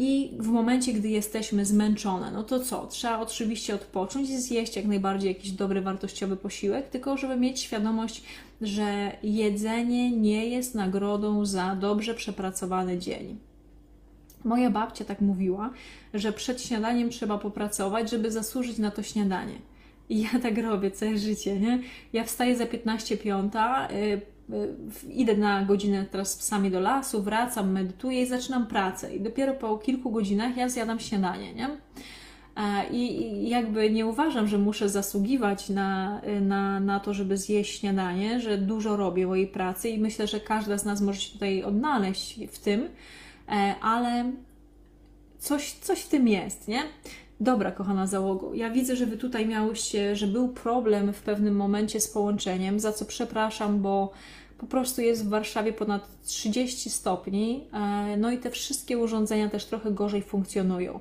I 0.00 0.32
w 0.38 0.46
momencie, 0.46 0.92
gdy 0.92 1.08
jesteśmy 1.08 1.66
zmęczone, 1.66 2.30
no 2.30 2.42
to 2.42 2.60
co? 2.60 2.86
Trzeba 2.86 3.20
oczywiście 3.20 3.74
odpocząć 3.74 4.30
i 4.30 4.40
zjeść 4.40 4.76
jak 4.76 4.84
najbardziej 4.84 5.28
jakiś 5.28 5.50
dobry, 5.50 5.80
wartościowy 5.80 6.36
posiłek, 6.36 6.88
tylko 6.88 7.16
żeby 7.16 7.36
mieć 7.36 7.60
świadomość, 7.60 8.22
że 8.60 9.12
jedzenie 9.22 10.10
nie 10.10 10.46
jest 10.46 10.74
nagrodą 10.74 11.46
za 11.46 11.76
dobrze 11.76 12.14
przepracowany 12.14 12.98
dzień. 12.98 13.38
Moja 14.44 14.70
babcia 14.70 15.04
tak 15.04 15.20
mówiła, 15.20 15.70
że 16.14 16.32
przed 16.32 16.62
śniadaniem 16.62 17.10
trzeba 17.10 17.38
popracować, 17.38 18.10
żeby 18.10 18.30
zasłużyć 18.30 18.78
na 18.78 18.90
to 18.90 19.02
śniadanie. 19.02 19.54
I 20.08 20.20
ja 20.22 20.28
tak 20.42 20.58
robię 20.58 20.90
całe 20.90 21.18
życie, 21.18 21.60
nie? 21.60 21.82
Ja 22.12 22.24
wstaję 22.24 22.56
za 22.56 22.66
15 22.66 23.16
piąta, 23.16 23.88
yy, 23.92 24.20
idę 25.12 25.36
na 25.36 25.64
godzinę 25.64 26.06
teraz 26.10 26.42
sami 26.42 26.70
do 26.70 26.80
lasu, 26.80 27.22
wracam, 27.22 27.72
medytuję 27.72 28.22
i 28.22 28.26
zaczynam 28.26 28.66
pracę. 28.66 29.14
I 29.14 29.20
dopiero 29.20 29.54
po 29.54 29.78
kilku 29.78 30.10
godzinach 30.10 30.56
ja 30.56 30.68
zjadam 30.68 31.00
śniadanie, 31.00 31.54
nie? 31.54 31.68
I 32.90 33.48
jakby 33.48 33.90
nie 33.90 34.06
uważam, 34.06 34.48
że 34.48 34.58
muszę 34.58 34.88
zasługiwać 34.88 35.68
na, 35.68 36.20
na, 36.40 36.80
na 36.80 37.00
to, 37.00 37.14
żeby 37.14 37.36
zjeść 37.36 37.80
śniadanie, 37.80 38.40
że 38.40 38.58
dużo 38.58 38.96
robię 38.96 39.26
mojej 39.26 39.46
pracy 39.46 39.88
i 39.88 39.98
myślę, 39.98 40.26
że 40.26 40.40
każda 40.40 40.78
z 40.78 40.84
nas 40.84 41.00
może 41.00 41.20
się 41.20 41.32
tutaj 41.32 41.62
odnaleźć 41.62 42.40
w 42.50 42.58
tym, 42.58 42.88
e, 43.48 43.74
ale 43.80 44.32
coś, 45.38 45.72
coś 45.72 46.00
w 46.00 46.08
tym 46.08 46.28
jest, 46.28 46.68
nie? 46.68 46.82
Dobra, 47.40 47.72
kochana 47.72 48.06
załogo, 48.06 48.54
ja 48.54 48.70
widzę, 48.70 48.96
że 48.96 49.06
Wy 49.06 49.16
tutaj 49.16 49.46
miałyście, 49.46 50.16
że 50.16 50.26
był 50.26 50.48
problem 50.48 51.12
w 51.12 51.22
pewnym 51.22 51.56
momencie 51.56 52.00
z 52.00 52.08
połączeniem, 52.08 52.80
za 52.80 52.92
co 52.92 53.04
przepraszam, 53.04 53.82
bo 53.82 54.12
po 54.58 54.66
prostu 54.66 55.00
jest 55.00 55.26
w 55.26 55.28
Warszawie 55.28 55.72
ponad 55.72 56.08
30 56.24 56.90
stopni, 56.90 57.64
e, 57.72 58.16
no 58.16 58.30
i 58.30 58.38
te 58.38 58.50
wszystkie 58.50 58.98
urządzenia 58.98 59.48
też 59.48 59.64
trochę 59.64 59.90
gorzej 59.90 60.22
funkcjonują. 60.22 61.00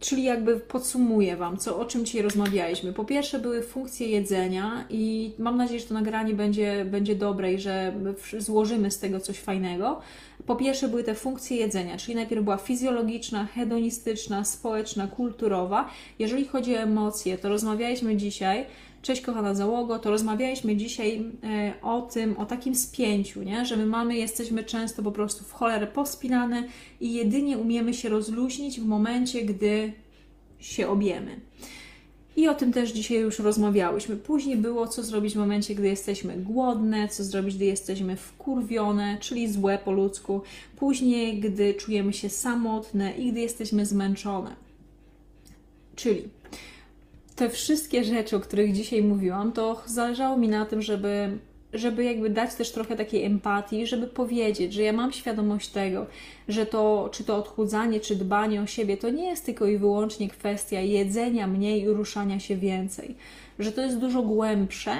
Czyli 0.00 0.22
jakby 0.22 0.60
podsumuję 0.60 1.36
Wam, 1.36 1.56
co, 1.56 1.78
o 1.78 1.84
czym 1.84 2.04
dzisiaj 2.04 2.22
rozmawialiśmy. 2.22 2.92
Po 2.92 3.04
pierwsze 3.04 3.38
były 3.38 3.62
funkcje 3.62 4.08
jedzenia 4.08 4.84
i 4.90 5.32
mam 5.38 5.56
nadzieję, 5.56 5.80
że 5.80 5.86
to 5.86 5.94
nagranie 5.94 6.34
będzie, 6.34 6.84
będzie 6.84 7.16
dobre 7.16 7.52
i 7.52 7.58
że 7.58 7.94
złożymy 8.38 8.90
z 8.90 8.98
tego 8.98 9.20
coś 9.20 9.38
fajnego. 9.38 10.00
Po 10.46 10.56
pierwsze 10.56 10.88
były 10.88 11.04
te 11.04 11.14
funkcje 11.14 11.56
jedzenia, 11.56 11.96
czyli 11.96 12.14
najpierw 12.14 12.44
była 12.44 12.56
fizjologiczna, 12.56 13.46
hedonistyczna, 13.46 14.44
społeczna, 14.44 15.06
kulturowa. 15.06 15.90
Jeżeli 16.18 16.44
chodzi 16.44 16.76
o 16.76 16.78
emocje, 16.78 17.38
to 17.38 17.48
rozmawialiśmy 17.48 18.16
dzisiaj 18.16 18.66
Cześć 19.06 19.22
kochana 19.22 19.54
załogo, 19.54 19.98
to 19.98 20.10
rozmawialiśmy 20.10 20.76
dzisiaj 20.76 21.24
e, 21.44 21.74
o 21.82 22.02
tym, 22.02 22.36
o 22.36 22.46
takim 22.46 22.74
spięciu, 22.74 23.42
nie? 23.42 23.64
że 23.64 23.76
my 23.76 23.86
mamy, 23.86 24.16
jesteśmy 24.16 24.64
często 24.64 25.02
po 25.02 25.12
prostu 25.12 25.44
w 25.44 25.52
cholerę 25.52 25.86
pospinane 25.86 26.64
i 27.00 27.12
jedynie 27.12 27.58
umiemy 27.58 27.94
się 27.94 28.08
rozluźnić 28.08 28.80
w 28.80 28.84
momencie, 28.84 29.42
gdy 29.42 29.92
się 30.58 30.88
objemy. 30.88 31.40
I 32.36 32.48
o 32.48 32.54
tym 32.54 32.72
też 32.72 32.92
dzisiaj 32.92 33.18
już 33.18 33.38
rozmawiałyśmy. 33.38 34.16
Później 34.16 34.56
było, 34.56 34.88
co 34.88 35.02
zrobić 35.02 35.34
w 35.34 35.38
momencie, 35.38 35.74
gdy 35.74 35.88
jesteśmy 35.88 36.36
głodne, 36.36 37.08
co 37.08 37.24
zrobić, 37.24 37.56
gdy 37.56 37.64
jesteśmy 37.64 38.16
wkurwione, 38.16 39.18
czyli 39.20 39.52
złe 39.52 39.78
po 39.78 39.92
ludzku. 39.92 40.40
Później, 40.76 41.40
gdy 41.40 41.74
czujemy 41.74 42.12
się 42.12 42.28
samotne 42.28 43.12
i 43.16 43.32
gdy 43.32 43.40
jesteśmy 43.40 43.86
zmęczone. 43.86 44.56
Czyli 45.96 46.22
te 47.36 47.50
wszystkie 47.50 48.04
rzeczy, 48.04 48.36
o 48.36 48.40
których 48.40 48.72
dzisiaj 48.72 49.02
mówiłam, 49.02 49.52
to 49.52 49.82
zależało 49.86 50.36
mi 50.36 50.48
na 50.48 50.66
tym, 50.66 50.82
żeby, 50.82 51.38
żeby 51.72 52.04
jakby 52.04 52.30
dać 52.30 52.54
też 52.54 52.72
trochę 52.72 52.96
takiej 52.96 53.24
empatii, 53.24 53.86
żeby 53.86 54.06
powiedzieć, 54.06 54.72
że 54.72 54.82
ja 54.82 54.92
mam 54.92 55.12
świadomość 55.12 55.68
tego, 55.68 56.06
że 56.48 56.66
to, 56.66 57.08
czy 57.12 57.24
to 57.24 57.36
odchudzanie, 57.36 58.00
czy 58.00 58.16
dbanie 58.16 58.62
o 58.62 58.66
siebie, 58.66 58.96
to 58.96 59.10
nie 59.10 59.26
jest 59.26 59.46
tylko 59.46 59.66
i 59.66 59.78
wyłącznie 59.78 60.28
kwestia 60.28 60.80
jedzenia 60.80 61.46
mniej 61.46 61.82
i 61.82 61.88
ruszania 61.88 62.40
się 62.40 62.56
więcej, 62.56 63.14
że 63.58 63.72
to 63.72 63.80
jest 63.82 63.98
dużo 63.98 64.22
głębsze, 64.22 64.96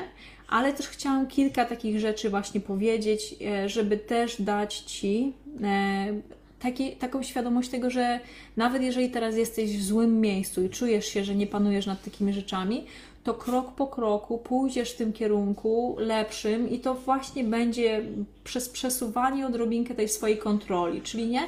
ale 0.49 0.73
też 0.73 0.89
chciałam 0.89 1.27
kilka 1.27 1.65
takich 1.65 2.01
rzeczy 2.01 2.31
właśnie 2.31 2.61
powiedzieć, 2.61 3.35
e, 3.47 3.69
żeby 3.69 3.97
też 3.97 4.43
dać 4.43 4.79
Ci 4.79 5.33
e, 5.63 6.36
taki, 6.61 6.93
taką 6.93 7.23
świadomość 7.23 7.69
tego, 7.69 7.91
że 7.91 8.21
nawet 8.57 8.83
jeżeli 8.83 9.11
teraz 9.11 9.37
jesteś 9.37 9.77
w 9.77 9.85
złym 9.85 10.21
miejscu 10.21 10.63
i 10.63 10.71
czujesz 10.71 11.07
się, 11.07 11.25
że 11.25 11.35
nie 11.35 11.47
panujesz 11.47 11.87
nad 11.87 12.05
takimi 12.05 12.33
rzeczami, 12.33 12.85
to 13.27 13.35
krok 13.35 13.73
po 13.73 13.87
kroku 13.87 14.39
pójdziesz 14.39 14.93
w 14.93 14.97
tym 14.97 15.13
kierunku 15.13 15.97
lepszym 15.99 16.71
i 16.71 16.79
to 16.79 16.95
właśnie 16.95 17.45
będzie 17.45 18.03
przez 18.45 18.69
przesuwanie 18.69 19.47
odrobinkę 19.47 19.95
tej 19.95 20.09
swojej 20.09 20.39
kontroli. 20.39 21.03
Czyli 21.03 21.27
nie, 21.27 21.43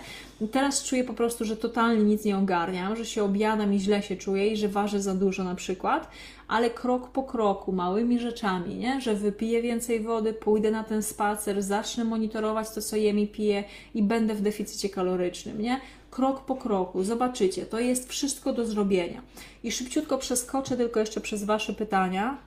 teraz 0.52 0.84
czuję 0.84 1.04
po 1.04 1.14
prostu, 1.14 1.44
że 1.44 1.56
totalnie 1.56 2.04
nic 2.04 2.24
nie 2.24 2.38
ogarniam, 2.38 2.96
że 2.96 3.06
się 3.06 3.24
objadam 3.24 3.74
i 3.74 3.78
źle 3.78 4.02
się 4.02 4.16
czuję 4.16 4.48
i 4.48 4.56
że 4.56 4.68
ważę 4.68 5.00
za 5.00 5.14
dużo 5.14 5.44
na 5.44 5.54
przykład, 5.54 6.10
ale 6.48 6.70
krok 6.70 7.08
po 7.08 7.22
kroku, 7.22 7.72
małymi 7.72 8.18
rzeczami, 8.18 8.76
nie? 8.76 9.00
że 9.00 9.14
wypiję 9.14 9.62
więcej 9.62 10.00
wody, 10.00 10.32
pójdę 10.32 10.70
na 10.70 10.84
ten 10.84 11.02
spacer, 11.02 11.62
zacznę 11.62 12.04
monitorować 12.04 12.70
to, 12.70 12.82
co 12.82 12.96
jem 12.96 13.18
i 13.18 13.26
piję 13.26 13.64
i 13.94 14.02
będę 14.02 14.34
w 14.34 14.40
deficycie 14.40 14.88
kalorycznym. 14.88 15.62
Nie? 15.62 15.80
krok 16.10 16.44
po 16.44 16.56
kroku. 16.56 17.04
Zobaczycie, 17.04 17.66
to 17.66 17.80
jest 17.80 18.08
wszystko 18.08 18.52
do 18.52 18.66
zrobienia. 18.66 19.22
I 19.64 19.72
szybciutko 19.72 20.18
przeskoczę 20.18 20.76
tylko 20.76 21.00
jeszcze 21.00 21.20
przez 21.20 21.44
Wasze 21.44 21.72
pytania. 21.72 22.38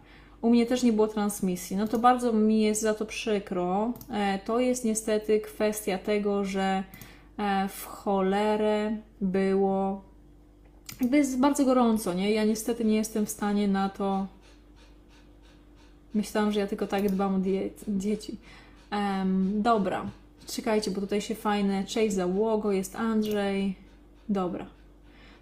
U 0.41 0.49
mnie 0.49 0.65
też 0.65 0.83
nie 0.83 0.93
było 0.93 1.07
transmisji. 1.07 1.77
No 1.77 1.87
to 1.87 1.99
bardzo 1.99 2.33
mi 2.33 2.61
jest 2.61 2.81
za 2.81 2.93
to 2.93 3.05
przykro. 3.05 3.93
E, 4.11 4.39
to 4.45 4.59
jest 4.59 4.85
niestety 4.85 5.39
kwestia 5.39 5.97
tego, 5.97 6.45
że 6.45 6.83
e, 7.37 7.67
w 7.69 7.85
cholerę 7.85 8.97
było 9.21 10.01
jakby 11.01 11.17
jest 11.17 11.39
bardzo 11.39 11.65
gorąco, 11.65 12.13
nie? 12.13 12.31
Ja 12.31 12.45
niestety 12.45 12.85
nie 12.85 12.95
jestem 12.95 13.25
w 13.25 13.29
stanie 13.29 13.67
na 13.67 13.89
to. 13.89 14.27
Myślałam, 16.13 16.51
że 16.51 16.59
ja 16.59 16.67
tylko 16.67 16.87
tak 16.87 17.09
dbam 17.09 17.35
o 17.35 17.39
die 17.39 17.69
dzieci. 17.87 18.37
Um, 18.91 19.61
dobra, 19.61 20.05
czekajcie, 20.47 20.91
bo 20.91 21.01
tutaj 21.01 21.21
się 21.21 21.35
fajne. 21.35 21.83
Cześć 21.83 22.15
załogo, 22.15 22.71
jest 22.71 22.95
Andrzej. 22.95 23.75
Dobra. 24.29 24.65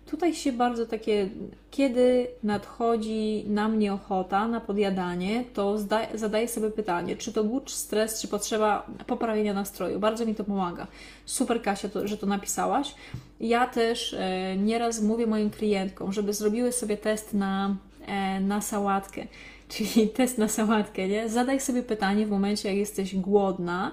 Tutaj 0.09 0.35
się 0.35 0.51
bardzo 0.51 0.85
takie, 0.85 1.29
kiedy 1.71 2.27
nadchodzi 2.43 3.45
na 3.47 3.67
mnie 3.67 3.93
ochota 3.93 4.47
na 4.47 4.61
podjadanie, 4.61 5.43
to 5.53 5.77
zadaję 6.13 6.47
sobie 6.47 6.69
pytanie, 6.69 7.15
czy 7.15 7.33
to 7.33 7.61
czy 7.65 7.75
stres, 7.75 8.21
czy 8.21 8.27
potrzeba 8.27 8.87
poprawienia 9.07 9.53
nastroju. 9.53 9.99
Bardzo 9.99 10.25
mi 10.25 10.35
to 10.35 10.43
pomaga. 10.43 10.87
Super 11.25 11.61
Kasia, 11.61 11.89
to, 11.89 12.07
że 12.07 12.17
to 12.17 12.25
napisałaś. 12.25 12.95
Ja 13.39 13.67
też 13.67 14.13
e, 14.13 14.57
nieraz 14.57 15.01
mówię 15.01 15.27
moim 15.27 15.49
klientkom, 15.49 16.13
żeby 16.13 16.33
zrobiły 16.33 16.71
sobie 16.71 16.97
test 16.97 17.33
na, 17.33 17.75
e, 18.07 18.39
na 18.39 18.61
sałatkę 18.61 19.27
czyli 19.69 20.09
test 20.09 20.37
na 20.37 20.47
sałatkę, 20.47 21.07
nie? 21.07 21.29
Zadaj 21.29 21.59
sobie 21.59 21.83
pytanie 21.83 22.25
w 22.25 22.29
momencie, 22.29 22.69
jak 22.69 22.77
jesteś 22.77 23.15
głodna, 23.15 23.91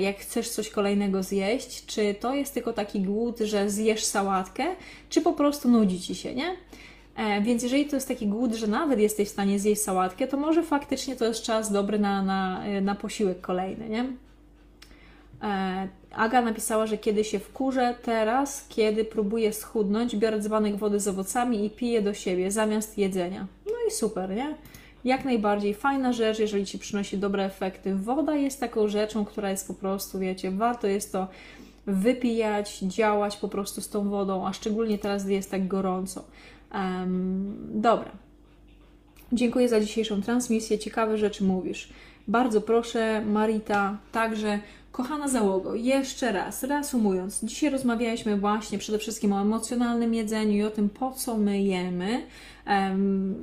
jak 0.00 0.16
chcesz 0.16 0.48
coś 0.48 0.70
kolejnego 0.70 1.22
zjeść, 1.22 1.86
czy 1.86 2.14
to 2.20 2.34
jest 2.34 2.54
tylko 2.54 2.72
taki 2.72 3.00
głód, 3.00 3.38
że 3.38 3.70
zjesz 3.70 4.04
sałatkę, 4.04 4.64
czy 5.10 5.20
po 5.20 5.32
prostu 5.32 5.68
nudzi 5.68 6.00
ci 6.00 6.14
się, 6.14 6.34
nie? 6.34 6.56
E, 7.16 7.40
więc 7.42 7.62
jeżeli 7.62 7.86
to 7.86 7.96
jest 7.96 8.08
taki 8.08 8.26
głód, 8.26 8.54
że 8.54 8.66
nawet 8.66 9.00
jesteś 9.00 9.28
w 9.28 9.32
stanie 9.32 9.58
zjeść 9.58 9.82
sałatkę, 9.82 10.26
to 10.26 10.36
może 10.36 10.62
faktycznie 10.62 11.16
to 11.16 11.24
jest 11.24 11.42
czas 11.42 11.72
dobry 11.72 11.98
na, 11.98 12.22
na, 12.22 12.62
na 12.82 12.94
posiłek 12.94 13.40
kolejny, 13.40 13.88
nie? 13.88 14.04
E, 15.42 15.88
Aga 16.16 16.42
napisała, 16.42 16.86
że 16.86 16.98
kiedy 16.98 17.24
się 17.24 17.38
wkurzę, 17.38 17.94
teraz, 18.02 18.66
kiedy 18.68 19.04
próbuję 19.04 19.52
schudnąć, 19.52 20.16
biorę 20.16 20.40
dzbanek 20.40 20.76
wody 20.76 21.00
z 21.00 21.08
owocami 21.08 21.64
i 21.64 21.70
piję 21.70 22.02
do 22.02 22.14
siebie 22.14 22.50
zamiast 22.50 22.98
jedzenia. 22.98 23.46
No 23.66 23.72
i 23.88 23.90
super, 23.90 24.30
nie? 24.30 24.54
Jak 25.06 25.24
najbardziej 25.24 25.74
fajna 25.74 26.12
rzecz, 26.12 26.38
jeżeli 26.38 26.66
Ci 26.66 26.78
przynosi 26.78 27.18
dobre 27.18 27.44
efekty. 27.44 27.94
Woda 27.94 28.34
jest 28.34 28.60
taką 28.60 28.88
rzeczą, 28.88 29.24
która 29.24 29.50
jest 29.50 29.66
po 29.68 29.74
prostu, 29.74 30.18
wiecie, 30.18 30.50
warto 30.50 30.86
jest 30.86 31.12
to 31.12 31.28
wypijać, 31.86 32.78
działać 32.78 33.36
po 33.36 33.48
prostu 33.48 33.80
z 33.80 33.88
tą 33.88 34.08
wodą, 34.08 34.46
a 34.46 34.52
szczególnie 34.52 34.98
teraz, 34.98 35.24
gdy 35.24 35.32
jest 35.32 35.50
tak 35.50 35.68
gorąco. 35.68 36.24
Um, 36.74 37.56
dobra. 37.74 38.10
Dziękuję 39.32 39.68
za 39.68 39.80
dzisiejszą 39.80 40.22
transmisję. 40.22 40.78
Ciekawe 40.78 41.18
rzeczy 41.18 41.44
mówisz. 41.44 41.88
Bardzo 42.28 42.60
proszę, 42.60 43.22
Marita, 43.26 43.98
także 44.12 44.58
kochana 44.92 45.28
załogo, 45.28 45.74
jeszcze 45.74 46.32
raz, 46.32 46.62
reasumując, 46.62 47.44
dzisiaj 47.44 47.70
rozmawialiśmy 47.70 48.36
właśnie 48.36 48.78
przede 48.78 48.98
wszystkim 48.98 49.32
o 49.32 49.40
emocjonalnym 49.40 50.14
jedzeniu 50.14 50.52
i 50.52 50.62
o 50.62 50.70
tym, 50.70 50.88
po 50.88 51.12
co 51.12 51.36
my 51.36 51.62
jemy. 51.62 52.22
Um, 52.68 53.34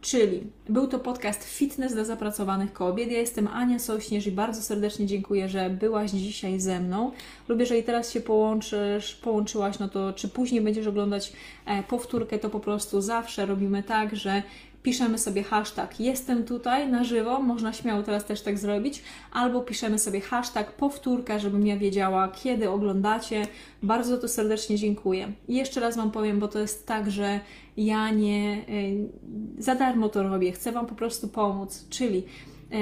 czyli 0.00 0.42
był 0.68 0.86
to 0.86 0.98
podcast 0.98 1.44
Fitness 1.44 1.94
dla 1.94 2.04
zapracowanych 2.04 2.72
kobiet. 2.72 3.10
Ja 3.10 3.18
jestem 3.18 3.48
Ania 3.48 3.78
Sośnierz 3.78 4.26
i 4.26 4.32
bardzo 4.32 4.62
serdecznie 4.62 5.06
dziękuję, 5.06 5.48
że 5.48 5.70
byłaś 5.70 6.10
dzisiaj 6.10 6.60
ze 6.60 6.80
mną. 6.80 7.10
Lub 7.48 7.60
jeżeli 7.60 7.82
teraz 7.82 8.12
się 8.12 8.20
połączysz, 8.20 9.14
połączyłaś, 9.14 9.78
no 9.78 9.88
to 9.88 10.12
czy 10.12 10.28
później 10.28 10.60
będziesz 10.60 10.86
oglądać 10.86 11.32
e, 11.66 11.82
powtórkę, 11.82 12.38
to 12.38 12.50
po 12.50 12.60
prostu 12.60 13.00
zawsze 13.00 13.46
robimy 13.46 13.82
tak, 13.82 14.16
że 14.16 14.42
piszemy 14.86 15.18
sobie 15.18 15.42
hashtag 15.42 16.00
jestem 16.00 16.44
tutaj 16.44 16.88
na 16.88 17.04
żywo, 17.04 17.42
można 17.42 17.72
śmiało 17.72 18.02
teraz 18.02 18.24
też 18.24 18.42
tak 18.42 18.58
zrobić, 18.58 19.02
albo 19.32 19.60
piszemy 19.60 19.98
sobie 19.98 20.20
hashtag 20.20 20.72
powtórka, 20.72 21.38
żebym 21.38 21.66
ja 21.66 21.76
wiedziała, 21.76 22.28
kiedy 22.28 22.70
oglądacie. 22.70 23.46
Bardzo 23.82 24.18
to 24.18 24.28
serdecznie 24.28 24.76
dziękuję. 24.76 25.32
I 25.48 25.56
jeszcze 25.56 25.80
raz 25.80 25.96
Wam 25.96 26.10
powiem, 26.10 26.38
bo 26.40 26.48
to 26.48 26.58
jest 26.58 26.86
tak, 26.86 27.10
że 27.10 27.40
ja 27.76 28.10
nie 28.10 28.64
y, 28.68 29.62
za 29.62 29.74
darmo 29.74 30.08
to 30.08 30.22
robię, 30.22 30.52
chcę 30.52 30.72
Wam 30.72 30.86
po 30.86 30.94
prostu 30.94 31.28
pomóc, 31.28 31.86
czyli 31.90 32.24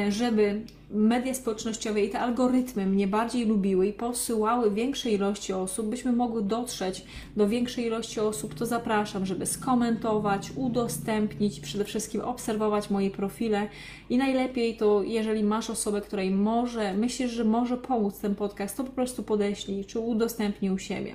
żeby 0.08 0.62
media 0.90 1.34
społecznościowe 1.34 2.00
i 2.00 2.10
te 2.10 2.20
algorytmy 2.20 2.86
mnie 2.86 3.06
bardziej 3.06 3.46
lubiły 3.46 3.86
i 3.86 3.92
posyłały 3.92 4.70
większej 4.70 5.14
ilości 5.14 5.52
osób, 5.52 5.86
byśmy 5.86 6.12
mogły 6.12 6.42
dotrzeć 6.42 7.04
do 7.36 7.48
większej 7.48 7.86
ilości 7.86 8.20
osób, 8.20 8.54
to 8.54 8.66
zapraszam, 8.66 9.26
żeby 9.26 9.46
skomentować, 9.46 10.52
udostępnić, 10.56 11.60
przede 11.60 11.84
wszystkim 11.84 12.20
obserwować 12.20 12.90
moje 12.90 13.10
profile 13.10 13.68
i 14.10 14.18
najlepiej 14.18 14.76
to, 14.76 15.02
jeżeli 15.02 15.44
masz 15.44 15.70
osobę, 15.70 16.00
której 16.00 16.30
może, 16.30 16.94
myślisz, 16.94 17.30
że 17.30 17.44
może 17.44 17.76
pomóc 17.76 18.18
ten 18.18 18.34
podcast, 18.34 18.76
to 18.76 18.84
po 18.84 18.92
prostu 18.92 19.22
podeślij 19.22 19.84
czy 19.84 19.98
udostępnij 19.98 20.70
u 20.70 20.78
siebie. 20.78 21.14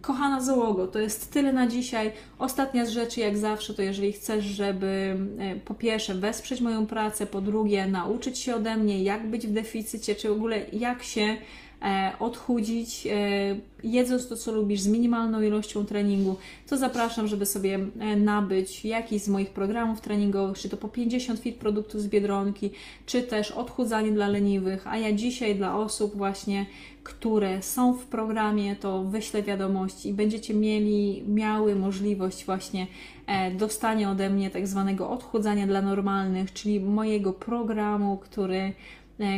Kochana 0.00 0.40
załogo, 0.40 0.86
to 0.86 0.98
jest 0.98 1.32
tyle 1.32 1.52
na 1.52 1.66
dzisiaj. 1.66 2.12
Ostatnia 2.38 2.86
z 2.86 2.90
rzeczy, 2.90 3.20
jak 3.20 3.38
zawsze, 3.38 3.74
to 3.74 3.82
jeżeli 3.82 4.12
chcesz, 4.12 4.44
żeby 4.44 5.16
e, 5.38 5.56
po 5.56 5.74
pierwsze 5.74 6.14
wesprzeć 6.14 6.60
moją 6.60 6.86
pracę, 6.86 7.26
po 7.26 7.40
drugie 7.40 7.86
nauczyć 7.86 8.38
się 8.38 8.54
ode 8.54 8.76
mnie, 8.76 9.02
jak 9.02 9.30
być 9.30 9.46
w 9.46 9.52
deficycie, 9.52 10.14
czy 10.14 10.28
w 10.28 10.32
ogóle 10.32 10.60
jak 10.72 11.02
się 11.02 11.36
odchudzić, 12.18 13.06
e, 13.06 13.56
jedząc 13.82 14.28
to, 14.28 14.36
co 14.36 14.52
lubisz, 14.52 14.80
z 14.80 14.88
minimalną 14.88 15.42
ilością 15.42 15.86
treningu, 15.86 16.36
to 16.68 16.76
zapraszam, 16.76 17.28
żeby 17.28 17.46
sobie 17.46 17.78
e, 18.00 18.16
nabyć 18.16 18.84
jakiś 18.84 19.22
z 19.22 19.28
moich 19.28 19.50
programów 19.50 20.00
treningowych, 20.00 20.58
czy 20.58 20.68
to 20.68 20.76
po 20.76 20.88
50 20.88 21.40
fit 21.40 21.56
produktów 21.56 22.02
z 22.02 22.06
Biedronki, 22.06 22.70
czy 23.06 23.22
też 23.22 23.50
odchudzanie 23.50 24.12
dla 24.12 24.28
leniwych, 24.28 24.86
a 24.86 24.98
ja 24.98 25.12
dzisiaj 25.12 25.56
dla 25.56 25.76
osób 25.76 26.16
właśnie, 26.16 26.66
które 27.02 27.62
są 27.62 27.92
w 27.94 28.04
programie, 28.04 28.76
to 28.76 29.04
wyślę 29.04 29.42
wiadomość 29.42 30.06
i 30.06 30.12
będziecie 30.12 30.54
mieli, 30.54 31.24
miały 31.28 31.74
możliwość 31.74 32.44
właśnie 32.44 32.86
dostania 33.58 34.10
ode 34.10 34.30
mnie 34.30 34.50
tak 34.50 34.66
zwanego 34.66 35.10
odchudzania 35.10 35.66
dla 35.66 35.82
normalnych, 35.82 36.52
czyli 36.52 36.80
mojego 36.80 37.32
programu, 37.32 38.16
który 38.16 38.58
E, 38.58 38.72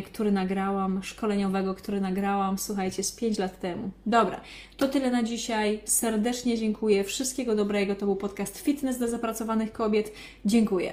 który 0.06 0.32
nagrałam, 0.32 1.02
szkoleniowego, 1.02 1.74
który 1.74 2.00
nagrałam, 2.00 2.58
słuchajcie, 2.58 3.02
z 3.02 3.12
5 3.12 3.38
lat 3.38 3.60
temu. 3.60 3.90
Dobra, 4.06 4.40
to 4.76 4.88
tyle 4.88 5.10
na 5.10 5.22
dzisiaj. 5.22 5.80
Serdecznie 5.84 6.58
dziękuję. 6.58 7.04
Wszystkiego 7.04 7.54
dobrego. 7.54 7.94
To 7.94 8.06
był 8.06 8.16
podcast 8.16 8.58
Fitness 8.58 8.98
dla 8.98 9.06
zapracowanych 9.06 9.72
kobiet. 9.72 10.12
Dziękuję. 10.44 10.92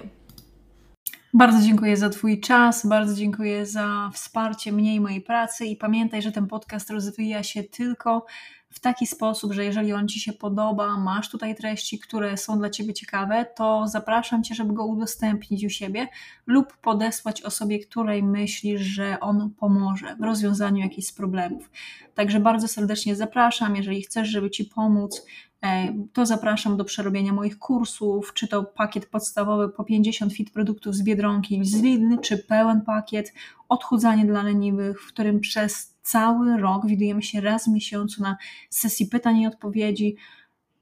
Bardzo 1.33 1.61
dziękuję 1.61 1.97
za 1.97 2.09
Twój 2.09 2.39
czas, 2.39 2.87
bardzo 2.87 3.15
dziękuję 3.15 3.65
za 3.65 4.09
wsparcie 4.13 4.71
mnie 4.71 4.95
i 4.95 4.99
mojej 4.99 5.21
pracy 5.21 5.65
i 5.65 5.75
pamiętaj, 5.75 6.21
że 6.21 6.31
ten 6.31 6.47
podcast 6.47 6.89
rozwija 6.89 7.43
się 7.43 7.63
tylko 7.63 8.25
w 8.69 8.79
taki 8.79 9.07
sposób, 9.07 9.53
że 9.53 9.65
jeżeli 9.65 9.93
on 9.93 10.07
Ci 10.07 10.19
się 10.19 10.33
podoba, 10.33 10.97
masz 10.97 11.29
tutaj 11.29 11.55
treści, 11.55 11.99
które 11.99 12.37
są 12.37 12.59
dla 12.59 12.69
Ciebie 12.69 12.93
ciekawe, 12.93 13.45
to 13.55 13.87
zapraszam 13.87 14.43
Cię, 14.43 14.55
żeby 14.55 14.73
go 14.73 14.85
udostępnić 14.85 15.65
u 15.65 15.69
siebie 15.69 16.07
lub 16.47 16.77
podesłać 16.77 17.41
osobie, 17.41 17.79
której 17.79 18.23
myślisz, 18.23 18.81
że 18.81 19.19
on 19.19 19.49
pomoże 19.49 20.15
w 20.19 20.23
rozwiązaniu 20.23 20.83
jakichś 20.83 21.11
problemów. 21.11 21.69
Także 22.15 22.39
bardzo 22.39 22.67
serdecznie 22.67 23.15
zapraszam, 23.15 23.75
jeżeli 23.75 24.01
chcesz, 24.01 24.27
żeby 24.27 24.49
Ci 24.49 24.65
pomóc, 24.65 25.25
to 26.13 26.25
zapraszam 26.25 26.77
do 26.77 26.85
przerobienia 26.85 27.33
moich 27.33 27.59
kursów, 27.59 28.33
czy 28.33 28.47
to 28.47 28.63
pakiet 28.63 29.05
podstawowy 29.05 29.69
po 29.69 29.83
50 29.83 30.33
fit 30.33 30.51
produktów 30.51 30.95
z 30.95 31.03
Biedronki 31.03 31.65
z 31.65 31.81
Lidl, 31.81 32.17
czy 32.21 32.37
pełen 32.37 32.81
pakiet 32.81 33.33
odchudzanie 33.69 34.25
dla 34.25 34.43
leniwych, 34.43 35.01
w 35.01 35.07
którym 35.07 35.39
przez 35.39 35.97
cały 36.01 36.57
rok 36.57 36.87
widujemy 36.87 37.21
się 37.21 37.41
raz 37.41 37.65
w 37.65 37.71
miesiącu 37.71 38.23
na 38.23 38.37
sesji 38.69 39.05
pytań 39.05 39.37
i 39.37 39.47
odpowiedzi. 39.47 40.15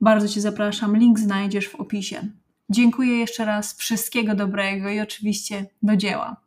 Bardzo 0.02 0.28
Cię 0.28 0.42
zapraszam, 0.42 0.98
link 0.98 1.20
znajdziesz 1.20 1.70
w 1.70 1.76
opisie. 1.76 2.28
Dziękuję 2.70 3.18
jeszcze 3.18 3.46
raz, 3.46 3.78
wszystkiego 3.78 4.36
dobrego 4.36 4.90
i 4.90 5.00
oczywiście 5.00 5.66
do 5.84 5.98
dzieła. 5.98 6.42